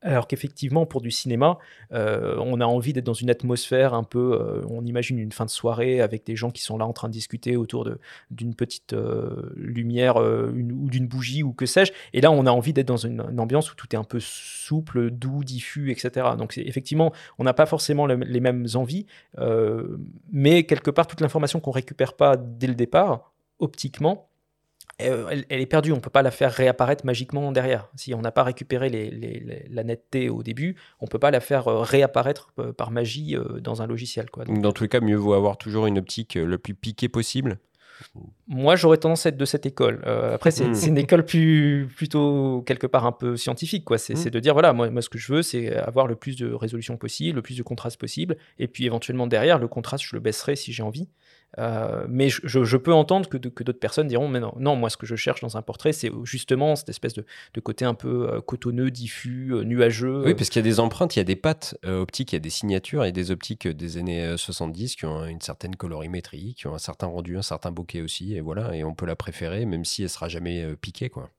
Alors 0.00 0.28
qu'effectivement 0.28 0.86
pour 0.86 1.00
du 1.00 1.10
cinéma, 1.10 1.58
euh, 1.92 2.36
on 2.38 2.60
a 2.60 2.64
envie 2.64 2.92
d'être 2.92 3.04
dans 3.04 3.14
une 3.14 3.30
atmosphère 3.30 3.94
un 3.94 4.04
peu, 4.04 4.38
euh, 4.40 4.62
on 4.68 4.84
imagine 4.84 5.18
une 5.18 5.32
fin 5.32 5.44
de 5.44 5.50
soirée 5.50 6.00
avec 6.00 6.24
des 6.24 6.36
gens 6.36 6.50
qui 6.50 6.62
sont 6.62 6.78
là 6.78 6.86
en 6.86 6.92
train 6.92 7.08
de 7.08 7.12
discuter 7.12 7.56
autour 7.56 7.88
d'une 8.30 8.54
petite 8.54 8.92
euh, 8.92 9.50
lumière 9.56 10.16
ou 10.18 10.88
d'une 10.88 11.08
bougie 11.08 11.42
ou 11.42 11.52
que 11.52 11.66
sais-je. 11.66 11.92
Et 12.12 12.20
là 12.20 12.30
on 12.30 12.46
a 12.46 12.50
envie 12.52 12.72
d'être 12.72 12.86
dans 12.86 12.96
une, 12.96 13.20
ambiance 13.40 13.72
où 13.72 13.74
tout 13.74 13.88
est 13.92 13.98
un 13.98 14.04
peu 14.04 14.20
souple, 14.20 15.10
doux, 15.10 15.42
diffus, 15.42 15.90
etc. 15.90 16.28
Donc 16.38 16.56
effectivement 16.58 17.12
on 17.38 17.44
n'a 17.44 17.54
pas 17.54 17.66
forcément 17.66 18.06
le- 18.06 18.16
les 18.16 18.40
mêmes 18.40 18.66
envies, 18.74 19.06
mais 20.30 20.62
quelque 20.64 20.90
part, 20.92 21.08
toute 21.08 21.20
l'information 21.20 21.58
qu'on 21.58 21.72
récupère 21.72 22.14
pas 22.14 22.36
dès 22.36 22.68
le 22.68 22.74
départ, 22.74 23.32
optiquement, 23.58 24.27
elle, 24.98 25.44
elle 25.48 25.60
est 25.60 25.66
perdue. 25.66 25.92
On 25.92 26.00
peut 26.00 26.10
pas 26.10 26.22
la 26.22 26.30
faire 26.30 26.52
réapparaître 26.52 27.06
magiquement 27.06 27.52
derrière. 27.52 27.88
Si 27.96 28.14
on 28.14 28.20
n'a 28.20 28.32
pas 28.32 28.42
récupéré 28.42 28.88
les- 28.88 29.10
les- 29.10 29.38
les- 29.40 29.66
la 29.70 29.84
netteté 29.84 30.28
au 30.28 30.42
début, 30.42 30.76
on 31.00 31.06
peut 31.06 31.18
pas 31.18 31.30
la 31.30 31.40
faire 31.40 31.68
euh, 31.68 31.80
réapparaître 31.82 32.52
euh, 32.58 32.72
par 32.72 32.90
magie 32.90 33.36
euh, 33.36 33.60
dans 33.60 33.80
un 33.82 33.86
logiciel. 33.86 34.30
Quoi. 34.30 34.44
Donc, 34.44 34.60
dans 34.60 34.72
tous 34.72 34.82
les 34.84 34.88
cas, 34.88 35.00
mieux 35.00 35.16
vaut 35.16 35.34
avoir 35.34 35.56
toujours 35.56 35.86
une 35.86 35.98
optique 35.98 36.36
euh, 36.36 36.44
le 36.44 36.58
plus 36.58 36.74
piquée 36.74 37.08
possible. 37.08 37.58
moi, 38.46 38.76
j'aurais 38.76 38.96
tendance 38.98 39.26
à 39.26 39.30
être 39.30 39.36
de 39.36 39.44
cette 39.44 39.66
école. 39.66 40.00
Euh, 40.06 40.34
après, 40.36 40.52
c'est 40.52 40.64
Hmm. 40.68 40.74
c'est 40.74 40.86
une 40.86 40.98
école 40.98 41.24
plus, 41.24 41.88
plutôt 41.96 42.62
quelque 42.64 42.86
part 42.86 43.04
un 43.06 43.12
peu 43.12 43.36
scientifique. 43.36 43.84
quoi. 43.84 43.98
C'est 43.98 44.14
Hmm. 44.14 44.16
c'est 44.16 44.30
de 44.30 44.38
dire, 44.40 44.52
voilà, 44.52 44.72
moi, 44.72 44.88
moi, 44.90 45.02
ce 45.02 45.08
que 45.08 45.18
je 45.18 45.32
veux, 45.32 45.42
c'est 45.42 45.74
avoir 45.76 46.06
le 46.06 46.14
plus 46.14 46.36
de 46.36 46.52
résolution 46.52 46.96
possible, 46.96 47.36
le 47.36 47.42
plus 47.42 47.56
de 47.58 47.62
contraste 47.64 47.98
possible. 48.00 48.36
Et 48.60 48.68
puis, 48.68 48.86
éventuellement, 48.86 49.26
derrière, 49.26 49.58
le 49.58 49.66
contraste, 49.68 50.04
je 50.04 50.14
le 50.14 50.20
baisserai 50.20 50.54
si 50.54 50.72
j'ai 50.72 50.82
envie. 50.84 51.08
Euh, 51.56 52.04
mais 52.10 52.28
je, 52.28 52.40
je- 52.44 52.64
je 52.64 52.76
peux 52.76 52.92
entendre 52.92 53.26
que, 53.28 53.38
d'autres 53.38 53.78
personnes 53.78 54.06
diront, 54.06 54.28
mais 54.28 54.38
non, 54.38 54.52
non, 54.58 54.76
moi, 54.76 54.90
ce 54.90 54.98
que 54.98 55.06
je 55.06 55.16
cherche 55.16 55.40
dans 55.40 55.56
un 55.56 55.62
portrait, 55.62 55.92
c'est 55.92 56.10
justement 56.24 56.76
cette 56.76 56.90
espèce 56.90 57.14
de, 57.14 57.24
de 57.54 57.60
côté 57.60 57.86
un 57.86 57.94
peu 57.94 58.28
euh, 58.30 58.40
cotonneux, 58.42 58.90
diffus, 58.90 59.54
euh, 59.54 59.62
nuageux. 59.64 60.24
Oui, 60.26 60.34
parce 60.34 60.50
qu'il 60.50 60.60
y 60.60 60.64
a 60.66 60.70
des 60.70 60.78
empreintes, 60.78 61.16
il 61.16 61.20
y 61.20 61.22
a 61.22 61.24
des 61.24 61.36
pattes 61.36 61.76
euh, 61.86 62.00
optiques, 62.02 62.32
il 62.32 62.36
y 62.36 62.36
a 62.36 62.40
des 62.40 62.50
signatures 62.50 63.04
et 63.06 63.12
des 63.12 63.30
optiques 63.30 63.66
euh, 63.66 63.72
des 63.74 63.96
années 63.96 64.24
euh, 64.24 64.36
70 64.36 64.96
qui 64.96 65.06
ont 65.06 65.24
une 65.24 65.40
certaine 65.40 65.74
colorimétrie, 65.74 66.54
qui 66.54 66.66
ont 66.66 66.74
un 66.74 66.78
certain 66.78 67.06
rendu, 67.06 67.38
un 67.38 67.42
certain 67.42 67.70
bokeh 67.70 68.02
aussi, 68.02 68.34
et 68.36 68.40
voilà, 68.42 68.76
et 68.76 68.84
on 68.84 68.94
peut 68.94 69.06
la 69.06 69.16
préférer, 69.16 69.64
même 69.64 69.86
si 69.86 70.02
elle 70.02 70.10
sera 70.10 70.28
jamais 70.28 70.62
euh, 70.64 70.76
piquée, 70.76 71.08
quoi. 71.08 71.30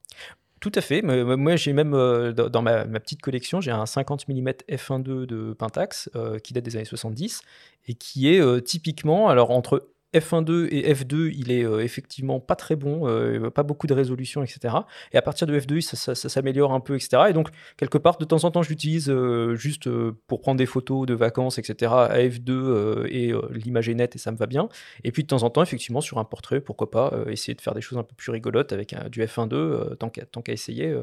Tout 0.60 0.72
à 0.76 0.82
fait. 0.82 1.02
Moi, 1.02 1.56
j'ai 1.56 1.72
même 1.72 1.94
euh, 1.94 2.34
dans 2.34 2.50
dans 2.50 2.62
ma, 2.62 2.84
ma 2.84 3.00
petite 3.00 3.22
collection, 3.22 3.62
j'ai 3.62 3.72
un 3.72 3.86
50 3.86 4.28
mm 4.28 4.50
f1.2 4.70 5.26
de 5.26 5.54
Pentax 5.54 6.10
euh, 6.18 6.38
qui 6.40 6.52
date 6.52 6.66
des 6.66 6.76
années 6.76 6.84
70 6.84 7.42
et 7.88 7.94
qui 7.94 8.28
est 8.34 8.42
euh, 8.42 8.60
typiquement, 8.60 9.30
alors 9.30 9.52
entre 9.52 9.88
F1.2 10.14 10.68
et 10.72 10.92
F2, 10.94 11.32
il 11.36 11.52
est 11.52 11.64
euh, 11.64 11.80
effectivement 11.84 12.40
pas 12.40 12.56
très 12.56 12.76
bon, 12.76 13.08
euh, 13.08 13.50
pas 13.50 13.64
beaucoup 13.64 13.86
de 13.88 13.94
résolution, 13.94 14.42
etc. 14.44 14.76
Et 15.12 15.18
à 15.18 15.22
partir 15.22 15.46
de 15.48 15.60
F2, 15.60 15.82
ça, 15.82 16.16
s'améliore 16.16 16.74
un 16.74 16.80
peu, 16.80 16.96
etc. 16.96 17.24
Et 17.30 17.34
donc, 17.34 17.50
quelque 17.78 17.98
part, 17.98 18.18
de 18.18 18.26
temps 18.26 18.44
en 18.44 18.52
temps, 18.52 18.64
je 18.64 18.70
l'utilise 18.70 19.10
euh, 19.10 19.56
juste 19.56 19.90
pour 20.28 20.42
prendre 20.42 20.58
des 20.58 20.66
photos 20.66 21.06
de 21.06 21.14
vacances, 21.14 21.60
etc. 21.60 21.92
à 21.94 22.18
F2 22.20 22.50
euh, 22.50 23.08
et 23.10 23.34
l'image 23.52 23.88
est 23.90 23.94
nette 23.94 24.16
et 24.16 24.20
ça 24.20 24.32
me 24.32 24.38
va 24.38 24.48
bien. 24.48 24.68
Et 25.04 25.12
puis 25.12 25.24
de 25.24 25.28
temps 25.28 25.44
en 25.44 25.50
temps, 25.50 25.62
effectivement, 25.62 26.02
sur 26.02 26.18
un 26.18 26.24
portrait, 26.26 26.60
pourquoi 26.62 26.90
pas 26.90 27.14
essayer 27.28 27.54
de 27.54 27.62
faire 27.62 27.76
des 27.76 27.82
choses 27.82 27.98
un 28.00 28.04
peu 28.04 28.16
plus 28.16 28.32
rigolotes 28.32 28.74
avec 28.74 28.96
du 29.12 29.22
F1.2, 29.22 29.54
euh, 29.54 29.96
tant 29.96 30.10
qu'à 30.10 30.52
essayer, 30.54 30.96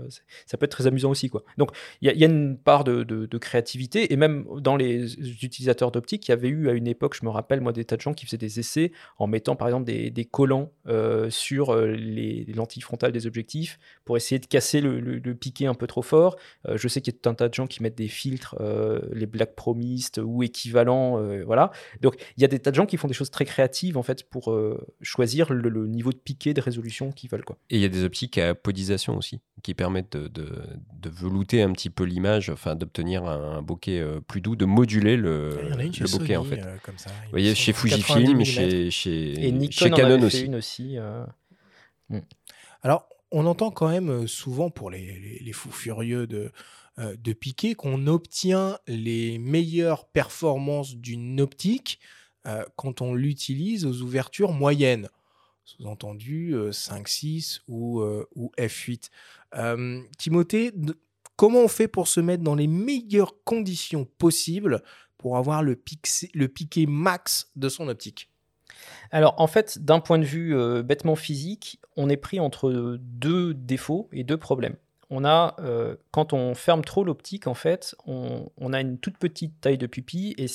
ça 0.46 0.56
peut 0.56 0.64
être 0.64 0.72
très 0.72 0.86
amusant 0.86 1.10
aussi. 1.10 1.28
Quoi. 1.28 1.44
Donc 1.58 1.70
il 2.00 2.10
y, 2.10 2.24
a- 2.24 2.26
une 2.26 2.58
part 2.58 2.82
de, 2.84 3.04
de- 3.04 3.26
de 3.26 3.38
créativité, 3.38 4.12
et 4.12 4.16
même 4.16 4.46
dans 4.58 4.76
les 4.76 5.14
utilisateurs 5.44 5.92
d'optique, 5.92 6.26
il 6.28 6.30
y 6.30 6.34
avait 6.34 6.48
eu 6.48 6.68
à 6.68 6.72
une 6.72 6.88
époque, 6.88 7.14
je 7.20 7.24
me 7.24 7.30
rappelle, 7.30 7.60
moi, 7.60 7.72
des 7.72 7.84
tas 7.84 7.96
de 7.96 8.00
gens 8.00 8.14
qui 8.14 8.26
faisaient 8.26 8.36
des 8.36 8.58
essais 8.58 8.90
en 9.18 9.26
mettant 9.26 9.56
par 9.56 9.68
exemple 9.68 9.84
des, 9.84 10.10
des 10.10 10.24
collants 10.24 10.70
euh, 10.88 11.30
sur 11.30 11.70
euh, 11.70 11.86
les, 11.92 12.44
les 12.44 12.52
lentilles 12.52 12.82
frontales 12.82 13.12
des 13.12 13.26
objectifs 13.26 13.78
pour 14.04 14.16
essayer 14.16 14.38
de 14.38 14.46
casser 14.46 14.80
le, 14.80 15.00
le- 15.00 15.18
le 15.18 15.34
piqué 15.34 15.66
un 15.66 15.74
peu 15.74 15.86
trop 15.86 16.02
fort. 16.02 16.36
Euh, 16.68 16.76
je 16.76 16.88
sais 16.88 17.00
qu'il 17.00 17.12
y 17.12 17.16
a 17.16 17.18
tout 17.20 17.28
un 17.28 17.34
tas 17.34 17.48
de 17.48 17.54
gens 17.54 17.66
qui 17.66 17.82
mettent 17.82 17.96
des 17.98 18.08
filtres, 18.08 18.56
euh, 18.60 19.00
les 19.12 19.26
Black 19.26 19.54
Promist 19.54 20.20
ou 20.22 20.42
équivalents, 20.42 21.18
euh, 21.20 21.42
voilà. 21.44 21.70
Donc 22.00 22.14
il 22.36 22.42
y 22.42 22.44
a 22.44 22.48
des 22.48 22.58
tas 22.58 22.70
de 22.70 22.76
gens 22.76 22.86
qui 22.86 22.96
font 22.96 23.08
des 23.08 23.14
choses 23.14 23.30
très 23.30 23.44
créatives 23.44 23.96
en 23.96 24.02
fait 24.02 24.24
pour 24.28 24.50
euh, 24.52 24.78
choisir 25.02 25.52
le, 25.52 25.68
le 25.68 25.86
niveau 25.86 26.12
de 26.12 26.16
piqué 26.18 26.54
de 26.54 26.60
résolution 26.60 27.12
qu'ils 27.12 27.30
veulent 27.30 27.44
quoi. 27.44 27.56
Et 27.70 27.76
il 27.76 27.82
y 27.82 27.84
a 27.84 27.88
des 27.88 28.04
optiques 28.04 28.38
à 28.38 28.50
apodisation 28.50 29.16
aussi, 29.16 29.40
qui 29.62 29.74
permettent 29.74 30.16
de, 30.16 30.28
de, 30.28 30.48
de 31.00 31.08
velouter 31.10 31.62
un 31.62 31.72
petit 31.72 31.90
peu 31.90 32.04
l'image, 32.04 32.50
enfin 32.50 32.74
d'obtenir 32.74 33.24
un, 33.24 33.62
bokeh 33.62 34.00
euh, 34.00 34.20
plus 34.20 34.40
doux, 34.40 34.56
de 34.56 34.64
moduler 34.64 35.16
le, 35.16 35.58
Il 35.64 35.68
y 35.70 35.72
en 35.74 35.78
a 35.78 35.84
une 35.84 35.92
chez 35.92 36.04
le 36.04 36.10
bokeh 36.10 36.36
en 36.36 36.44
fait. 36.44 36.58
euh, 36.60 36.76
comme 36.82 36.98
ça. 36.98 37.10
Vous 37.24 37.30
voyez, 37.30 37.54
chez 37.54 37.72
Fujifilm, 37.72 38.44
chez, 38.44 38.85
chez, 38.90 39.46
Et 39.46 39.52
Nikon 39.52 39.72
chez 39.72 39.92
en 39.92 39.96
Canon 39.96 40.22
aussi. 40.22 40.44
une 40.44 40.54
aussi. 40.56 40.98
euh, 40.98 41.24
Alors, 42.82 43.08
on 43.32 43.46
entend 43.46 43.70
quand 43.70 43.88
même 43.88 44.10
euh, 44.10 44.26
souvent 44.26 44.70
pour 44.70 44.90
les, 44.90 45.04
les- 45.18 45.38
les 45.40 45.52
fous 45.52 45.72
furieux 45.72 46.26
de, 46.26 46.52
euh, 46.98 47.16
de 47.16 47.32
Piquet 47.32 47.74
qu'on 47.74 48.06
obtient 48.06 48.78
les 48.86 49.38
meilleures 49.38 50.06
performances 50.06 50.94
d'une 50.96 51.40
optique 51.40 51.98
euh, 52.46 52.64
quand 52.76 53.02
on 53.02 53.14
l'utilise 53.14 53.84
aux 53.84 54.02
ouvertures 54.02 54.52
moyennes. 54.52 55.08
Sous-entendu 55.64 56.54
euh, 56.54 56.70
5.6 56.70 57.60
ou, 57.66 58.00
euh, 58.00 58.24
ou 58.36 58.52
F8. 58.56 59.10
Euh, 59.56 60.00
Timothée, 60.16 60.72
comment 61.34 61.58
on 61.62 61.68
fait 61.68 61.88
pour 61.88 62.06
se 62.06 62.20
mettre 62.20 62.44
dans 62.44 62.54
les 62.54 62.68
meilleures 62.68 63.42
conditions 63.42 64.04
possibles 64.04 64.80
pour 65.18 65.36
avoir 65.36 65.64
le, 65.64 65.74
pixé- 65.74 66.30
le 66.34 66.46
piqué 66.46 66.86
max 66.86 67.50
de 67.56 67.68
son 67.68 67.88
optique? 67.88 68.30
Alors, 69.10 69.34
en 69.38 69.46
fait, 69.46 69.78
d'un 69.78 70.00
point 70.00 70.18
de 70.18 70.24
vue 70.24 70.56
euh, 70.56 70.82
bêtement 70.82 71.16
physique, 71.16 71.80
on 71.96 72.08
est 72.08 72.16
pris 72.16 72.40
entre 72.40 72.98
deux 73.00 73.54
défauts 73.54 74.08
et 74.12 74.24
deux 74.24 74.36
problèmes. 74.36 74.76
On 75.10 75.24
a, 75.24 75.54
euh, 75.60 75.96
quand 76.10 76.32
on 76.32 76.54
ferme 76.54 76.82
trop 76.82 77.04
l'optique, 77.04 77.46
en 77.46 77.54
fait, 77.54 77.94
on, 78.06 78.72
a 78.72 78.80
une 78.80 78.98
toute 78.98 79.18
petite 79.18 79.60
taille 79.60 79.78
de 79.78 79.86
pupille 79.86 80.34
et 80.36 80.46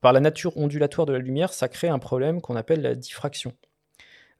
par 0.00 0.12
la 0.12 0.20
nature 0.20 0.56
ondulatoire 0.56 1.06
de 1.06 1.12
la 1.12 1.18
lumière, 1.18 1.52
ça 1.52 1.68
crée 1.68 1.88
un 1.88 1.98
problème 1.98 2.40
qu'on 2.40 2.56
appelle 2.56 2.82
la 2.82 2.94
diffraction. 2.94 3.54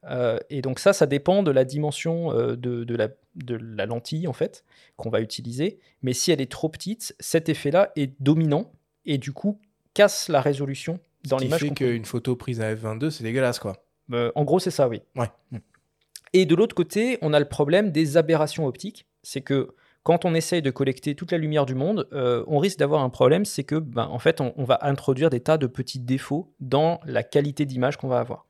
Euh, 0.05 0.37
et 0.49 0.61
donc 0.61 0.79
ça, 0.79 0.93
ça 0.93 1.07
dépend 1.07 1.43
de 1.43 1.51
la 1.51 1.65
dimension 1.65 2.31
de, 2.33 2.55
de 2.55 2.95
la, 2.95 3.09
de 3.35 3.55
la 3.55 3.85
lentille, 3.87 4.27
en 4.27 4.33
fait, 4.33 4.63
qu'on 4.97 5.09
va 5.09 5.19
utiliser. 5.19 5.79
Mais 6.03 6.13
si 6.13 6.31
elle 6.31 6.41
est 6.41 6.51
trop 6.51 6.69
petite, 6.69 7.15
cet 7.19 7.49
effet-là 7.49 7.91
est 7.95 8.13
dominant 8.21 8.71
et 9.05 9.17
du 9.17 9.33
coup 9.33 9.59
casse 9.95 10.29
la 10.29 10.41
résolution 10.41 10.99
dans 11.27 11.37
l'image. 11.37 11.59
fait 11.59 11.69
qu'une 11.71 12.05
photo 12.05 12.35
prise 12.35 12.61
à 12.61 12.73
F22, 12.73 13.09
c'est 13.09 13.23
dégueulasse, 13.23 13.59
quoi. 13.59 13.75
euh, 14.13 14.31
en 14.35 14.43
gros, 14.43 14.59
c'est 14.59 14.71
ça, 14.71 14.87
oui. 14.87 15.01
Ouais. 15.15 15.29
Et 16.33 16.45
de 16.45 16.55
l'autre 16.55 16.75
côté, 16.75 17.17
on 17.21 17.33
a 17.33 17.39
le 17.39 17.47
problème 17.47 17.91
des 17.91 18.17
aberrations 18.17 18.65
optiques. 18.65 19.05
C'est 19.23 19.41
que 19.41 19.69
quand 20.03 20.25
on 20.25 20.33
essaye 20.33 20.61
de 20.61 20.71
collecter 20.71 21.13
toute 21.15 21.31
la 21.31 21.37
lumière 21.37 21.65
du 21.65 21.75
monde, 21.75 22.07
euh, 22.13 22.43
on 22.47 22.57
risque 22.59 22.79
d'avoir 22.79 23.03
un 23.03 23.09
problème, 23.09 23.45
c'est 23.45 23.63
que, 23.63 23.75
ben, 23.75 24.05
en 24.05 24.19
fait, 24.19 24.39
on, 24.41 24.53
on 24.55 24.63
va 24.63 24.79
introduire 24.81 25.29
des 25.29 25.39
tas 25.41 25.57
de 25.57 25.67
petits 25.67 25.99
défauts 25.99 26.53
dans 26.59 26.99
la 27.05 27.23
qualité 27.23 27.65
d'image 27.65 27.97
qu'on 27.97 28.07
va 28.07 28.19
avoir. 28.19 28.45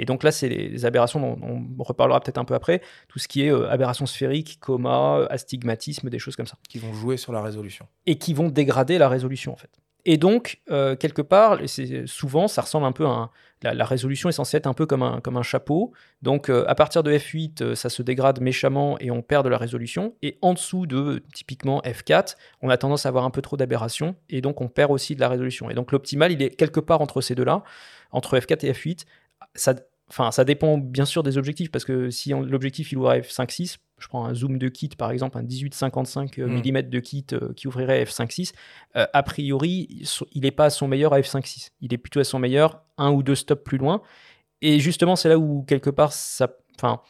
Et 0.00 0.04
donc 0.04 0.22
là, 0.22 0.30
c'est 0.30 0.48
les, 0.48 0.68
les 0.68 0.84
aberrations 0.86 1.18
dont 1.20 1.36
on 1.42 1.82
reparlera 1.82 2.20
peut-être 2.20 2.38
un 2.38 2.44
peu 2.44 2.54
après, 2.54 2.80
tout 3.08 3.18
ce 3.18 3.26
qui 3.26 3.42
est 3.42 3.50
euh, 3.52 3.68
aberration 3.68 4.06
sphérique, 4.06 4.58
coma, 4.60 5.26
astigmatisme, 5.28 6.08
des 6.08 6.20
choses 6.20 6.36
comme 6.36 6.46
ça 6.46 6.56
Qui 6.68 6.78
vont 6.78 6.94
jouer 6.94 7.16
sur 7.16 7.32
la 7.32 7.42
résolution. 7.42 7.86
et 8.06 8.16
qui 8.16 8.32
vont 8.32 8.48
dégrader 8.48 8.96
la 8.98 9.08
résolution 9.08 9.52
en 9.52 9.56
fait. 9.56 9.70
Et 10.10 10.16
donc, 10.16 10.62
euh, 10.70 10.96
quelque 10.96 11.20
part, 11.20 11.58
souvent, 12.06 12.48
ça 12.48 12.62
ressemble 12.62 12.86
un 12.86 12.92
peu 12.92 13.04
à 13.04 13.30
la, 13.60 13.84
résolution 13.84 14.30
est 14.30 14.32
censée 14.32 14.56
être 14.56 14.66
un 14.66 14.72
peu 14.72 14.86
comme 14.86 15.02
un, 15.02 15.20
comme 15.20 15.36
un 15.36 15.42
chapeau. 15.42 15.92
Donc, 16.22 16.48
euh, 16.48 16.64
à 16.66 16.74
partir 16.74 17.02
de 17.02 17.12
F8, 17.12 17.62
euh, 17.62 17.74
ça 17.74 17.90
se 17.90 18.00
dégrade 18.00 18.40
méchamment 18.40 18.98
et 19.00 19.10
on 19.10 19.20
perd 19.20 19.44
de 19.44 19.50
la 19.50 19.58
résolution. 19.58 20.14
Et 20.22 20.38
en 20.40 20.54
dessous 20.54 20.86
de 20.86 21.22
typiquement 21.34 21.82
F4, 21.82 22.36
on 22.62 22.70
a 22.70 22.78
tendance 22.78 23.04
à 23.04 23.10
avoir 23.10 23.26
un 23.26 23.30
peu 23.30 23.42
trop 23.42 23.58
d'aberration 23.58 24.16
et 24.30 24.40
donc 24.40 24.62
on 24.62 24.68
perd 24.68 24.90
aussi 24.92 25.14
de 25.14 25.20
la 25.20 25.28
résolution. 25.28 25.68
Et 25.68 25.74
donc, 25.74 25.92
l'optimal, 25.92 26.32
il 26.32 26.40
est 26.40 26.56
quelque 26.56 26.80
part 26.80 27.02
entre 27.02 27.20
ces 27.20 27.34
deux-là, 27.34 27.62
entre 28.10 28.38
F4 28.38 28.64
et 28.64 28.72
F8. 28.72 29.04
Ça, 29.56 29.74
enfin, 30.08 30.30
ça 30.30 30.44
dépend 30.44 30.78
bien 30.78 31.04
sûr 31.04 31.22
des 31.22 31.36
objectifs 31.36 31.70
parce 31.70 31.84
que 31.84 32.08
si 32.08 32.30
l'objectif 32.30 32.92
il 32.92 32.96
ouvre 32.96 33.10
à 33.10 33.18
F5.6, 33.18 33.76
je 33.98 34.08
prends 34.08 34.24
un 34.26 34.34
zoom 34.34 34.58
de 34.58 34.68
kit 34.68 34.88
par 34.88 35.10
exemple, 35.10 35.36
un 35.38 35.42
18-55 35.42 36.38
Mm. 36.40 36.62
mm 36.64 36.82
de 36.88 37.00
kit 37.00 37.26
euh, 37.32 37.52
qui 37.54 37.66
ouvrirait 37.68 38.00
à 38.00 38.04
F5.6, 38.04 38.52
euh, 38.96 39.06
a 39.12 39.22
priori, 39.22 40.04
il 40.32 40.42
n'est 40.42 40.50
pas 40.50 40.66
à 40.66 40.70
son 40.70 40.88
meilleur 40.88 41.12
à 41.12 41.20
F5.6. 41.20 41.70
Il 41.80 41.92
est 41.94 41.98
plutôt 41.98 42.20
à 42.20 42.24
son 42.24 42.38
meilleur 42.38 42.82
un 42.96 43.10
ou 43.10 43.22
deux 43.22 43.34
stops 43.34 43.62
plus 43.64 43.78
loin. 43.78 44.02
Et 44.60 44.80
justement, 44.80 45.14
c'est 45.16 45.28
là 45.28 45.38
où, 45.38 45.62
quelque 45.62 45.90
part, 45.90 46.12
ça. 46.12 46.50
Enfin, 46.76 47.00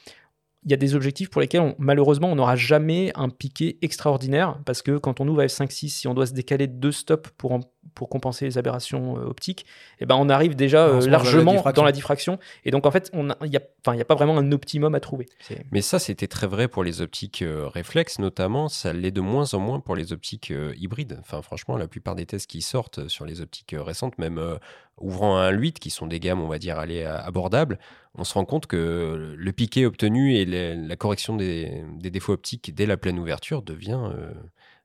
il 0.64 0.70
y 0.70 0.74
a 0.74 0.76
des 0.76 0.95
objectifs 0.95 1.30
pour 1.30 1.41
lesquels, 1.41 1.61
on- 1.62 1.74
malheureusement, 1.78 2.30
on 2.30 2.34
n'aura 2.34 2.57
jamais 2.57 3.11
un 3.14 3.28
piqué 3.30 3.78
extraordinaire. 3.80 4.59
Parce 4.66 4.82
que 4.82 4.99
quand 4.99 5.20
on 5.20 5.28
ouvre 5.28 5.41
à 5.41 5.47
F5.6, 5.47 5.89
si 5.89 6.09
on 6.09 6.14
doit 6.14 6.26
se 6.26 6.32
décaler 6.34 6.66
de 6.66 6.74
deux 6.74 6.93
stops 6.93 7.30
pour, 7.39 7.53
en- 7.53 7.61
pour 7.95 8.09
compenser 8.09 8.45
les 8.45 8.59
aberrations 8.59 9.18
euh, 9.18 9.24
optiques, 9.24 9.66
eh 10.01 10.07
ben, 10.07 10.16
on 10.16 10.28
arrive 10.28 10.57
déjà 10.57 10.86
On 10.86 10.89
euh, 10.89 11.01
dans 11.01 11.05
la 11.07 11.11
largement 11.11 11.53
diffraction. 11.53 11.82
dans 11.82 11.84
la 11.84 11.93
diffraction. 11.93 12.39
Et 12.64 12.70
donc, 12.70 12.86
en 12.86 12.91
fait, 12.91 13.11
il 13.14 13.51
n'y 13.51 13.57
a, 13.57 14.05
pas 14.05 14.14
vraiment 14.14 14.36
un 14.39 14.53
optimum 14.53 14.95
à 14.95 15.01
trouver. 15.01 15.26
Mais 15.72 15.80
ça, 15.80 15.99
c'était 15.99 16.28
très 16.28 16.47
vrai 16.47 16.68
pour 16.68 16.84
les 16.84 17.01
optiques 17.01 17.43
euh, 17.43 17.68
réflexes, 17.68 18.18
notamment. 18.18 18.68
Ça 18.68 18.93
l'est 18.93 19.11
de 19.11 19.20
moins 19.20 19.55
en 19.55 19.59
moins 19.59 19.80
pour 19.80 19.97
les 19.97 20.12
optiques 20.12 20.51
euh, 20.51 20.74
hybrides. 20.76 21.18
Enfin, 21.20 21.43
franchement, 21.43 21.76
la 21.76 21.89
plupart 21.89 22.14
des 22.14 22.26
tests 22.26 22.49
qui 22.49 22.62
sortent 22.62 23.09
sur 23.09 23.24
les 23.24 23.41
optiques 23.41 23.74
euh, 23.74 23.82
récentes, 23.82 24.18
même 24.18 24.39
euh, 24.39 24.57
ouvrant 24.99 25.39
à 25.39 25.51
1.8, 25.51 25.74
qui 25.74 25.91
sont 25.91 26.07
des 26.07 26.20
gammes, 26.20 26.41
on 26.41 26.49
va 26.49 26.59
dire, 26.59 26.78
allez, 26.78 27.05
abordables, 27.05 27.78
on 28.18 28.24
se 28.24 28.34
rend 28.34 28.45
compte 28.45 28.66
que 28.66 29.34
le 29.36 29.53
piqué 29.53 29.86
obtenu 29.86 30.34
et 30.34 30.45
la, 30.45 30.74
la 30.74 30.97
correction 30.97 31.36
des, 31.36 31.84
des 31.99 32.11
défauts 32.11 32.32
optiques 32.32 32.74
dès 32.74 32.86
la 32.86 32.97
pleine 32.97 33.18
ouverture 33.18 33.62
devient 33.62 34.01
euh, 34.12 34.32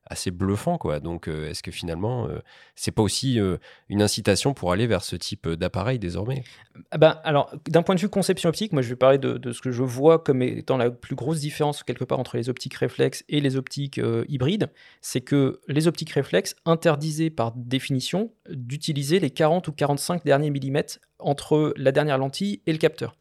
assez 0.06 0.30
bluffant, 0.30 0.78
quoi. 0.78 1.00
Donc, 1.00 1.28
euh, 1.28 1.48
est-ce 1.50 1.62
que 1.62 1.70
finalement, 1.70 2.28
euh, 2.28 2.38
c'est 2.74 2.90
pas 2.90 3.02
aussi 3.02 3.40
euh, 3.40 3.56
une 3.88 4.02
incitation 4.02 4.54
pour 4.54 4.72
aller 4.72 4.86
vers 4.86 5.02
ce 5.02 5.16
type 5.16 5.48
d'appareil 5.48 5.98
désormais? 5.98 6.44
Ah 6.90 6.98
ben, 6.98 7.20
alors, 7.24 7.54
d'un 7.68 7.82
point 7.82 7.94
de 7.94 8.00
vue 8.00 8.08
conception 8.08 8.48
optique, 8.48 8.72
moi 8.72 8.82
je 8.82 8.88
vais 8.88 8.96
parler 8.96 9.18
de, 9.18 9.38
de 9.38 9.52
ce 9.52 9.60
que 9.62 9.70
je 9.70 9.82
vois 9.82 10.18
comme 10.18 10.42
étant 10.42 10.76
la 10.76 10.90
plus 10.90 11.14
grosse 11.14 11.40
différence 11.40 11.82
quelque 11.82 12.04
part 12.04 12.18
entre 12.18 12.36
les 12.36 12.48
optiques 12.48 12.74
réflexes 12.74 13.24
et 13.28 13.40
les 13.40 13.56
optiques 13.56 13.98
euh, 13.98 14.24
hybrides. 14.28 14.70
C'est 15.00 15.20
que 15.20 15.60
les 15.68 15.86
optiques 15.86 16.10
réflexes 16.10 16.56
interdisaient 16.64 17.30
par 17.30 17.52
définition 17.56 18.32
d'utiliser 18.50 19.20
les 19.20 19.30
40 19.30 19.68
ou 19.68 19.72
45 19.72 20.24
derniers 20.24 20.50
millimètres 20.50 20.98
entre 21.18 21.72
la 21.76 21.92
dernière 21.92 22.18
lentille 22.18 22.60
et 22.66 22.72
le 22.72 22.78
capteur. 22.78 23.14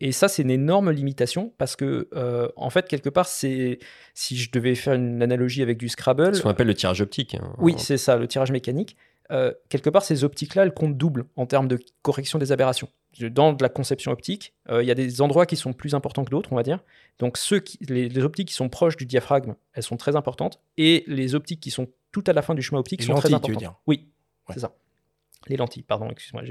Et 0.00 0.12
ça, 0.12 0.28
c'est 0.28 0.42
une 0.42 0.50
énorme 0.50 0.90
limitation 0.90 1.52
parce 1.56 1.76
que, 1.76 2.08
euh, 2.14 2.48
en 2.56 2.68
fait, 2.70 2.88
quelque 2.88 3.08
part, 3.08 3.26
c'est 3.26 3.78
si 4.12 4.36
je 4.36 4.50
devais 4.50 4.74
faire 4.74 4.94
une 4.94 5.22
analogie 5.22 5.62
avec 5.62 5.78
du 5.78 5.88
Scrabble, 5.88 6.34
Ce 6.34 6.42
qu'on 6.42 6.50
appelle 6.50 6.66
le 6.66 6.74
tirage 6.74 7.00
optique. 7.00 7.34
hein. 7.36 7.54
oui, 7.58 7.74
c'est 7.78 7.96
ça, 7.96 8.16
le 8.16 8.26
tirage 8.28 8.50
mécanique. 8.52 8.96
Euh, 9.30 9.52
quelque 9.70 9.88
part, 9.88 10.02
ces 10.04 10.22
optiques-là, 10.24 10.64
elles 10.64 10.74
comptent 10.74 10.98
double 10.98 11.24
en 11.36 11.46
termes 11.46 11.68
de 11.68 11.78
correction 12.02 12.38
des 12.38 12.52
aberrations. 12.52 12.88
Dans 13.20 13.52
de 13.52 13.62
la 13.62 13.68
conception 13.70 14.10
optique, 14.12 14.52
euh, 14.68 14.82
il 14.82 14.86
y 14.86 14.90
a 14.90 14.94
des 14.94 15.22
endroits 15.22 15.46
qui 15.46 15.56
sont 15.56 15.72
plus 15.72 15.94
importants 15.94 16.24
que 16.24 16.30
d'autres, 16.30 16.52
on 16.52 16.56
va 16.56 16.62
dire. 16.64 16.80
Donc, 17.20 17.38
ceux 17.38 17.60
qui, 17.60 17.78
les, 17.88 18.08
les 18.08 18.22
optiques 18.24 18.48
qui 18.48 18.54
sont 18.54 18.68
proches 18.68 18.96
du 18.96 19.06
diaphragme, 19.06 19.54
elles 19.72 19.82
sont 19.84 19.96
très 19.96 20.16
importantes. 20.16 20.60
Et 20.76 21.04
les 21.06 21.34
optiques 21.34 21.60
qui 21.60 21.70
sont 21.70 21.86
tout 22.12 22.24
à 22.26 22.32
la 22.32 22.42
fin 22.42 22.54
du 22.54 22.60
chemin 22.62 22.80
optique 22.80 23.00
Les 23.00 23.06
sont 23.06 23.12
lentilles, 23.12 23.22
très 23.22 23.28
tu 23.28 23.32
veux 23.52 23.56
importantes. 23.56 23.58
dire? 23.60 23.74
Oui, 23.86 24.08
Ouais. 24.48 24.54
c'est 24.54 24.60
ça. 24.60 24.74
Les 25.48 25.56
lentilles, 25.56 25.82
pardon, 25.82 26.08
excuse-moi. 26.10 26.42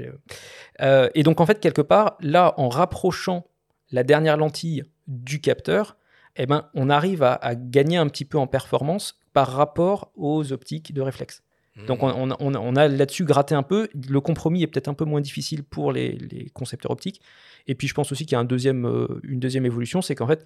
euh, 0.80 1.08
et 1.14 1.22
donc, 1.22 1.40
en 1.40 1.46
fait, 1.46 1.60
quelque 1.60 1.82
part, 1.82 2.16
là, 2.20 2.54
en 2.58 2.68
rapprochant 2.68 3.46
la 3.90 4.02
dernière 4.04 4.36
lentille 4.36 4.84
du 5.06 5.40
capteur, 5.40 5.96
eh 6.36 6.46
ben, 6.46 6.68
on 6.74 6.90
arrive 6.90 7.22
à, 7.22 7.34
à 7.34 7.54
gagner 7.54 7.96
un 7.96 8.08
petit 8.08 8.24
peu 8.24 8.38
en 8.38 8.46
performance 8.46 9.18
par 9.32 9.48
rapport 9.52 10.10
aux 10.16 10.52
optiques 10.52 10.92
de 10.94 11.00
réflexe. 11.02 11.42
Donc 11.88 12.04
on, 12.04 12.30
on 12.38 12.54
a- 12.54 12.58
on 12.60 12.70
là-dessus 12.72 13.24
gratté 13.24 13.56
un 13.56 13.64
peu. 13.64 13.88
Le 14.08 14.20
compromis 14.20 14.62
est 14.62 14.68
peut-être 14.68 14.86
un 14.86 14.94
peu 14.94 15.04
moins 15.04 15.20
difficile 15.20 15.64
pour 15.64 15.90
les, 15.90 16.12
les 16.12 16.48
concepteurs 16.50 16.92
optiques. 16.92 17.20
Et 17.66 17.74
puis 17.74 17.88
je 17.88 17.94
pense 17.94 18.12
aussi 18.12 18.26
qu'il 18.26 18.34
y 18.34 18.36
a 18.36 18.38
un 18.38 18.44
deuxième, 18.44 18.86
euh, 18.86 19.20
une 19.24 19.40
deuxième 19.40 19.66
évolution, 19.66 20.00
c'est 20.00 20.14
qu'en 20.14 20.28
fait, 20.28 20.44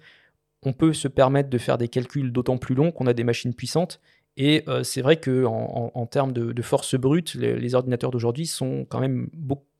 on 0.63 0.73
peut 0.73 0.91
se 0.91 1.07
permettre 1.07 1.49
de 1.51 1.57
faire 1.59 1.77
des 1.77 1.87
calculs 1.87 2.31
d'autant 2.31 2.57
plus 2.57 2.73
longs 2.73 2.91
qu'on 2.91 3.05
a 3.05 3.13
des 3.13 3.23
machines 3.23 3.53
puissantes. 3.53 4.01
Et 4.37 4.63
euh, 4.67 4.83
c'est 4.83 5.01
vrai 5.01 5.19
qu'en 5.19 5.91
en, 5.93 6.05
termes 6.05 6.31
de, 6.31 6.61
force 6.61 6.95
brute, 6.95 7.33
les, 7.35 7.75
ordinateurs 7.75 8.11
d'aujourd'hui 8.11 8.47
sont 8.47 8.85
quand 8.89 8.99
même 8.99 9.29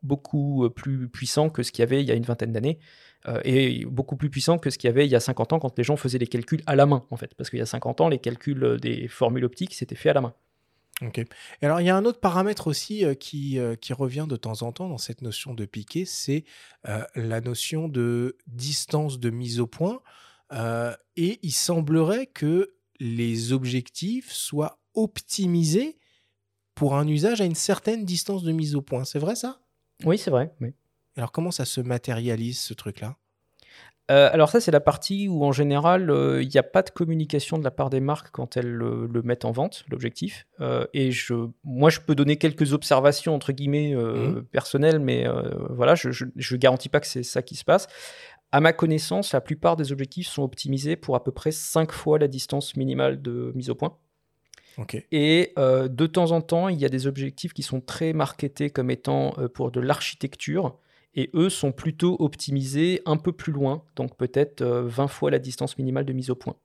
beaucoup, 0.04 0.66
euh, 0.66 0.70
plus 0.70 1.08
puissants 1.08 1.50
que 1.50 1.64
ce 1.64 1.72
qu'il 1.72 1.82
y 1.82 1.84
avait 1.84 2.02
il 2.02 2.08
y 2.08 2.12
a 2.12 2.16
une 2.16 2.24
vingtaine 2.24 2.52
d'années. 2.52 2.80
Euh, 3.28 3.42
et 3.44 3.86
beaucoup 3.86 4.16
plus 4.16 4.30
puissants 4.30 4.58
que 4.58 4.70
ce 4.70 4.78
qu'il 4.78 4.88
y 4.88 4.92
avait 4.92 5.06
il 5.06 5.12
y 5.12 5.16
a 5.16 5.20
50 5.20 5.52
ans 5.52 5.60
quand 5.60 5.78
les 5.78 5.84
gens 5.84 5.98
faisaient 5.98 6.18
les 6.18 6.28
calculs 6.28 6.62
à 6.66 6.76
la 6.76 6.86
main, 6.86 7.06
en 7.10 7.18
fait. 7.18 7.34
Parce 7.36 7.50
qu'il 7.50 7.60
y 7.60 7.62
a 7.62 7.66
50 7.66 8.02
ans, 8.02 8.10
les 8.10 8.20
calculs 8.20 8.78
des 8.82 9.08
formules 9.08 9.46
optiques, 9.46 9.74
c'était 9.74 9.96
fait 9.96 10.10
à 10.10 10.14
la 10.14 10.22
main. 10.22 10.34
Ok. 11.02 11.20
Et 11.20 11.28
alors, 11.66 11.80
il 11.80 11.88
y 11.88 11.90
a 11.90 11.96
un 11.96 12.04
autre 12.04 12.20
paramètre 12.20 12.68
aussi 12.68 13.06
qui, 13.18 13.58
qui 13.80 13.94
revient 13.94 14.26
de 14.28 14.36
temps 14.36 14.62
en 14.64 14.74
temps 14.74 14.90
dans 14.90 14.98
cette 14.98 15.22
notion 15.22 15.54
de 15.54 15.64
piqué, 15.64 16.04
c'est 16.04 16.44
la 17.16 17.40
notion 17.40 17.88
de 17.88 18.38
distance 18.48 19.20
de 19.20 19.30
mise 19.30 19.62
au 19.62 19.68
point. 19.68 20.02
et 20.52 21.40
il 21.42 21.52
semblerait 21.52 22.26
que 22.26 22.74
les 23.00 23.54
objectifs 23.54 24.32
soient 24.32 24.80
optimisés 24.94 25.98
pour 26.76 26.96
un 26.96 27.08
usage 27.08 27.42
à 27.42 27.46
une 27.46 27.56
certaine 27.56 28.06
distance 28.06 28.44
de 28.44 28.52
mise 28.52 28.76
au 28.76 28.82
point. 28.82 29.04
C'est 29.04 29.20
vrai 29.20 29.36
ça? 29.36 29.60
Oui, 30.06 30.18
c'est 30.18 30.32
vrai. 30.32 30.52
Alors 31.18 31.32
comment 31.32 31.52
ça 31.52 31.66
se 31.66 31.82
matérialise 31.82 32.60
ce 32.60 32.74
truc-là? 32.74 33.18
Euh, 34.10 34.30
alors 34.34 34.50
ça, 34.50 34.60
c'est 34.60 34.72
la 34.72 34.80
partie 34.80 35.28
où 35.28 35.46
en 35.46 35.52
général, 35.52 36.10
euh, 36.10 36.42
il 36.42 36.50
n'y 36.50 36.58
a 36.58 36.64
pas 36.64 36.82
de 36.82 36.90
communication 36.90 37.60
de 37.60 37.64
la 37.64 37.70
part 37.70 37.92
des 37.92 38.00
marques 38.00 38.30
quand 38.32 38.58
elles 38.58 38.72
le, 38.72 39.22
mettent 39.24 39.46
en 39.46 39.52
vente, 39.52 39.86
l'objectif. 39.90 40.48
Euh, 40.62 40.88
et 40.94 41.12
je, 41.12 41.36
moi, 41.64 41.90
je 41.90 42.00
peux 42.00 42.16
donner 42.16 42.38
quelques 42.38 42.74
observations, 42.74 43.36
entre 43.36 43.52
guillemets, 43.52 43.94
mmh. 43.94 44.46
personnelles, 44.52 45.00
mais 45.00 45.28
voilà, 45.70 45.96
je 45.96 46.10
ne 46.10 46.58
garantis 46.58 46.90
pas 46.90 47.00
que 47.00 47.08
c'est 47.08 47.24
ça 47.24 47.42
qui 47.42 47.56
se 47.56 47.64
passe. 47.64 47.88
À 48.52 48.62
ma 48.62 48.74
connaissance, 48.74 49.34
la 49.34 49.42
plupart 49.42 49.76
des 49.76 49.92
objectifs 49.92 50.28
sont 50.28 50.44
optimisés 50.44 50.96
pour 50.96 51.16
à 51.16 51.24
peu 51.24 51.32
près 51.32 51.52
5 51.52 51.92
fois 51.92 52.18
la 52.18 52.28
distance 52.28 52.76
minimale 52.76 53.22
de 53.22 53.52
mise 53.56 53.70
au 53.70 53.76
point. 53.76 53.96
Et 55.12 55.54
euh, 55.58 55.88
de 55.88 56.08
temps 56.08 56.32
en 56.32 56.42
temps, 56.42 56.70
il 56.70 56.80
y 56.80 56.86
a 56.86 56.90
des 56.90 57.08
objectifs 57.08 57.54
qui 57.54 57.64
sont 57.64 57.82
très 57.82 58.14
marketés 58.14 58.70
comme 58.70 58.90
étant 58.90 59.34
euh, 59.38 59.48
pour 59.48 59.72
de 59.72 59.80
l'architecture. 59.80 60.78
Et 61.16 61.30
eux 61.34 61.50
sont 61.50 61.72
plutôt 61.72 62.16
optimisés 62.20 63.02
un 63.06 63.18
peu 63.18 63.32
plus 63.32 63.52
loin, 63.52 63.84
donc 63.96 64.16
peut-être 64.16 64.64
20 64.64 65.04
euh, 65.04 65.08
fois 65.08 65.32
la 65.32 65.40
distance 65.40 65.78
minimale 65.78 66.06
de 66.06 66.14
mise 66.14 66.30
au 66.30 66.36
point. 66.36 66.56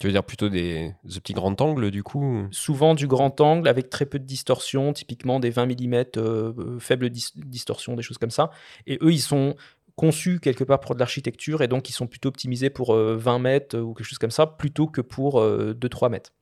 Tu 0.00 0.08
veux 0.08 0.12
dire 0.12 0.24
plutôt 0.24 0.48
des, 0.48 0.92
petits 1.04 1.32
grands 1.32 1.54
angles 1.60 1.92
du 1.92 2.02
coup 2.02 2.42
Souvent 2.50 2.94
du 2.94 3.06
grand 3.06 3.40
angle 3.40 3.68
avec 3.68 3.88
très 3.90 4.04
peu 4.04 4.18
de 4.18 4.24
distorsion, 4.24 4.92
typiquement 4.92 5.38
des 5.38 5.50
20 5.50 5.66
mm, 5.66 6.80
faible 6.80 7.08
distorsion, 7.10 7.94
des 7.94 8.02
choses 8.02 8.18
comme 8.18 8.32
ça. 8.32 8.50
Et 8.86 8.98
eux, 9.00 9.12
ils 9.12 9.20
sont 9.20 9.54
conçus 9.96 10.40
quelque 10.40 10.64
part 10.64 10.80
pour 10.80 10.94
de 10.94 11.00
l'architecture 11.00 11.62
et 11.62 11.68
donc 11.68 11.88
ils 11.88 11.92
sont 11.92 12.06
plutôt 12.06 12.28
optimisés 12.28 12.70
pour 12.70 12.94
20 12.94 12.96
euh, 12.96 13.38
mètres 13.38 13.78
ou 13.78 13.94
quelque 13.94 14.06
chose 14.06 14.18
comme 14.18 14.30
ça 14.30 14.46
plutôt 14.46 14.86
que 14.86 15.00
pour 15.00 15.40
2-3 15.40 16.06
euh, 16.06 16.08
mètres. 16.08 16.32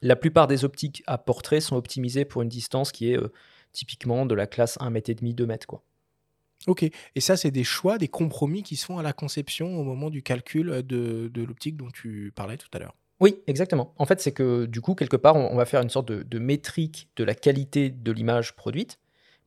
La 0.00 0.16
plupart 0.16 0.46
des 0.46 0.64
optiques 0.64 1.02
à 1.06 1.18
portrait 1.18 1.60
sont 1.60 1.76
optimisées 1.76 2.24
pour 2.24 2.42
une 2.42 2.48
distance 2.48 2.92
qui 2.92 3.12
est 3.12 3.18
euh, 3.18 3.32
typiquement 3.72 4.26
de 4.26 4.34
la 4.34 4.46
classe 4.46 4.78
1 4.80 4.90
mètre 4.90 5.10
et 5.10 5.14
demi, 5.14 5.34
2 5.34 5.46
mètres. 5.46 5.66
Quoi. 5.66 5.82
Ok, 6.66 6.84
et 6.84 7.20
ça 7.20 7.36
c'est 7.36 7.50
des 7.50 7.64
choix, 7.64 7.98
des 7.98 8.08
compromis 8.08 8.62
qui 8.62 8.76
se 8.76 8.86
font 8.86 8.98
à 8.98 9.02
la 9.02 9.12
conception 9.12 9.78
au 9.78 9.82
moment 9.82 10.10
du 10.10 10.22
calcul 10.22 10.82
de, 10.84 11.30
l'optique 11.34 11.76
dont 11.76 11.90
tu 11.90 12.32
parlais 12.34 12.56
tout 12.56 12.68
à 12.72 12.78
l'heure. 12.78 12.94
Oui, 13.20 13.34
exactement. 13.48 13.94
En 13.96 14.06
fait, 14.06 14.20
c'est 14.20 14.30
que 14.30 14.66
du 14.66 14.80
coup, 14.80 14.94
quelque 14.94 15.16
part, 15.16 15.34
on, 15.34 15.56
va 15.56 15.64
faire 15.64 15.82
une 15.82 15.90
sorte 15.90 16.12
de 16.12 16.38
métrique 16.38 17.08
de 17.16 17.24
la 17.24 17.34
qualité 17.34 17.90
de 17.90 18.12
l'image 18.12 18.54
produite 18.54 19.00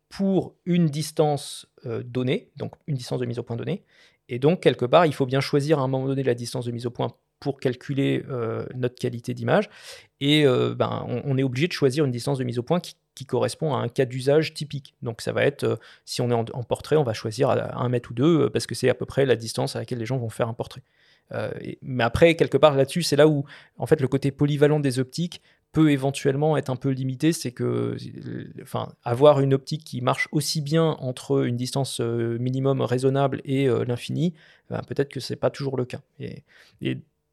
pour 0.10 0.56
une 0.66 0.88
distance 0.88 1.71
euh, 1.86 2.04
donnée, 2.04 2.52
donc 2.58 2.74
une 2.88 2.96
distance 2.96 3.20
de 3.20 3.26
mise 3.26 3.40
au 3.40 3.44
point 3.44 3.56
donnée. 3.56 3.84
Et 4.30 4.40
donc, 4.40 4.62
quelque 4.62 4.86
part, 4.86 5.06
il 5.06 5.14
faut 5.14 5.26
bien 5.26 5.42
choisir 5.42 5.80
à 5.80 5.82
un 5.82 5.88
moment 5.88 6.08
donné 6.08 6.24
la 6.24 6.36
distance 6.36 6.66
de 6.66 6.72
mise 6.72 6.86
au 6.86 6.92
point 6.92 7.14
pour 7.40 7.60
calculer 7.60 8.24
euh, 8.30 8.66
notre 8.76 8.96
qualité 8.96 9.34
d'image. 9.34 9.68
Et 10.20 10.46
euh, 10.46 10.76
ben, 10.76 11.06
on, 11.08 11.38
est 11.38 11.44
obligé 11.44 11.68
de 11.68 11.74
choisir 11.74 12.06
une 12.06 12.12
distance 12.12 12.38
de 12.38 12.44
mise 12.44 12.60
au 12.60 12.64
point 12.64 12.80
qui, 12.80 12.96
correspond 13.28 13.76
à 13.76 13.78
un 13.78 13.88
cas 13.88 14.06
d'usage 14.06 14.56
typique. 14.56 14.96
Donc 15.04 15.22
ça 15.22 15.32
va 15.32 15.44
être, 15.46 15.80
si 16.06 16.22
on 16.22 16.32
est 16.32 16.34
en, 16.34 16.64
portrait, 16.64 16.96
on 16.96 17.04
va 17.04 17.14
choisir 17.14 17.52
à 17.52 17.80
un 17.80 17.88
mètre 17.88 18.10
ou 18.10 18.14
deux, 18.16 18.50
parce 18.50 18.66
que 18.66 18.74
c'est 18.74 18.90
à 18.90 18.96
peu 18.96 19.06
près 19.06 19.28
la 19.28 19.36
distance 19.36 19.76
à 19.76 19.80
laquelle 19.80 20.00
les 20.00 20.08
gens 20.08 20.18
vont 20.18 20.30
faire 20.30 20.50
un 20.50 20.56
portrait. 20.56 20.82
mais 21.84 22.04
après, 22.04 22.36
quelque 22.36 22.58
part 22.58 22.76
là-dessus, 22.76 23.04
c'est 23.04 23.16
là 23.16 23.28
où, 23.28 23.46
en 23.78 23.86
fait, 23.86 24.02
le 24.02 24.08
côté 24.08 24.32
polyvalent 24.32 24.80
des 24.80 24.98
optiques 24.98 25.44
peut 25.72 25.92
éventuellement 25.92 26.58
être 26.58 26.70
un 26.70 26.76
peu 26.76 26.90
limité, 26.90 27.32
c'est 27.32 27.52
que 27.52 27.96
enfin, 28.62 28.90
avoir 29.04 29.40
une 29.40 29.54
optique 29.54 29.84
qui 29.84 30.02
marche 30.02 30.28
aussi 30.32 30.62
bien 30.62 30.98
entre 31.00 31.46
une 31.46 31.56
distance 31.56 32.02
euh, 32.02 32.38
minimum 32.40 32.82
raisonnable 32.82 33.42
et 33.46 33.68
euh, 33.68 33.86
l'infini, 33.86 34.34
ben, 34.70 34.82
peut-être 34.86 35.10
que 35.10 35.20
c'est 35.20 35.38
pas 35.38 35.50
toujours 35.50 35.78
le 35.78 35.86
cas. 35.86 36.02
Et, 36.20 36.44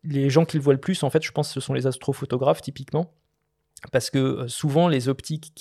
les 0.04 0.30
gens 0.30 0.44
qui 0.44 0.56
le 0.56 0.62
voient 0.62 0.72
le 0.72 0.80
plus, 0.80 1.02
en 1.02 1.10
fait, 1.10 1.24
je 1.24 1.32
pense 1.32 1.48
que 1.48 1.54
ce 1.54 1.60
sont 1.60 1.74
les 1.74 1.88
astrophotographes 1.88 2.62
typiquement, 2.62 3.12
parce 3.90 4.10
que 4.10 4.18
euh, 4.18 4.48
souvent 4.48 4.86
les 4.86 5.08
optiques, 5.08 5.52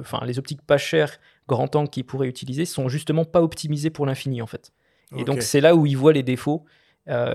enfin, 0.00 0.20
les 0.26 0.40
optiques 0.40 0.60
pas 0.60 0.76
chères, 0.76 1.20
grand 1.46 1.74
angle 1.76 1.88
qu'ils 1.88 2.04
pourraient 2.04 2.28
utiliser, 2.28 2.64
sont 2.64 2.88
justement 2.88 3.24
pas 3.24 3.42
optimisées 3.42 3.90
pour 3.90 4.04
l'infini 4.04 4.42
en 4.42 4.46
fait. 4.46 4.72
Et 5.16 5.22
donc 5.22 5.42
c'est 5.42 5.60
là 5.60 5.76
où 5.76 5.86
ils 5.86 5.96
voient 5.96 6.12
les 6.12 6.24
défauts. 6.24 6.64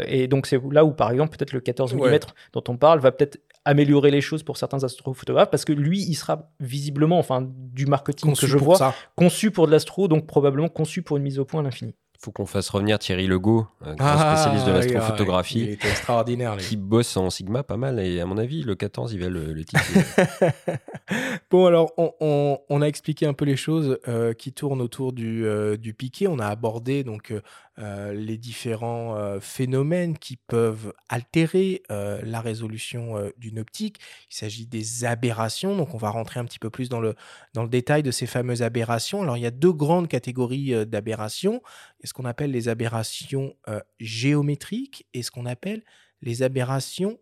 et 0.05 0.27
donc 0.27 0.45
c'est 0.45 0.61
là 0.71 0.83
où 0.83 0.91
par 0.91 1.09
exemple 1.09 1.37
peut-être 1.37 1.53
le 1.53 1.61
14 1.61 1.93
mm 1.93 2.19
dont 2.51 2.63
on 2.67 2.75
parle 2.75 2.99
va 2.99 3.13
peut-être 3.13 3.39
améliorer 3.65 4.11
les 4.11 4.21
choses 4.21 4.43
pour 4.43 4.57
certains 4.57 4.83
astrophotographes 4.83 5.49
parce 5.49 5.65
que 5.65 5.73
lui, 5.73 6.01
il 6.01 6.15
sera 6.15 6.49
visiblement, 6.59 7.19
enfin, 7.19 7.47
du 7.47 7.85
marketing 7.85 8.35
que 8.35 8.47
je 8.47 8.57
vois, 8.57 8.93
conçu 9.15 9.51
pour 9.51 9.67
de 9.67 9.71
l'astro, 9.71 10.07
donc 10.07 10.27
probablement 10.27 10.69
conçu 10.69 11.01
pour 11.01 11.17
une 11.17 11.23
mise 11.23 11.39
au 11.39 11.45
point 11.45 11.61
à 11.61 11.63
l'infini 11.63 11.95
faut 12.23 12.31
qu'on 12.31 12.45
fasse 12.45 12.69
revenir 12.69 12.99
Thierry 12.99 13.25
Legault, 13.25 13.65
un 13.83 13.95
ah, 13.97 14.35
spécialiste 14.35 14.67
de 14.67 14.71
l'astrophotographie. 14.71 15.61
Il 15.61 15.69
est 15.69 15.85
extraordinaire. 15.85 16.55
Qui 16.57 16.77
bosse 16.77 17.17
en 17.17 17.31
Sigma 17.31 17.63
pas 17.63 17.77
mal. 17.77 17.99
Et 17.99 18.21
à 18.21 18.27
mon 18.27 18.37
avis, 18.37 18.61
le 18.61 18.75
14, 18.75 19.11
il 19.13 19.21
va 19.21 19.29
le, 19.29 19.53
le 19.53 19.63
bon, 21.51 21.65
alors, 21.65 21.93
on, 21.97 22.81
a 22.81 22.85
expliqué 22.85 23.25
un 23.25 23.33
peu 23.33 23.45
les 23.45 23.55
choses 23.55 23.97
euh, 24.07 24.33
qui 24.33 24.53
tournent 24.53 24.81
autour 24.81 25.13
du, 25.13 25.45
euh, 25.45 25.77
du 25.77 25.95
piqué. 25.95 26.27
On 26.27 26.37
a 26.37 26.45
abordé 26.45 27.03
donc 27.03 27.33
euh, 27.79 28.13
les 28.13 28.37
différents 28.37 29.39
phénomènes 29.39 30.17
qui 30.17 30.37
peuvent 30.37 30.93
altérer 31.09 31.83
la 31.89 32.41
résolution 32.41 33.31
d'une 33.37 33.59
optique. 33.59 33.99
Il 34.29 34.35
s'agit 34.35 34.65
des 34.65 35.05
aberrations. 35.05 35.75
Donc, 35.75 35.93
on 35.93 35.97
va 35.97 36.09
rentrer 36.09 36.39
un 36.39 36.45
petit 36.45 36.59
peu 36.59 36.69
plus 36.69 36.89
dans 36.89 36.99
le, 36.99 37.15
dans 37.53 37.63
le 37.63 37.69
détail 37.69 38.03
de 38.03 38.11
ces 38.11 38.27
fameuses 38.27 38.61
aberrations. 38.61 39.21
Alors, 39.21 39.37
il 39.37 39.41
y 39.41 39.45
a 39.45 39.51
deux 39.51 39.73
grandes 39.73 40.07
catégories 40.07 40.85
d'aberrations 40.85 41.61
ce 42.03 42.13
qu'on 42.13 42.25
appelle 42.25 42.51
les 42.51 42.67
aberrations 42.67 43.55
euh, 43.67 43.79
géométriques 43.99 45.07
et 45.13 45.23
ce 45.23 45.31
qu'on 45.31 45.45
appelle 45.45 45.83
les 46.21 46.43
aberrations 46.43 47.19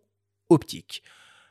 optiques. 0.48 1.02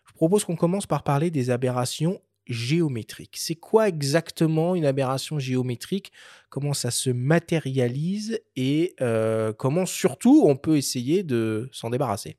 Je 0.08 0.14
propose 0.14 0.44
qu'on 0.44 0.56
commence 0.56 0.88
par 0.88 1.04
parler 1.04 1.32
des 1.32 1.50
aberrations 1.50 2.22
géométriques. 2.50 3.38
C'est 3.38 3.56
quoi 3.56 3.88
exactement 3.88 4.76
une 4.76 4.86
aberration 4.86 5.40
géométrique? 5.40 6.12
Comment 6.50 6.74
ça 6.74 6.92
se 6.92 7.12
matérialise 7.12 8.42
et 8.56 8.96
euh, 9.02 9.54
comment 9.54 9.86
surtout 9.86 10.44
on 10.48 10.56
peut 10.56 10.76
essayer 10.76 11.24
de 11.24 11.70
s'en 11.72 11.92
débarrasser? 11.92 12.38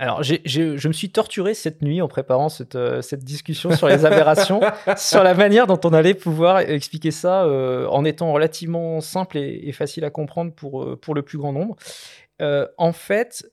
Alors, 0.00 0.24
je 0.24 0.88
me 0.88 0.92
suis 0.92 1.10
torturé 1.10 1.54
cette 1.54 1.80
nuit 1.80 2.02
en 2.02 2.08
préparant 2.08 2.48
cette, 2.48 2.74
euh, 2.74 3.00
discussion 3.18 3.76
sur 3.76 3.86
les 3.86 4.04
aberrations, 4.04 4.60
sur 4.96 5.22
la 5.22 5.34
manière 5.34 5.68
dont 5.68 5.78
on 5.84 5.92
allait 5.92 6.14
pouvoir 6.14 6.58
expliquer 6.58 7.12
ça 7.12 7.44
euh, 7.44 7.86
en 7.86 8.04
étant 8.04 8.32
relativement 8.32 9.00
simple 9.00 9.38
et, 9.38 9.70
facile 9.70 10.04
à 10.04 10.10
comprendre 10.10 10.52
pour, 10.52 10.98
pour 10.98 11.14
le 11.14 11.22
plus 11.22 11.38
grand 11.38 11.52
nombre. 11.52 11.76
en 12.40 12.92
fait, 12.92 13.46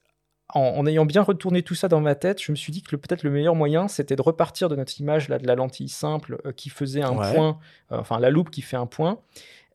en, 0.53 0.85
ayant 0.85 1.05
bien 1.05 1.21
retourné 1.21 1.63
tout 1.63 1.75
ça 1.75 1.87
dans 1.87 2.01
ma 2.01 2.15
tête, 2.15 2.41
je 2.41 2.51
me 2.51 2.55
suis 2.55 2.71
dit 2.71 2.81
que 2.81 2.95
peut-être 2.95 3.23
le 3.23 3.31
meilleur 3.31 3.55
moyen, 3.55 3.87
c'était 3.87 4.15
de 4.15 4.21
repartir 4.21 4.69
de 4.69 4.75
notre 4.75 4.99
image 4.99 5.29
là, 5.29 5.37
de 5.37 5.47
la 5.47 5.55
lentille 5.55 5.89
simple 5.89 6.41
qui 6.55 6.69
faisait 6.69 7.01
un 7.01 7.15
point, 7.15 7.59
enfin 7.89 8.19
la 8.19 8.29
loupe 8.29 8.49
qui 8.49 8.61
fait 8.61 8.77
un 8.77 8.85
point. 8.85 9.19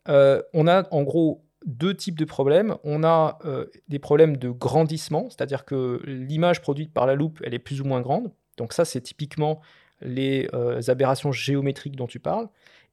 on 0.07 0.67
a 0.67 0.87
en 0.91 1.03
gros 1.03 1.43
deux 1.67 1.93
types 1.93 2.17
de 2.17 2.25
problèmes. 2.25 2.75
On 2.83 3.03
a 3.03 3.37
euh, 3.45 3.65
des 3.89 3.99
problèmes 3.99 4.37
de 4.37 4.49
grandissement, 4.49 5.29
c'est-à-dire 5.29 5.65
que 5.65 6.01
l'image 6.05 6.61
produite 6.61 6.93
par 6.93 7.05
la 7.05 7.13
loupe, 7.13 7.41
elle 7.43 7.53
est 7.53 7.59
plus 7.59 7.81
ou 7.81 7.85
moins 7.85 8.01
grande. 8.01 8.31
Donc 8.57 8.73
ça, 8.73 8.85
c'est 8.85 9.01
typiquement 9.01 9.61
les 10.01 10.47
euh, 10.53 10.81
aberrations 10.87 11.31
géométriques 11.31 11.95
dont 11.95 12.07
tu 12.07 12.19
parles. 12.19 12.47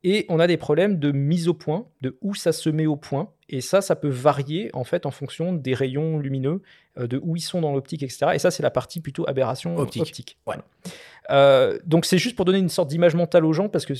Et 0.04 0.26
on 0.28 0.38
a 0.38 0.46
des 0.46 0.58
problèmes 0.58 0.98
de 0.98 1.10
mise 1.12 1.48
au 1.48 1.54
point, 1.54 1.86
de 2.02 2.18
où 2.20 2.34
ça 2.34 2.52
se 2.52 2.68
met 2.68 2.86
au 2.86 2.94
point. 2.96 3.30
Et 3.48 3.62
ça, 3.62 3.80
ça 3.80 3.96
peut 3.96 4.08
varier 4.08 4.70
en 4.74 4.84
fait 4.84 5.06
en 5.06 5.10
fonction 5.10 5.54
des 5.54 5.72
rayons 5.74 6.18
lumineux, 6.18 6.60
euh, 6.98 7.06
de 7.06 7.18
où 7.22 7.36
ils 7.36 7.40
sont 7.40 7.62
dans 7.62 7.72
l'optique, 7.72 8.02
etc. 8.02 8.32
Et 8.34 8.38
ça, 8.38 8.50
c'est 8.50 8.62
la 8.62 8.70
partie 8.70 9.00
plutôt 9.00 9.26
aberration 9.26 9.76
optique. 9.78 10.38
donc 11.84 12.04
c'est 12.04 12.18
juste 12.18 12.36
pour 12.36 12.44
donner 12.44 12.58
une 12.58 12.68
sorte 12.68 12.88
d'image 12.88 13.14
mentale 13.14 13.46
aux 13.46 13.54
gens 13.54 13.70
parce 13.70 13.86
que 13.86 13.94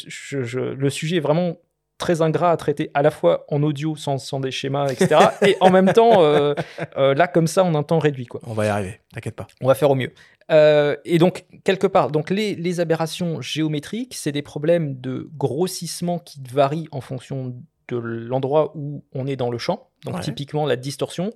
le 0.75 0.91
sujet 0.91 1.17
est 1.17 1.21
vraiment 1.21 1.57
très 1.99 2.23
ingrat 2.23 2.51
à 2.51 2.57
traiter 2.57 2.91
à 2.95 3.03
la 3.03 3.11
fois 3.11 3.45
en 3.49 3.63
audio 3.63 3.97
sans, 3.97 4.19
sans 4.19 4.41
des 4.41 4.51
schémas, 4.51 4.89
etc. 4.89 5.17
et 5.47 5.57
en 5.61 5.71
même 5.71 5.93
temps, 5.93 6.23
euh, 6.23 6.55
euh, 6.97 7.15
là, 7.15 7.29
comme 7.29 7.47
ça, 7.47 7.65
en 7.65 7.75
un 7.75 7.83
temps 7.83 7.99
réduit. 7.99 8.27
Quoi. 8.27 8.41
On 8.45 8.53
va 8.53 8.67
y 8.67 8.69
arriver, 8.69 9.01
t'inquiète 9.13 9.37
pas. 9.37 9.47
On 9.61 9.69
va 9.69 9.75
faire 9.75 9.91
au 9.91 9.95
mieux. 9.95 10.13
Euh, 10.51 10.97
et 11.05 11.19
donc, 11.19 11.47
quelque 11.65 11.87
part, 11.87 12.11
donc 12.11 12.31
les, 12.31 12.55
les 12.55 12.81
aberrations 12.81 13.41
géométriques, 13.41 14.15
c'est 14.15 14.33
des 14.33 14.43
problèmes 14.43 15.01
de 15.01 15.31
grossissement 15.37 16.19
qui 16.19 16.41
varient 16.53 16.89
en 16.91 17.01
fonction 17.01 17.55
de 17.89 17.97
l'endroit 17.97 18.73
où 18.75 19.05
on 19.13 19.27
est 19.27 19.37
dans 19.37 19.51
le 19.51 19.59
champ. 19.59 19.89
Donc, 20.05 20.21
typiquement, 20.21 20.67
la 20.67 20.77
distorsion. 20.77 21.31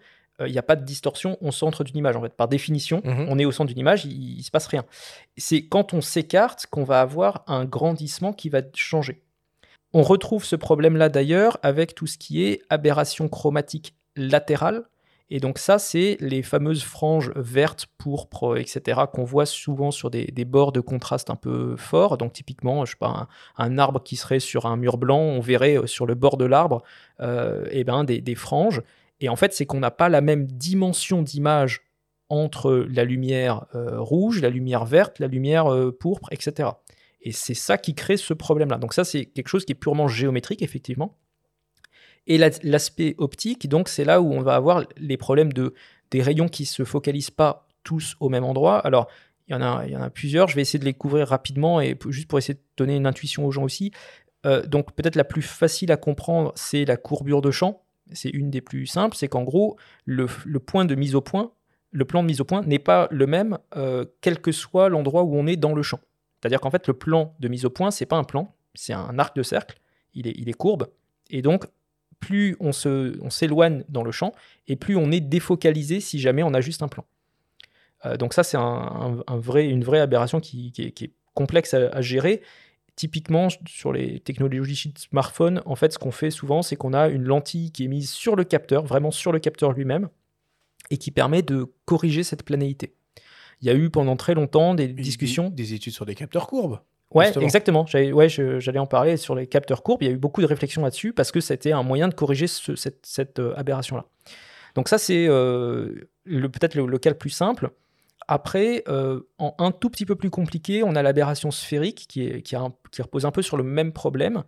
il 0.45 0.53
n'y 0.53 0.59
a 0.59 0.63
pas 0.63 0.77
de 0.77 0.85
distorsion 0.85 1.37
au 1.41 1.51
centre 1.53 1.85
d'une 1.85 1.97
image. 1.97 2.17
En 2.17 2.23
fait, 2.23 2.33
par 2.35 2.49
définition, 2.49 3.01
Mhm. 3.05 3.27
on 3.29 3.39
est 3.39 3.45
au 3.45 3.53
centre 3.53 3.69
d'une 3.69 3.79
image, 3.79 4.05
il, 4.05 4.39
ne 4.39 4.43
se 4.43 4.51
passe 4.51 4.67
rien. 4.67 4.85
C'est 5.37 5.63
quand 5.67 5.95
on 5.95 6.01
s'écarte 6.01 6.67
qu'on 6.67 6.85
va 6.85 7.01
avoir 7.01 7.45
un 7.49 7.65
grandissement 7.65 8.33
qui 8.33 8.49
va 8.49 8.63
changer. 8.75 9.23
On 9.95 10.03
retrouve 10.03 10.45
ce 10.45 10.57
problème-là 10.57 11.09
d'ailleurs 11.09 11.59
avec 11.63 11.95
tout 11.95 12.07
ce 12.07 12.19
qui 12.19 12.45
est 12.45 12.61
aberration 12.69 13.29
chromatique 13.29 13.95
latérale. 14.17 14.85
Et 15.31 15.41
donc 15.41 15.59
ça, 15.59 15.79
c'est 15.79 16.17
les 16.21 16.43
fameuses 16.43 16.83
franges 16.83 17.33
vertes, 17.37 17.87
pourpres, 17.99 18.57
etc., 18.57 19.03
qu'on 19.13 19.25
voit 19.25 19.45
souvent 19.45 19.91
sur 19.91 20.11
des, 20.11 20.45
bords 20.47 20.73
de 20.73 20.81
contraste 20.81 21.29
un 21.29 21.37
peu 21.37 21.77
forts. 21.77 22.17
Donc 22.17 22.33
typiquement, 22.33 22.85
je 22.87 22.93
sais 22.93 22.99
pas, 22.99 23.29
un, 23.59 23.79
arbre 23.79 24.03
qui 24.03 24.17
serait 24.17 24.41
sur 24.41 24.67
un 24.67 24.77
mur 24.77 24.97
blanc, 24.97 25.21
on 25.21 25.41
verrait 25.41 25.77
euh, 25.77 25.87
sur 25.87 26.07
le 26.07 26.15
bord 26.15 26.39
de 26.39 26.47
l'arbre 26.47 26.83
euh, 27.21 27.67
eh 27.71 27.85
ben, 27.85 28.05
des, 28.05 28.35
franges. 28.35 28.83
Et 29.21 29.29
en 29.29 29.37
fait, 29.37 29.53
c'est 29.53 29.67
qu'on 29.67 29.81
n'a 29.81 29.91
pas 29.91 30.09
la 30.09 30.23
même 30.23 30.47
dimension 30.47 31.21
d'image 31.23 31.83
entre 32.31 32.87
la 32.91 33.05
lumière 33.05 33.67
euh, 33.75 34.01
rouge, 34.01 34.41
la 34.41 34.51
lumière 34.51 34.87
verte, 34.87 35.19
la 35.19 35.27
lumière 35.27 35.67
pourpre, 35.99 36.29
etc. 36.31 36.71
Et 37.29 37.33
c'est 37.33 37.53
ça 37.53 37.77
qui 37.77 37.95
crée 37.95 38.17
ce 38.17 38.33
problème-là. 38.33 38.79
Donc 38.79 38.95
ça, 38.95 39.05
c'est 39.05 39.27
quelque 39.27 39.49
chose 39.49 39.67
qui 39.67 39.73
est 39.73 39.75
purement 39.75 40.09
géométrique, 40.09 40.63
effectivement. 40.63 41.19
Et 42.27 42.39
la- 42.39 42.49
l'aspect 42.63 43.15
optique, 43.19 43.69
donc 43.69 43.91
c'est 43.91 44.05
là 44.05 44.23
où 44.23 44.33
on 44.33 44.41
va 44.41 44.55
avoir 44.55 44.87
les 44.97 45.19
problèmes 45.19 45.53
de 45.53 45.75
des 46.11 46.23
rayons 46.23 46.49
qui 46.49 46.65
se 46.65 46.85
focalisent 46.85 47.31
pas 47.31 47.69
tous 47.85 48.17
au 48.21 48.31
même 48.31 48.45
endroit. 48.45 48.79
Alors 48.79 49.09
il 49.47 49.53
y 49.53 49.57
en 49.57 49.61
a, 49.61 50.09
plusieurs. 50.09 50.49
Je 50.49 50.55
vais 50.57 50.63
essayer 50.63 50.79
de 50.79 50.87
les 50.87 50.95
couvrir 50.95 51.29
rapidement 51.29 51.83
et 51.83 51.99
juste 52.09 52.29
pour 52.29 52.39
essayer 52.39 52.55
de 52.55 52.63
donner 52.79 52.97
une 52.97 53.07
intuition 53.07 53.45
aux 53.45 53.51
gens 53.51 53.65
aussi. 53.65 53.93
Euh, 54.47 54.65
donc 54.65 54.95
peut-être 54.95 55.17
la 55.17 55.25
plus 55.25 55.43
facile 55.43 55.93
à 55.93 55.99
comprendre, 55.99 56.53
c'est 56.55 56.87
la 56.87 56.97
courbure 56.97 57.43
de 57.43 57.51
champ. 57.51 57.83
C'est 58.13 58.31
une 58.31 58.51
des 58.51 58.63
plus 58.63 58.87
simples. 58.87 59.17
C'est 59.19 59.29
qu'en 59.29 59.43
gros, 59.43 59.77
le, 60.07 60.27
le 60.47 60.61
point 60.61 60.87
de 60.87 60.95
mise 60.95 61.15
au 61.15 61.21
point, 61.21 61.53
le 61.91 62.07
plan 62.07 62.23
de 62.23 62.29
mise 62.29 62.41
au 62.41 62.45
point 62.45 62.63
n'est 62.63 62.79
pas 62.79 63.07
le 63.11 63.27
même 63.27 63.59
euh, 63.77 64.07
quel 64.23 64.41
que 64.41 64.51
soit 64.53 64.89
l'endroit 64.89 65.25
où 65.25 65.37
on 65.37 65.47
est 65.47 65.57
dans 65.57 65.75
le 65.75 65.83
champ. 65.83 66.01
C'est-à-dire 66.41 66.61
qu'en 66.61 66.71
fait, 66.71 66.87
le 66.87 66.95
plan 66.95 67.35
de 67.41 67.49
mise 67.49 67.65
au 67.65 67.71
point, 67.71 67.91
c'est 67.91 68.07
pas 68.07 68.17
un 68.17 68.25
plan, 68.25 68.55
c'est 68.75 68.93
un 68.93 69.19
arc 69.19 69.35
de 69.37 69.43
cercle. 69.43 69.79
Il 70.15 70.27
est, 70.27 70.35
il 70.37 70.49
est 70.49 70.53
courbe. 70.55 70.89
Et 71.31 71.43
donc, 71.43 71.65
plus 72.21 72.57
on 72.61 72.73
se- 72.73 73.19
on 73.23 73.31
s'éloigne 73.31 73.85
dans 73.89 74.03
le 74.03 74.11
champ, 74.13 74.33
et 74.67 74.77
plus 74.77 74.97
on 74.97 75.11
est 75.11 75.21
défocalisé 75.21 76.01
si 76.01 76.19
jamais 76.19 76.43
on 76.43 76.55
a 76.55 76.61
juste 76.61 76.83
un 76.83 76.89
plan. 76.89 77.05
Euh, 78.07 78.17
donc 78.17 78.35
ça, 78.35 78.43
c'est 78.45 78.57
un, 78.57 79.23
vrai, 79.29 79.69
une 79.69 79.85
vraie 79.85 80.01
aberration 80.01 80.41
qui, 80.41 80.73
est, 80.79 81.11
complexe 81.35 81.75
à, 81.75 81.89
à 81.91 82.01
gérer. 82.01 82.43
Typiquement, 82.97 83.49
sur 83.69 83.93
les 83.93 84.19
technologies 84.19 84.93
de 84.93 84.99
smartphone, 84.99 85.63
en 85.67 85.77
fait, 85.77 85.93
ce 85.93 85.99
qu'on 85.99 86.11
fait 86.11 86.31
souvent, 86.33 86.63
c'est 86.63 86.75
qu'on 86.75 86.93
a 86.95 87.09
une 87.09 87.23
lentille 87.23 87.71
qui 87.71 87.85
est 87.85 87.89
mise 87.89 88.11
sur 88.11 88.35
le 88.35 88.43
capteur, 88.43 88.85
vraiment 88.85 89.13
sur 89.13 89.31
le 89.31 89.39
capteur 89.39 89.73
lui-même, 89.73 90.09
et 90.91 90.97
qui 90.97 91.13
permet 91.13 91.43
de 91.43 91.73
corriger 91.85 92.25
cette 92.25 92.43
planéité. 92.45 92.95
Il 93.61 93.67
y 93.67 93.71
a 93.71 93.75
eu 93.75 93.91
pendant 93.91 94.17
très 94.17 94.35
longtemps 94.35 94.75
des 94.75 94.89
discussions. 94.89 95.51
Des, 95.51 95.75
études 95.75 95.93
sur 95.93 96.07
des 96.07 96.15
capteurs 96.15 96.47
courbes. 96.47 96.81
Ouais, 97.13 97.27
justement. 97.27 97.45
exactement. 97.45 97.87
J'allais 97.87 98.13
ouais, 98.13 98.29
je- 98.29 98.61
j'allais 98.61 98.79
en 98.79 98.87
parler 98.87 99.17
sur 99.17 99.35
les 99.35 99.47
capteurs 99.47 99.83
courbes. 99.83 100.03
Il 100.03 100.09
y 100.09 100.11
a 100.11 100.15
eu 100.15 100.19
beaucoup 100.19 100.43
de 100.43 100.47
réflexions 100.47 100.83
là-dessus 100.83 101.13
parce 101.13 101.33
que 101.33 101.41
c'était 101.41 101.73
un 101.73 101.83
moyen 101.83 102.09
de 102.09 102.15
corriger 102.15 102.47
ce- 102.47 102.77
cette, 102.77 103.05
cette, 103.07 103.39
euh, 103.39 103.55
aberration-là. 103.57 104.05
Donc 104.75 104.89
ça, 104.89 104.99
c'est 104.99 105.27
euh, 105.29 105.95
peut-être 106.27 106.75
le, 106.75 106.87
le 106.87 106.99
cas 106.99 107.11
le 107.11 107.17
plus 107.17 107.31
simple. 107.31 107.71
Après, 108.29 108.85
euh, 108.89 109.21
en 109.39 109.55
un 109.59 109.71
tout 109.73 109.89
petit 109.89 110.05
peu 110.05 110.15
plus 110.17 110.29
compliqué, 110.31 110.83
on 110.83 110.95
a 110.97 111.03
l'aberration 111.03 111.51
sphérique 111.51 112.05
qui, 112.09 112.27
est, 112.27 112.43
qui, 112.43 112.55
a 112.55 112.61
un- 112.61 112.75
qui 112.93 113.01
repose 113.01 113.25
un 113.25 113.31
peu 113.31 113.41
sur 113.43 113.57
le 113.57 113.63
même 113.65 113.93
problème. 113.93 114.45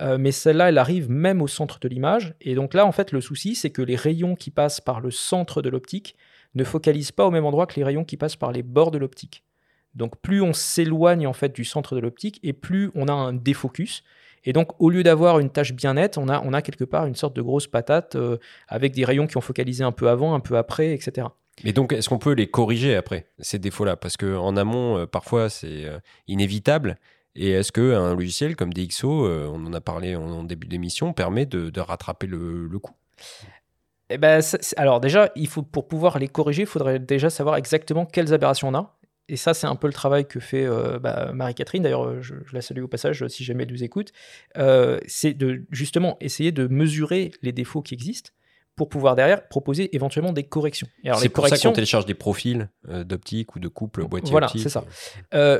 Euh, 0.00 0.18
mais 0.18 0.32
celle-là, 0.32 0.68
elle 0.68 0.78
arrive 0.78 1.10
même 1.10 1.40
au 1.42 1.46
centre 1.48 1.78
de 1.78 1.88
l'image. 1.88 2.34
Et 2.40 2.54
donc 2.54 2.74
là, 2.74 2.84
en 2.86 2.92
fait, 2.92 3.12
le 3.12 3.20
souci, 3.20 3.54
c'est 3.54 3.70
que 3.70 3.82
les 3.82 3.96
rayons 3.96 4.34
qui 4.34 4.50
passent 4.50 4.80
par 4.80 5.00
le 5.00 5.10
centre 5.10 5.62
de 5.62 5.68
l'optique 5.70 6.16
ne 6.54 6.64
focalisent 6.64 7.12
pas 7.12 7.26
au 7.26 7.30
même 7.30 7.44
endroit 7.44 7.66
que 7.66 7.74
les 7.76 7.84
rayons 7.84 8.04
qui 8.04 8.16
passent 8.16 8.36
par 8.36 8.52
les 8.52 8.62
bords 8.62 8.90
de 8.90 8.98
l'optique. 8.98 9.44
Donc 9.94 10.20
plus 10.20 10.40
on 10.40 10.52
s'éloigne 10.52 11.26
en 11.26 11.32
fait 11.32 11.54
du 11.54 11.64
centre 11.64 11.94
de 11.94 12.00
l'optique 12.00 12.40
et 12.42 12.52
plus 12.52 12.90
on 12.94 13.08
a 13.08 13.12
un 13.12 13.32
défocus. 13.32 14.02
Et 14.44 14.52
donc 14.52 14.80
au 14.80 14.90
lieu 14.90 15.02
d'avoir 15.02 15.38
une 15.38 15.50
tâche 15.50 15.72
bien 15.72 15.94
nette, 15.94 16.18
on 16.18 16.28
a, 16.28 16.62
quelque 16.62 16.84
part 16.84 17.06
une 17.06 17.14
sorte 17.14 17.36
de 17.36 17.42
grosse 17.42 17.66
patate 17.66 18.16
euh, 18.16 18.38
avec 18.68 18.92
des 18.92 19.04
rayons 19.04 19.26
qui 19.26 19.36
ont 19.36 19.42
focalisé 19.42 19.84
un 19.84 19.92
peu 19.92 20.08
avant, 20.08 20.34
un 20.34 20.40
peu 20.40 20.56
après, 20.56 20.92
etc. 20.92 21.28
Mais 21.64 21.74
donc, 21.74 21.92
est-ce 21.92 22.08
qu'on 22.08 22.18
peut 22.18 22.32
les 22.32 22.46
corriger 22.46 22.96
après, 22.96 23.26
ces 23.38 23.58
défauts-là? 23.58 23.96
Parce 23.96 24.16
qu'en 24.16 24.56
amont, 24.56 24.96
euh, 24.96 25.06
parfois, 25.06 25.50
c'est 25.50 25.84
euh, 25.84 25.98
inévitable. 26.26 26.98
Et 27.36 27.50
est-ce 27.50 27.72
qu'un 27.72 28.14
logiciel 28.14 28.56
comme 28.56 28.72
DxO, 28.72 29.26
on 29.28 29.66
en 29.66 29.72
a 29.74 29.80
parlé 29.82 30.16
en, 30.16 30.44
début 30.44 30.66
d'émission, 30.66 31.12
permet 31.12 31.44
de, 31.44 31.80
rattraper 31.80 32.26
le 32.26 32.78
coup? 32.78 32.92
Eh 34.12 34.18
ben, 34.18 34.40
ça- 34.40 34.58
alors 34.76 35.00
déjà, 35.00 35.30
il 35.36 35.48
faut, 35.48 35.62
pour 35.62 35.88
pouvoir 35.88 36.18
les 36.18 36.28
corriger, 36.28 36.62
il 36.62 36.66
faudrait 36.68 36.98
déjà 36.98 37.30
savoir 37.30 37.56
exactement 37.56 38.06
quelles 38.06 38.32
aberrations 38.34 38.68
on 38.68 38.74
a. 38.74 38.96
Et 39.28 39.36
ça, 39.36 39.54
c'est 39.54 39.66
un 39.66 39.76
peu 39.76 39.86
le 39.86 39.92
travail 39.92 40.26
que 40.26 40.40
fait 40.40 40.64
euh, 40.66 40.98
bah, 40.98 41.30
Marie-Catherine. 41.32 41.82
D'ailleurs, 41.84 42.04
euh, 42.06 42.20
je, 42.20 42.34
je 42.44 42.54
la 42.54 42.60
salue 42.60 42.82
au 42.82 42.88
passage 42.88 43.22
euh, 43.22 43.28
si 43.28 43.44
jamais 43.44 43.62
elle 43.64 43.70
nous 43.70 43.84
écoute. 43.84 44.12
Euh, 44.58 44.98
c'est 45.06 45.32
de 45.32 45.64
justement 45.70 46.16
essayer 46.20 46.52
de 46.52 46.66
mesurer 46.66 47.30
les 47.40 47.52
défauts 47.52 47.82
qui 47.82 47.94
existent 47.94 48.30
pour 48.74 48.88
pouvoir 48.88 49.14
derrière 49.14 49.48
proposer 49.48 49.94
éventuellement 49.94 50.32
des 50.32 50.42
corrections. 50.44 50.88
C'est 51.20 51.28
pour 51.28 51.44
ça 51.44 51.50
corrections, 51.50 51.70
qu'on 51.70 51.74
télécharge 51.74 52.04
des 52.06 52.14
profils 52.14 52.68
euh, 52.88 53.04
d'optique 53.04 53.54
ou 53.54 53.60
de 53.60 53.68
couple 53.68 54.04
boîtier 54.04 54.30
Voilà, 54.32 54.48
c'est 54.62 54.68
ça. 54.70 54.84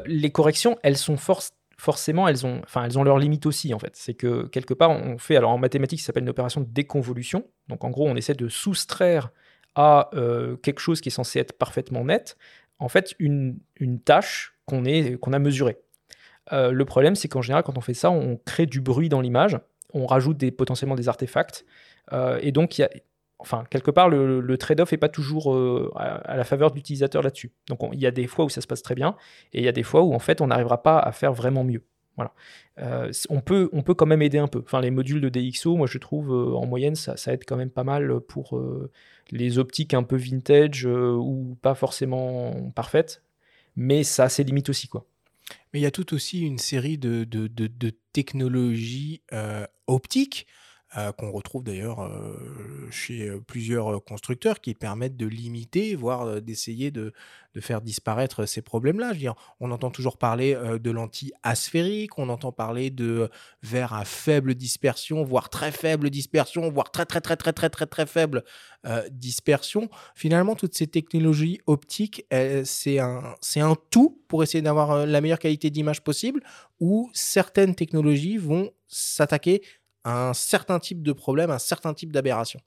Les 0.07 0.31
corrections, 0.31 0.79
elles 0.83 0.97
sont 0.99 1.17
forc- 1.17 1.53
forcément, 1.83 2.29
elles 2.29 2.47
ont, 2.47 2.61
enfin, 2.63 2.85
elles 2.85 2.97
ont 2.97 3.03
leurs 3.03 3.19
limites 3.19 3.45
aussi 3.45 3.75
en 3.75 3.79
fait. 3.81 3.97
C'est 3.97 4.15
que 4.15 4.47
quelque 4.47 4.73
part, 4.73 4.91
on 4.91 5.19
fait, 5.19 5.35
alors 5.35 5.51
en 5.51 5.59
mathématiques, 5.59 5.99
ça 5.99 6.07
s'appelle 6.07 6.23
une 6.23 6.29
opération 6.29 6.61
de 6.61 6.67
déconvolution. 6.67 7.45
Donc 7.67 7.83
en 7.83 7.91
gros, 7.91 8.09
on 8.09 8.15
essaie 8.15 8.35
de 8.35 8.49
soustraire 8.49 9.33
à 9.75 10.09
euh, 10.15 10.57
quelque 10.59 10.79
chose 10.79 11.01
qui 11.01 11.09
est 11.09 11.13
censé 11.13 11.41
être 11.41 11.59
parfaitement 11.59 12.05
net, 12.05 12.37
en 12.79 12.89
fait, 12.89 13.17
une, 13.19 13.59
une 13.75 13.99
tâche 13.99 14.55
qu'on 14.65 14.85
qu'on 15.21 15.33
a 15.33 15.39
mesurée. 15.41 15.79
Euh, 16.53 16.71
le 16.71 16.85
problème, 16.85 17.17
c'est 17.17 17.27
qu'en 17.27 17.43
général, 17.43 17.65
quand 17.65 17.77
on 17.77 17.81
fait 17.81 17.95
ça, 17.95 18.13
on 18.13 18.37
crée 18.37 18.67
du 18.67 18.81
bruit 18.81 19.09
dans 19.09 19.21
l'image, 19.21 19.59
on 19.93 20.07
rajoute 20.07 20.37
des, 20.37 20.53
potentiellement 20.53 20.95
des 20.95 21.09
artefacts, 21.09 21.65
euh, 22.13 22.39
et 22.43 22.53
donc 22.53 22.79
il 22.79 22.83
y 22.83 22.85
a, 22.85 22.91
enfin, 23.43 23.65
quelque 23.71 23.91
part, 23.91 24.09
le, 24.09 24.57
trade-off 24.57 24.93
n'est 24.93 24.99
pas 24.99 25.09
toujours 25.09 25.55
euh, 25.55 25.91
à, 25.97 26.37
la 26.37 26.45
faveur 26.45 26.71
de 26.71 26.77
l'utilisateur 26.77 27.23
là-dessus. 27.23 27.53
Donc 27.69 27.83
on- 27.83 27.93
il 27.93 28.01
y 28.01 28.07
a 28.07 28.11
des 28.11 28.27
fois 28.27 28.45
où 28.45 28.49
ça 28.49 28.61
se 28.61 28.67
passe 28.67 28.83
très 28.83 28.95
bien, 28.95 29.17
et 29.53 29.59
il 29.59 29.65
y 29.65 29.69
a 29.69 29.73
des 29.73 29.83
fois 29.83 30.03
où 30.03 30.15
en 30.15 30.19
fait 30.19 30.41
on 30.41 30.47
n'arrivera 30.47 30.83
pas 30.83 30.99
à 30.99 31.13
faire 31.13 31.33
vraiment 31.33 31.65
mieux. 31.65 31.85
Voilà. 32.17 32.33
Euh, 32.79 33.11
on, 33.31 33.41
peut, 33.41 33.71
on 33.73 33.83
peut 33.83 33.95
quand 33.95 34.07
même 34.07 34.23
aider 34.23 34.39
un 34.39 34.49
peu. 34.49 34.61
Enfin, 34.65 34.81
les 34.81 34.91
modules 34.91 35.21
de 35.21 35.29
DxO, 35.29 35.77
moi 35.77 35.87
je 35.87 35.99
trouve 35.99 36.31
euh, 36.31 36.55
en 36.55 36.67
moyenne 36.67 36.95
ça, 36.95 37.15
aide 37.27 37.45
quand 37.47 37.57
même 37.57 37.71
pas 37.71 37.85
mal 37.85 38.21
pour 38.21 38.61
les 39.31 39.59
optiques 39.59 39.95
un 39.95 40.03
peu 40.03 40.17
vintage 40.17 40.87
ou 40.87 41.57
pas 41.63 41.75
forcément 41.75 42.71
parfaites, 42.75 43.23
mais 43.77 44.05
ça 44.05 44.25
a 44.25 44.29
ses 44.29 44.45
limites 44.45 44.69
aussi 44.69 44.89
quoi. 44.89 45.07
Mais 45.73 45.81
il 45.81 45.83
y 45.83 45.87
a 45.87 45.91
tout 45.91 46.15
aussi 46.15 46.43
une 46.43 46.59
série 46.59 46.99
de, 46.99 47.27
technologies 48.13 49.23
optiques 49.87 50.47
qu'on 51.17 51.31
retrouve 51.31 51.65
d'ailleurs 51.65 52.03
euh, 52.03 52.35
chez 52.91 53.29
euh, 53.29 53.41
plusieurs 53.41 53.95
euh, 53.95 53.99
constructeurs 53.99 54.61
qui 54.61 54.75
permettent 54.75 55.17
de 55.17 55.27
limiter, 55.27 55.95
voire 55.95 56.23
euh, 56.23 56.41
d'essayer 56.41 56.91
de, 56.91 57.13
faire 57.61 57.81
disparaître 57.83 58.47
ces 58.47 58.63
problèmes-là. 58.63 59.13
On 59.61 59.71
entend 59.71 59.91
toujours 59.91 60.17
parler 60.17 60.55
euh, 60.55 60.79
de 60.79 60.91
lentilles 60.91 61.33
asphériques, 61.43 62.19
on 62.19 62.29
entend 62.29 62.53
parler 62.53 62.91
de 62.91 63.31
verres 63.63 63.93
à 63.93 64.05
faible 64.05 64.55
dispersion, 64.55 65.25
voire 65.25 65.51
très 65.51 65.73
faible 65.73 66.11
dispersion, 66.11 66.71
voire 66.71 66.91
très 66.91 67.05
très 67.05 67.21
très 67.21 67.37
très 67.37 67.53
très 67.53 67.69
très 67.71 67.87
très 67.87 68.07
faible 68.07 68.45
euh, 68.85 69.09
dispersion. 69.13 69.89
Finalement, 70.17 70.57
toutes 70.57 70.75
ces 70.75 70.89
technologies 70.89 71.61
optiques, 71.67 72.27
euh, 72.33 72.63
c'est 72.65 72.99
un, 72.99 73.37
tout 73.91 74.21
pour 74.27 74.43
essayer 74.43 74.61
d'avoir 74.61 74.91
euh, 74.91 75.07
la 75.07 75.21
meilleure 75.21 75.39
qualité 75.39 75.71
d'image 75.71 76.03
possible, 76.03 76.43
où 76.81 77.09
certaines 77.13 77.77
technologies 77.77 78.39
vont 78.39 78.73
s'attaquer 78.89 79.63
un 80.05 80.33
certain 80.35 80.79
type 80.79 81.03
de 81.03 81.13
problème, 81.13 81.51
un 81.51 81.59
certain 81.59 81.95
type 81.95 82.13
d'aberration. 82.13 82.61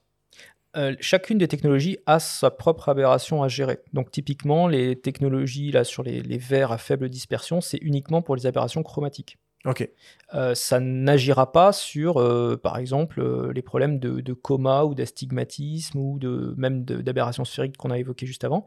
Euh, 0.76 0.94
chacune 1.00 1.38
des 1.38 1.48
technologies 1.48 1.96
a 2.04 2.20
sa 2.20 2.50
propre 2.50 2.90
aberration 2.90 3.42
à 3.42 3.48
gérer. 3.48 3.78
Donc 3.94 4.10
typiquement, 4.10 4.68
les 4.68 4.96
technologies 4.96 5.72
là 5.72 5.84
sur 5.84 6.02
les, 6.02 6.20
les 6.20 6.38
verres 6.38 6.70
à 6.70 6.78
faible 6.78 7.08
dispersion, 7.08 7.60
c'est 7.62 7.78
uniquement 7.78 8.20
pour 8.20 8.36
les 8.36 8.46
aberrations 8.46 8.82
chromatiques. 8.82 9.38
Ok. 9.64 9.88
Euh, 10.34 10.54
ça 10.54 10.78
n'agira 10.78 11.50
pas 11.50 11.72
sur, 11.72 12.18
euh, 12.18 12.56
par 12.56 12.76
exemple, 12.76 13.50
les 13.52 13.62
problèmes 13.62 13.98
de, 13.98 14.20
de 14.20 14.32
coma 14.34 14.84
ou 14.84 14.94
d'astigmatisme 14.94 15.98
ou 15.98 16.18
de, 16.18 16.54
même 16.58 16.84
d'aberration 16.84 17.44
sphérique 17.44 17.76
qu'on 17.78 17.90
a 17.90 17.98
évoqué 17.98 18.26
juste 18.26 18.44
avant. 18.44 18.66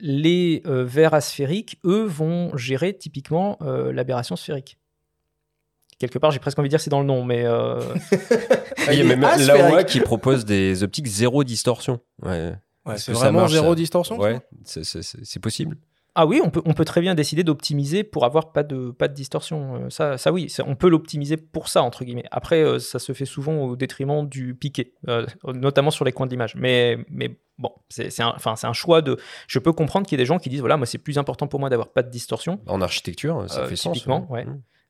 Les 0.00 0.62
verres 0.64 1.14
asphériques, 1.14 1.78
eux, 1.84 2.02
vont 2.02 2.56
gérer 2.56 2.92
typiquement 2.98 3.56
l'aberration 3.60 4.34
sphérique. 4.34 4.79
Quelque 6.00 6.18
part, 6.18 6.32
j'ai 6.32 6.40
presque 6.40 6.58
envie 6.58 6.68
de 6.68 6.72
dire 6.72 6.80
c'est 6.80 6.90
dans 6.90 6.98
le 7.00 7.06
nom, 7.06 7.22
mais 7.24 7.44
euh, 7.44 7.78
Ah, 8.88 8.92
il 8.92 8.98
y 8.98 9.00
a 9.02 9.04
même. 9.04 9.20
Laowa 9.20 9.84
qui 9.84 10.00
propose 10.00 10.44
des 10.44 10.82
optiques 10.82 11.06
zéro 11.06 11.44
distorsion. 11.44 12.00
Ouais, 12.22 12.54
c'est 12.96 13.12
vraiment 13.12 13.40
marche, 13.40 13.52
zéro 13.52 13.68
ça 13.68 13.74
distorsion 13.76 14.18
ouais 14.18 14.40
c'est- 14.64 14.82
c'est 14.82 15.02
c'est- 15.02 15.22
c'est 15.24 15.38
possible. 15.40 15.76
Ah 16.16 16.26
oui, 16.26 16.40
on 16.44 16.50
peut, 16.50 16.60
on 16.64 16.72
peut 16.72 16.84
très 16.84 17.00
bien 17.00 17.14
décider 17.14 17.44
d'optimiser 17.44 18.02
pour 18.02 18.24
avoir 18.24 18.50
pas 18.50 18.64
de, 18.64 18.90
pas 18.90 19.06
de 19.06 19.14
distorsion. 19.14 19.76
Euh, 19.76 19.90
Ça, 19.90 20.18
ça 20.18 20.32
oui, 20.32 20.50
ça- 20.50 20.64
on 20.66 20.74
peut 20.74 20.88
l'optimiser 20.88 21.36
pour 21.36 21.68
ça, 21.68 21.82
entre 21.84 22.04
guillemets. 22.04 22.24
Après, 22.32 22.62
euh, 22.62 22.80
ça 22.80 22.98
se 22.98 23.12
fait 23.12 23.26
souvent 23.26 23.58
au 23.58 23.76
détriment 23.76 24.26
du 24.28 24.54
piqué, 24.56 24.94
euh, 25.08 25.24
notamment 25.54 25.92
sur 25.92 26.04
les 26.04 26.10
coins 26.10 26.26
de 26.26 26.32
l'image. 26.32 26.56
Mais, 26.56 26.98
mais 27.08 27.38
bon, 27.58 27.70
c'est 27.90 28.10
c'est 28.10 28.24
un, 28.24 28.32
enfin, 28.34 28.56
c'est 28.56 28.66
un 28.66 28.72
choix 28.72 29.02
de... 29.02 29.18
Je 29.46 29.60
peux 29.60 29.72
comprendre 29.72 30.04
qu'il 30.04 30.18
y 30.18 30.20
ait 30.20 30.24
des 30.24 30.26
gens 30.26 30.38
qui 30.40 30.48
disent, 30.48 30.60
voilà, 30.60 30.76
moi, 30.76 30.84
c'est 30.86 30.98
plus 30.98 31.16
important 31.16 31.46
pour 31.46 31.60
moi 31.60 31.68
d'avoir 31.70 31.90
pas 31.90 32.02
de 32.02 32.10
distorsion. 32.10 32.58
En 32.66 32.80
architecture, 32.80 33.44
ça 33.48 33.60
Euh, 33.60 33.66
fait 33.68 33.76
sens. 33.76 33.92
typiquement, 33.94 34.26
ouais. 34.32 34.46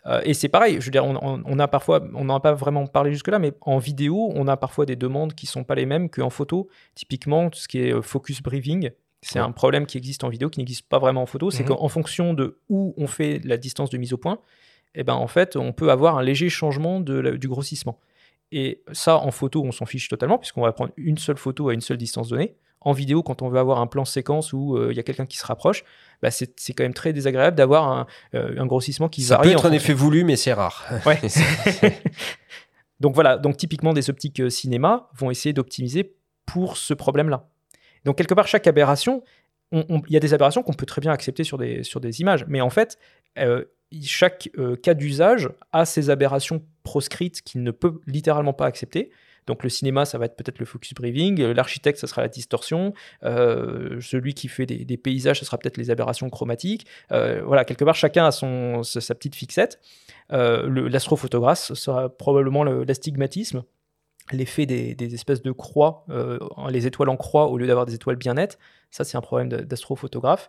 Euh, 0.06 0.20
et 0.24 0.32
c'est 0.34 0.48
pareil, 0.48 0.76
je 0.80 0.86
veux 0.86 0.90
dire, 0.90 1.04
on, 1.04 1.16
on- 1.22 1.42
on 1.44 1.58
a 1.58 1.68
parfois, 1.68 2.02
on 2.14 2.24
n'en 2.24 2.36
a 2.36 2.40
pas 2.40 2.54
vraiment 2.54 2.86
parlé 2.86 3.12
jusque-là, 3.12 3.38
mais 3.38 3.52
en 3.60 3.78
vidéo, 3.78 4.30
on 4.34 4.48
a 4.48 4.56
parfois 4.56 4.86
des 4.86 4.96
demandes 4.96 5.34
qui 5.34 5.46
sont 5.46 5.62
pas 5.64 5.74
les 5.74 5.84
mêmes 5.86 6.08
qu'en 6.08 6.30
photo. 6.30 6.68
Typiquement, 6.94 7.50
tout 7.50 7.58
ce 7.58 7.68
qui 7.68 7.80
est 7.80 7.92
euh, 7.92 8.00
focus 8.02 8.42
breathing, 8.42 8.90
c'est 9.22 9.38
Ouais. 9.38 9.44
un 9.44 9.52
problème 9.52 9.84
qui 9.84 9.98
existe 9.98 10.24
en 10.24 10.30
vidéo, 10.30 10.48
qui 10.48 10.58
n'existe 10.60 10.88
pas 10.88 10.98
vraiment 10.98 11.22
en 11.22 11.26
photo. 11.26 11.50
C'est 11.50 11.62
Mhm. 11.64 11.76
qu'en 11.76 11.88
fonction 11.88 12.32
de 12.32 12.58
où 12.70 12.94
on 12.96 13.06
fait 13.06 13.40
la 13.44 13.58
distance 13.58 13.90
de 13.90 13.98
mise 13.98 14.14
au 14.14 14.16
point, 14.16 14.38
eh 14.94 15.04
ben, 15.04 15.12
en 15.14 15.26
fait, 15.26 15.56
on 15.56 15.72
peut 15.72 15.90
avoir 15.90 16.16
un 16.16 16.22
léger 16.22 16.48
changement 16.48 17.00
de 17.00 17.14
la- 17.14 17.32
du 17.36 17.46
grossissement. 17.48 17.98
Et 18.52 18.82
ça, 18.92 19.18
en 19.18 19.30
photo, 19.30 19.62
on 19.64 19.70
s'en 19.70 19.84
fiche 19.86 20.08
totalement, 20.08 20.38
puisqu'on 20.38 20.62
va 20.62 20.72
prendre 20.72 20.92
une 20.96 21.18
seule 21.18 21.36
photo 21.36 21.68
à 21.68 21.74
une 21.74 21.80
seule 21.82 21.98
distance 21.98 22.30
donnée. 22.30 22.54
En 22.82 22.92
vidéo, 22.92 23.22
quand 23.22 23.42
on 23.42 23.48
veut 23.50 23.58
avoir 23.58 23.80
un 23.80 23.86
plan 23.86 24.04
séquence 24.06 24.52
où 24.54 24.76
euh, 24.76 24.88
il 24.90 24.96
y 24.96 25.00
a 25.00 25.02
quelqu'un 25.02 25.26
qui 25.26 25.36
se 25.36 25.44
rapproche, 25.46 25.84
bah, 26.22 26.30
c'est 26.30 26.48
quand 26.72 26.82
même 26.82 26.94
très 26.94 27.12
désagréable 27.12 27.56
d'avoir 27.56 27.88
un, 27.90 28.06
euh, 28.34 28.54
un 28.58 28.64
grossissement 28.66 29.08
qui 29.10 29.22
Ça 29.22 29.36
varie. 29.36 29.48
peut 29.50 29.54
en 29.54 29.58
être 29.58 29.66
un 29.66 29.70
fonction- 29.70 29.76
effet 29.84 29.92
voulu, 29.92 30.24
mais 30.24 30.36
c'est 30.36 30.52
rare. 30.54 30.86
Ouais. 31.06 31.18
donc 33.00 33.14
voilà, 33.14 33.38
donc 33.38 33.56
typiquement 33.56 33.92
des 33.92 34.10
optiques 34.10 34.40
euh, 34.40 34.50
cinéma 34.50 35.08
vont 35.14 35.30
essayer 35.30 35.52
d'optimiser 35.52 36.14
pour 36.46 36.76
ce 36.76 36.94
problème-là. 36.94 37.48
Donc 38.04 38.16
quelque 38.16 38.34
part, 38.34 38.46
chaque 38.48 38.66
aberration, 38.66 39.22
on- 39.72 39.84
on- 39.88 40.02
il 40.08 40.12
y 40.14 40.16
a 40.16 40.20
des 40.20 40.34
aberrations 40.34 40.62
qu'on 40.62 40.72
peut 40.72 40.86
très 40.86 41.00
bien 41.00 41.12
accepter 41.12 41.44
sur 41.44 41.58
des, 41.58 41.82
sur 41.82 42.00
des 42.00 42.20
images, 42.20 42.44
mais 42.48 42.60
en 42.60 42.70
fait, 42.70 42.98
euh, 43.38 43.64
chaque 44.02 44.48
cas 44.82 44.94
d'usage 44.94 45.48
a 45.72 45.84
ses 45.84 46.10
aberrations 46.10 46.62
proscrites 46.82 47.42
qu'il 47.42 47.62
ne 47.62 47.70
peut 47.72 48.00
littéralement 48.06 48.52
pas 48.52 48.66
accepter. 48.66 49.10
Donc 49.50 49.64
le 49.64 49.68
cinéma, 49.68 50.04
ça 50.04 50.16
va 50.16 50.26
être 50.26 50.36
peut-être 50.36 50.60
le 50.60 50.64
focus 50.64 50.94
breathing, 50.94 51.40
euh, 51.40 51.52
l'architecte, 51.52 51.98
ça 51.98 52.06
sera 52.06 52.22
la 52.22 52.28
distorsion, 52.28 52.94
euh, 53.24 54.00
celui 54.00 54.32
qui 54.32 54.46
fait 54.46 54.64
des, 54.64 54.96
paysages, 54.96 55.40
ça 55.40 55.44
sera 55.44 55.58
peut-être 55.58 55.76
les 55.76 55.90
aberrations 55.90 56.30
chromatiques. 56.30 56.86
Euh, 57.10 57.42
voilà, 57.44 57.64
quelque 57.64 57.84
part, 57.84 57.96
chacun 57.96 58.26
a 58.26 58.30
son, 58.30 58.84
sa 58.84 59.12
petite 59.12 59.34
fixette. 59.34 59.80
Euh, 60.32 60.88
L'astrophotographe 60.88 61.72
sera 61.74 62.08
probablement 62.10 62.62
le- 62.62 62.84
l'astigmatisme, 62.84 63.64
l'effet 64.30 64.66
des, 64.66 65.14
espèces 65.14 65.42
de 65.42 65.50
croix, 65.50 66.06
les 66.68 66.86
étoiles 66.86 67.08
en 67.08 67.16
croix 67.16 67.48
au 67.48 67.58
lieu 67.58 67.66
d'avoir 67.66 67.86
des 67.86 67.96
étoiles 67.96 68.14
bien 68.14 68.34
nettes. 68.34 68.56
Ça, 68.92 69.02
c'est 69.02 69.16
un 69.16 69.20
problème 69.20 69.48
d'astrophotographe. 69.48 70.48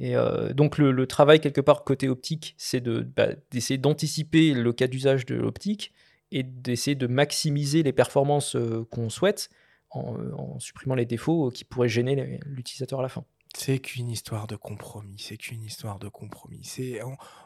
Et 0.00 0.16
donc 0.52 0.78
le, 0.78 1.06
travail 1.06 1.38
quelque 1.38 1.60
part 1.60 1.84
côté 1.84 2.08
optique, 2.08 2.56
c'est 2.58 2.82
bah, 2.82 3.28
d'essayer 3.52 3.78
d'anticiper 3.78 4.52
le 4.52 4.72
cas 4.72 4.88
d'usage 4.88 5.26
de 5.26 5.36
l'optique 5.36 5.92
et 6.32 6.42
d'essayer 6.42 6.94
de 6.94 7.06
maximiser 7.06 7.82
les 7.82 7.92
performances 7.92 8.56
euh, 8.56 8.84
qu'on 8.90 9.10
souhaite 9.10 9.50
en, 9.90 10.16
en 10.36 10.58
supprimant 10.58 10.94
les 10.94 11.06
défauts 11.06 11.50
qui 11.50 11.64
pourraient 11.64 11.88
gêner 11.88 12.40
l'utilisateur 12.46 13.00
à 13.00 13.02
la 13.02 13.08
fin. 13.08 13.24
C'est 13.54 13.78
qu'une 13.80 14.08
histoire 14.08 14.46
de 14.46 14.56
compromis. 14.56 15.16
C'est 15.18 15.36
qu'une 15.36 15.62
histoire 15.62 15.98
de 15.98 16.08
compromis. 16.08 16.60
C'est 16.62 17.00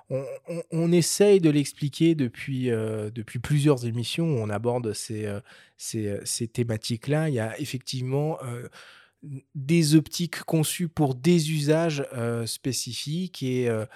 on, 0.09 0.93
essaye 0.93 1.41
de 1.41 1.51
l'expliquer 1.51 2.15
depuis 2.15 2.71
euh, 2.71 3.11
depuis 3.11 3.41
plusieurs 3.41 3.87
émissions. 3.87 4.27
Où 4.27 4.39
on 4.39 4.49
aborde 4.49 4.93
ces 4.93 5.27
euh, 5.27 5.41
ces, 5.77 6.07
euh, 6.07 6.47
thématiques-là. 6.47 7.29
Il 7.29 7.35
y 7.35 7.41
a 7.41 7.59
effectivement 7.59 8.39
euh, 8.45 8.69
des 9.55 9.95
optiques 9.95 10.43
conçues 10.45 10.89
pour 10.89 11.15
des 11.15 11.53
usages 11.53 12.07
euh, 12.13 12.47
spécifiques 12.47 13.43
et 13.43 13.69
euh, 13.69 13.87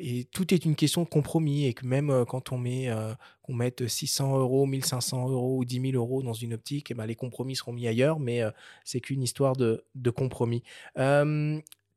et 0.00 0.24
tout 0.24 0.52
est 0.54 0.64
une 0.64 0.74
question 0.74 1.02
de 1.02 1.08
compromis 1.08 1.66
et 1.66 1.74
que 1.74 1.86
même 1.86 2.24
quand 2.26 2.52
on 2.52 2.58
met 2.58 2.88
euh, 2.88 3.12
mette 3.48 3.86
600 3.86 4.38
euros, 4.38 4.64
1500 4.64 5.28
euros 5.28 5.58
ou 5.58 5.64
10 5.64 5.92
000 5.92 5.94
euros 5.94 6.22
dans 6.22 6.32
une 6.32 6.54
optique, 6.54 6.90
eh 6.90 6.94
ben, 6.94 7.04
les 7.04 7.16
compromis 7.16 7.56
seront 7.56 7.72
mis 7.72 7.88
ailleurs, 7.88 8.20
mais 8.20 8.42
euh, 8.42 8.50
c'est 8.84 9.00
qu'une 9.00 9.22
histoire 9.22 9.56
de, 9.56 9.84
compromis. 10.16 10.62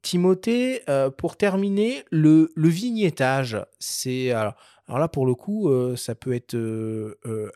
Timothée, 0.02 0.82
pour 1.18 1.38
terminer, 1.38 2.04
le, 2.12 2.50
vignettage, 2.58 3.58
c'est 3.80 4.32
alors, 4.32 4.56
là 4.90 5.08
pour 5.08 5.26
le 5.26 5.34
coup, 5.34 5.72
ça 5.96 6.14
peut 6.14 6.34
être 6.34 6.58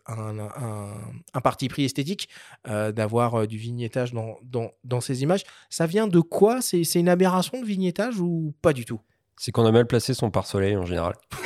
un, 0.08 1.42
parti 1.44 1.68
pris 1.68 1.84
esthétique 1.84 2.30
d'avoir 2.66 3.48
du 3.48 3.58
vignettage 3.58 4.14
dans, 4.14 5.02
ces 5.02 5.24
images. 5.24 5.44
Ça 5.70 5.88
vient 5.88 6.08
de 6.08 6.22
quoi? 6.22 6.62
C'est 6.62 6.96
une 6.96 7.10
aberration 7.10 7.60
de 7.60 7.66
vignettage 7.66 8.22
ou 8.22 8.54
pas 8.62 8.72
du 8.72 8.86
tout? 8.86 9.02
C'est 9.38 9.52
qu'on 9.52 9.66
a 9.66 9.72
mal 9.72 9.86
placé 9.86 10.14
son 10.14 10.32
pare-soleil 10.32 10.76
en 10.76 10.86
général. 10.86 11.14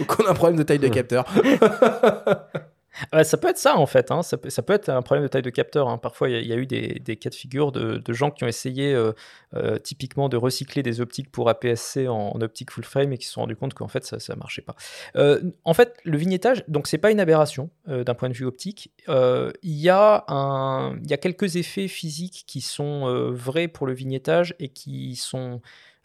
Ou 0.00 0.04
qu'on 0.04 0.26
a 0.26 0.30
un 0.30 0.34
problème 0.34 0.58
de 0.58 0.64
taille 0.64 0.78
de 0.78 0.88
capteur 0.88 1.24
Ça 3.22 3.36
peut 3.36 3.48
être 3.48 3.58
ça 3.58 3.76
en 3.76 3.86
fait, 3.86 4.10
hein. 4.10 4.22
ça, 4.22 4.36
peut, 4.36 4.72
être 4.72 4.88
un 4.88 5.02
problème 5.02 5.24
de 5.24 5.28
taille 5.28 5.42
de 5.42 5.50
capteur. 5.50 5.88
hein. 5.88 5.98
Parfois, 5.98 6.28
il 6.28 6.46
y, 6.46 6.52
a- 6.52 6.56
eu 6.56 6.66
des, 6.66 7.16
cas 7.16 7.30
de 7.30 7.34
figure 7.34 7.72
de, 7.72 8.12
gens 8.12 8.30
qui 8.30 8.44
ont 8.44 8.48
essayé 8.48 8.92
euh, 8.94 9.12
euh, 9.54 9.78
typiquement 9.78 10.28
de 10.28 10.36
recycler 10.36 10.82
des 10.82 11.00
optiques 11.00 11.30
pour 11.30 11.48
APS-C 11.48 12.08
en, 12.08 12.40
optique 12.40 12.70
full 12.70 12.84
frame 12.84 13.12
et 13.12 13.18
qui 13.18 13.26
se 13.26 13.32
sont 13.32 13.42
rendus 13.42 13.56
compte 13.56 13.74
qu'en 13.74 13.88
fait 13.88 14.04
ça 14.04 14.16
ne 14.16 14.38
marchait 14.38 14.62
pas. 14.62 14.74
Euh, 15.16 15.40
en 15.64 15.74
fait, 15.74 15.98
le 16.04 16.16
vignettage, 16.16 16.64
donc 16.68 16.86
c'est 16.86 16.98
pas 16.98 17.10
une 17.10 17.20
aberration 17.20 17.70
d'un 17.86 18.14
point 18.14 18.28
de 18.28 18.34
vue 18.34 18.44
optique. 18.46 18.92
Il 19.08 19.52
y, 19.62 19.88
a 19.88 20.94
quelques 21.20 21.56
effets 21.56 21.88
physiques 21.88 22.44
qui 22.46 22.60
sont 22.60 23.30
vrais 23.32 23.68
pour 23.68 23.86
le 23.86 23.92
vignettage 23.92 24.54
et 24.58 24.68
qui 24.68 25.16
sont 25.16 25.60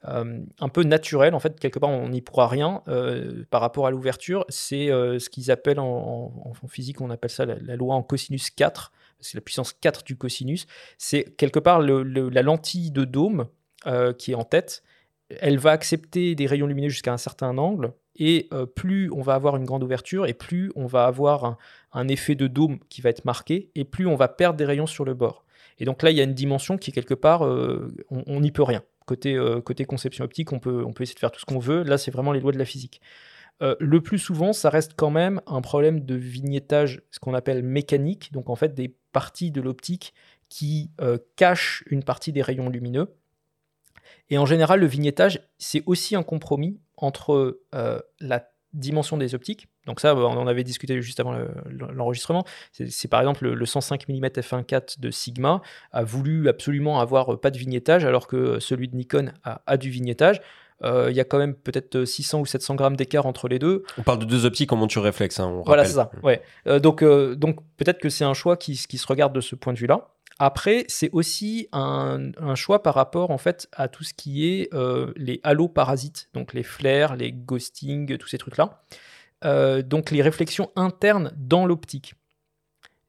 un 0.07 0.69
peu 0.69 0.83
naturel. 0.83 1.33
En 1.33 1.39
fait, 1.39 1.59
quelque 1.59 1.79
part, 1.79 1.89
on 1.89 2.09
n'y 2.09 2.21
pourra 2.21 2.47
rien 2.47 2.81
euh, 2.87 3.43
par 3.49 3.61
rapport 3.61 3.87
à 3.87 3.91
l'ouverture. 3.91 4.45
C'est 4.49 4.91
euh, 4.91 5.19
ce 5.19 5.29
qu'ils 5.29 5.51
appellent 5.51 5.79
en, 5.79 6.31
physique, 6.67 7.01
on 7.01 7.09
appelle 7.09 7.29
ça 7.29 7.45
la, 7.45 7.75
loi 7.75 7.95
en 7.95 8.03
cosinus 8.03 8.49
4. 8.49 8.91
C'est 9.19 9.35
la 9.35 9.41
puissance 9.41 9.73
4 9.73 10.03
du 10.03 10.17
cosinus. 10.17 10.67
C'est 10.97 11.35
quelque 11.37 11.59
part 11.59 11.81
la 11.81 12.41
lentille 12.41 12.91
de 12.91 13.05
dôme 13.05 13.47
euh, 13.87 14.13
qui 14.13 14.31
est 14.31 14.35
en 14.35 14.43
tête. 14.43 14.83
Elle 15.29 15.57
va 15.57 15.71
accepter 15.71 16.35
des 16.35 16.45
rayons 16.45 16.67
lumineux 16.67 16.89
jusqu'à 16.89 17.13
un 17.13 17.17
certain 17.17 17.57
angle. 17.57 17.93
Et 18.17 18.47
euh, 18.53 18.65
plus 18.65 19.11
on 19.11 19.21
va 19.21 19.33
avoir 19.33 19.57
une 19.57 19.65
grande 19.65 19.83
ouverture, 19.83 20.25
et 20.25 20.33
plus 20.33 20.71
on 20.75 20.85
va 20.85 21.05
avoir 21.05 21.57
un, 21.91 22.07
effet 22.07 22.35
de 22.35 22.47
dôme 22.47 22.79
qui 22.89 23.01
va 23.01 23.09
être 23.09 23.25
marqué, 23.25 23.71
et 23.75 23.83
plus 23.83 24.07
on 24.07 24.15
va 24.15 24.27
perdre 24.29 24.57
des 24.57 24.65
rayons 24.65 24.85
sur 24.85 25.03
le 25.03 25.13
bord. 25.13 25.43
Et 25.79 25.85
donc 25.85 26.01
là, 26.01 26.11
il 26.11 26.17
y 26.17 26.21
a 26.21 26.23
une 26.23 26.33
dimension 26.33 26.77
qui 26.77 26.91
est 26.91 26.93
quelque 26.93 27.13
part, 27.13 27.45
euh, 27.45 27.93
on 28.09 28.39
n'y 28.39 28.51
peut 28.51 28.63
rien. 28.63 28.83
Côté, 29.05 29.35
euh, 29.35 29.61
côté 29.61 29.85
conception 29.85 30.25
optique, 30.25 30.51
on 30.51 30.59
peut, 30.59 30.83
on 30.85 30.93
peut 30.93 31.03
essayer 31.03 31.15
de 31.15 31.19
faire 31.19 31.31
tout 31.31 31.39
ce 31.39 31.45
qu'on 31.45 31.59
veut. 31.59 31.83
Là, 31.83 31.97
c'est 31.97 32.11
vraiment 32.11 32.31
les 32.31 32.39
lois 32.39 32.51
de 32.51 32.57
la 32.57 32.65
physique. 32.65 33.01
Euh, 33.61 33.75
le 33.79 34.01
plus 34.01 34.19
souvent, 34.19 34.51
ça 34.51 34.69
reste 34.69 34.93
quand 34.95 35.11
même 35.11 35.41
un 35.47 35.61
problème 35.61 36.01
de 36.01 36.15
vignettage, 36.15 37.01
ce 37.11 37.19
qu'on 37.19 37.33
appelle 37.33 37.63
mécanique, 37.63 38.33
donc 38.33 38.49
en 38.49 38.55
fait 38.55 38.73
des 38.73 38.95
parties 39.11 39.51
de 39.51 39.61
l'optique 39.61 40.13
qui 40.49 40.91
euh, 40.99 41.17
cachent 41.35 41.83
une 41.87 42.03
partie 42.03 42.31
des 42.31 42.41
rayons 42.41 42.69
lumineux. 42.69 43.15
Et 44.29 44.37
en 44.37 44.45
général, 44.45 44.79
le 44.79 44.87
vignettage, 44.87 45.41
c'est 45.57 45.83
aussi 45.85 46.15
un 46.15 46.23
compromis 46.23 46.79
entre 46.97 47.59
la 48.19 48.49
dimension 48.79 49.17
des 49.17 49.33
optiques. 49.35 49.67
Donc 49.87 49.99
ça, 49.99 50.15
on 50.15 50.23
en 50.25 50.47
avait 50.47 50.63
discuté 50.63 51.01
juste 51.01 51.19
avant 51.19 51.33
le- 51.33 51.49
l'enregistrement. 51.93 52.43
C'est 52.71 53.07
par 53.07 53.19
exemple 53.21 53.43
le, 53.45 53.53
le 53.55 53.65
105 53.65 54.07
mm 54.09 54.25
f1.4 54.27 54.99
de 54.99 55.11
Sigma 55.11 55.61
a 55.91 56.03
voulu 56.03 56.49
absolument 56.49 56.99
avoir 56.99 57.33
euh, 57.33 57.37
pas 57.39 57.51
de 57.51 57.57
vignettage 57.57 58.05
alors 58.05 58.27
que 58.27 58.59
celui 58.59 58.87
de 58.87 58.95
Nikon 58.95 59.31
a, 59.43 59.61
a 59.65 59.77
du 59.77 59.89
vignettage. 59.89 60.41
Euh, 60.83 61.07
Il 61.09 61.15
y 61.15 61.21
a 61.21 61.23
quand 61.23 61.37
même 61.37 61.53
peut-être 61.55 62.03
600 62.03 62.41
ou 62.41 62.45
700 62.45 62.75
grammes 62.75 62.97
d'écart 62.97 63.25
entre 63.25 63.47
les 63.47 63.59
deux. 63.59 63.83
On 63.97 64.01
parle 64.03 64.19
de 64.19 64.25
deux 64.25 64.45
optiques 64.45 64.73
en 64.73 64.75
monture 64.75 65.03
réflexe. 65.03 65.39
hein, 65.39 65.47
on 65.47 65.63
Voilà, 65.63 65.85
c'est 65.85 65.93
ça. 65.93 66.11
Ouais. 66.21 66.41
Euh, 66.67 66.79
donc, 66.79 67.01
euh, 67.01 67.33
donc 67.35 67.59
peut-être 67.77 67.99
que 67.99 68.09
c'est 68.09 68.25
un 68.25 68.33
choix 68.33 68.57
qui, 68.57 68.75
qui 68.75 68.97
se 68.97 69.07
regarde 69.07 69.33
de 69.33 69.39
ce 69.41 69.55
point 69.55 69.71
de 69.71 69.77
vue-là. 69.79 70.09
Après, 70.37 70.83
c'est 70.89 71.09
aussi 71.11 71.69
un, 71.71 72.55
choix 72.55 72.83
par 72.83 72.93
rapport 72.93 73.31
en 73.31 73.37
fait 73.37 73.69
à 73.71 73.87
tout 73.87 74.03
ce 74.03 74.13
qui 74.13 74.47
est 74.47 74.73
euh, 74.73 75.13
les 75.15 75.39
haloparasites, 75.43 76.29
donc 76.33 76.53
les 76.53 76.63
flares, 76.63 77.15
les 77.15 77.31
ghostings, 77.31 78.17
tous 78.17 78.27
ces 78.27 78.37
trucs-là. 78.37 78.83
Euh, 79.45 79.81
donc 79.81 80.11
les 80.11 80.21
réflexions 80.21 80.71
internes 80.75 81.31
dans 81.37 81.65
l'optique. 81.65 82.15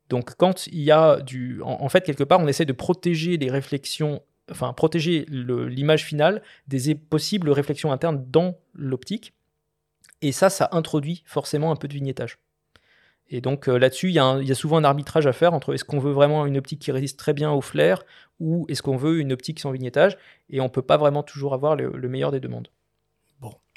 Donc 0.09 0.37
quand 0.37 0.68
il 0.68 0.83
y 0.83 0.93
a 0.93 1.20
du... 1.20 1.61
En, 1.62 1.83
en 1.83 1.89
fait, 1.89 2.05
quelque 2.05 2.22
part, 2.22 2.39
on 2.39 2.47
essaie 2.47 2.64
de 2.64 2.72
protéger 2.72 3.37
les 3.39 3.51
réflexions, 3.51 4.22
enfin 4.51 4.72
protéger 4.72 5.27
l'image 5.29 6.05
finale 6.05 6.43
des 6.68 6.95
possibles 6.95 7.51
réflexions 7.51 7.91
internes 7.91 8.24
dans 8.29 8.57
l'optique. 8.72 9.33
Et 10.22 10.31
ça, 10.31 10.49
ça 10.49 10.68
introduit 10.70 11.24
forcément 11.27 11.72
un 11.72 11.77
peu 11.77 11.89
de 11.89 11.95
vignettage. 11.95 12.39
Et 13.29 13.41
donc 13.41 13.68
euh, 13.68 13.77
là-dessus, 13.77 14.09
il 14.09 14.14
y, 14.14 14.18
a 14.20 14.55
souvent 14.55 14.77
un 14.77 14.85
arbitrage 14.85 15.27
à 15.27 15.33
faire 15.33 15.53
entre 15.53 15.74
est-ce 15.74 15.85
qu'on 15.85 15.99
veut 15.99 16.12
vraiment 16.12 16.47
une 16.47 16.57
optique 16.57 16.81
qui 16.81 16.93
résiste 16.93 17.18
très 17.18 17.33
bien 17.33 17.51
au 17.51 17.61
flair 17.61 18.05
ou 18.39 18.66
est-ce 18.68 18.83
qu'on 18.83 18.97
veut 18.97 19.18
une 19.18 19.33
optique 19.33 19.59
sans 19.59 19.72
vignettage. 19.72 20.16
Et 20.51 20.61
on 20.61 20.64
ne 20.64 20.68
peut 20.68 20.83
pas 20.83 20.97
vraiment 20.97 21.22
toujours 21.22 21.55
avoir 21.55 21.74
le, 21.74 21.91
le 21.91 22.09
meilleur 22.09 22.31
des 22.31 22.41
deux 22.41 22.49
mondes. 22.49 22.68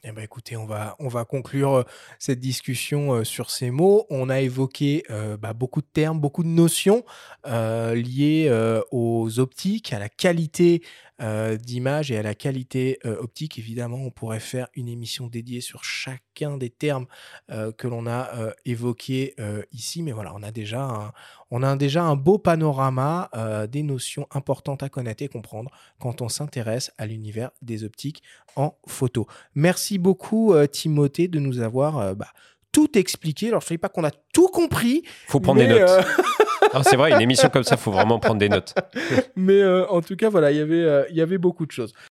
Eh 0.05 0.13
ben, 0.13 0.21
écoutez, 0.21 0.55
on 0.55 0.65
va, 0.65 0.95
on 0.99 1.09
va 1.09 1.25
conclure 1.25 1.73
euh, 1.73 1.83
cette 2.19 2.39
discussion 2.39 3.15
euh, 3.15 3.23
sur 3.25 3.49
ces 3.49 3.69
mots. 3.69 4.05
On 4.09 4.29
a 4.29 4.39
évoqué 4.39 5.03
bah, 5.41 5.51
beaucoup 5.51 5.81
de 5.81 5.87
termes, 5.91 6.21
beaucoup 6.21 6.43
de 6.43 6.47
notions 6.47 7.03
liées 7.45 8.49
aux 8.91 9.39
optiques, 9.39 9.91
à 9.91 9.99
la 9.99 10.07
qualité 10.07 10.81
euh, 11.21 11.57
d'image 11.57 12.11
et 12.11 12.17
à 12.17 12.21
la 12.21 12.33
qualité 12.33 12.99
euh, 13.05 13.17
optique. 13.17 13.59
Évidemment, 13.59 13.97
on 13.97 14.09
pourrait 14.09 14.39
faire 14.39 14.67
une 14.73 14.87
émission 14.87 15.27
dédiée 15.27 15.61
sur 15.61 15.83
chacun 15.83 16.57
des 16.57 16.69
termes 16.69 17.07
euh, 17.51 17.71
que 17.71 17.87
l'on 17.87 18.07
a 18.07 18.29
évoqués 18.65 19.35
ici. 19.71 20.01
Mais 20.01 20.11
voilà, 20.11 20.33
on 20.35 20.43
a 20.43 20.51
déjà 20.51 20.81
un, 20.81 21.11
on 21.51 21.63
a 21.63 21.75
déjà 21.75 22.03
un 22.03 22.15
beau 22.15 22.37
panorama 22.37 23.29
des 23.69 23.83
notions 23.83 24.27
importantes 24.31 24.83
à 24.83 24.89
connaître 24.89 25.23
et 25.23 25.27
comprendre 25.27 25.71
quand 25.99 26.21
on 26.21 26.29
s'intéresse 26.29 26.91
à 26.97 27.05
l'univers 27.05 27.51
des 27.61 27.83
optiques 27.83 28.23
en 28.55 28.77
photo. 28.87 29.27
Merci 29.55 29.97
beaucoup, 29.97 30.53
Timothée, 30.71 31.27
de 31.27 31.39
nous 31.39 31.59
avoir 31.59 32.15
bah, 32.15 32.27
tout 32.71 32.97
expliqué. 32.97 33.47
Alors, 33.47 33.61
je 33.61 33.67
ne 33.67 33.69
dis 33.69 33.77
pas 33.77 33.89
qu'on 33.89 34.03
a 34.03 34.11
tout 34.11 34.47
compris. 34.47 35.03
Faut 35.27 35.39
prendre 35.39 35.59
des 35.59 35.67
notes. 35.67 36.05
c'est 36.83 36.95
vrai, 36.95 37.11
une 37.11 37.21
émission 37.21 37.49
comme 37.49 37.63
ça, 37.63 37.77
faut 37.77 37.91
vraiment 37.91 38.19
prendre 38.19 38.39
des 38.39 38.49
notes. 38.49 38.73
mais 39.35 39.61
euh, 39.61 39.85
en 39.87 40.01
tout 40.01 40.15
cas, 40.15 40.29
voilà, 40.29 40.51
il 40.51 40.57
y 40.57 40.61
euh, 40.61 41.03
il 41.09 41.15
y 41.15 41.21
avait 41.21 41.37
beaucoup 41.37 41.65
de 41.65 41.71
choses. 41.71 41.93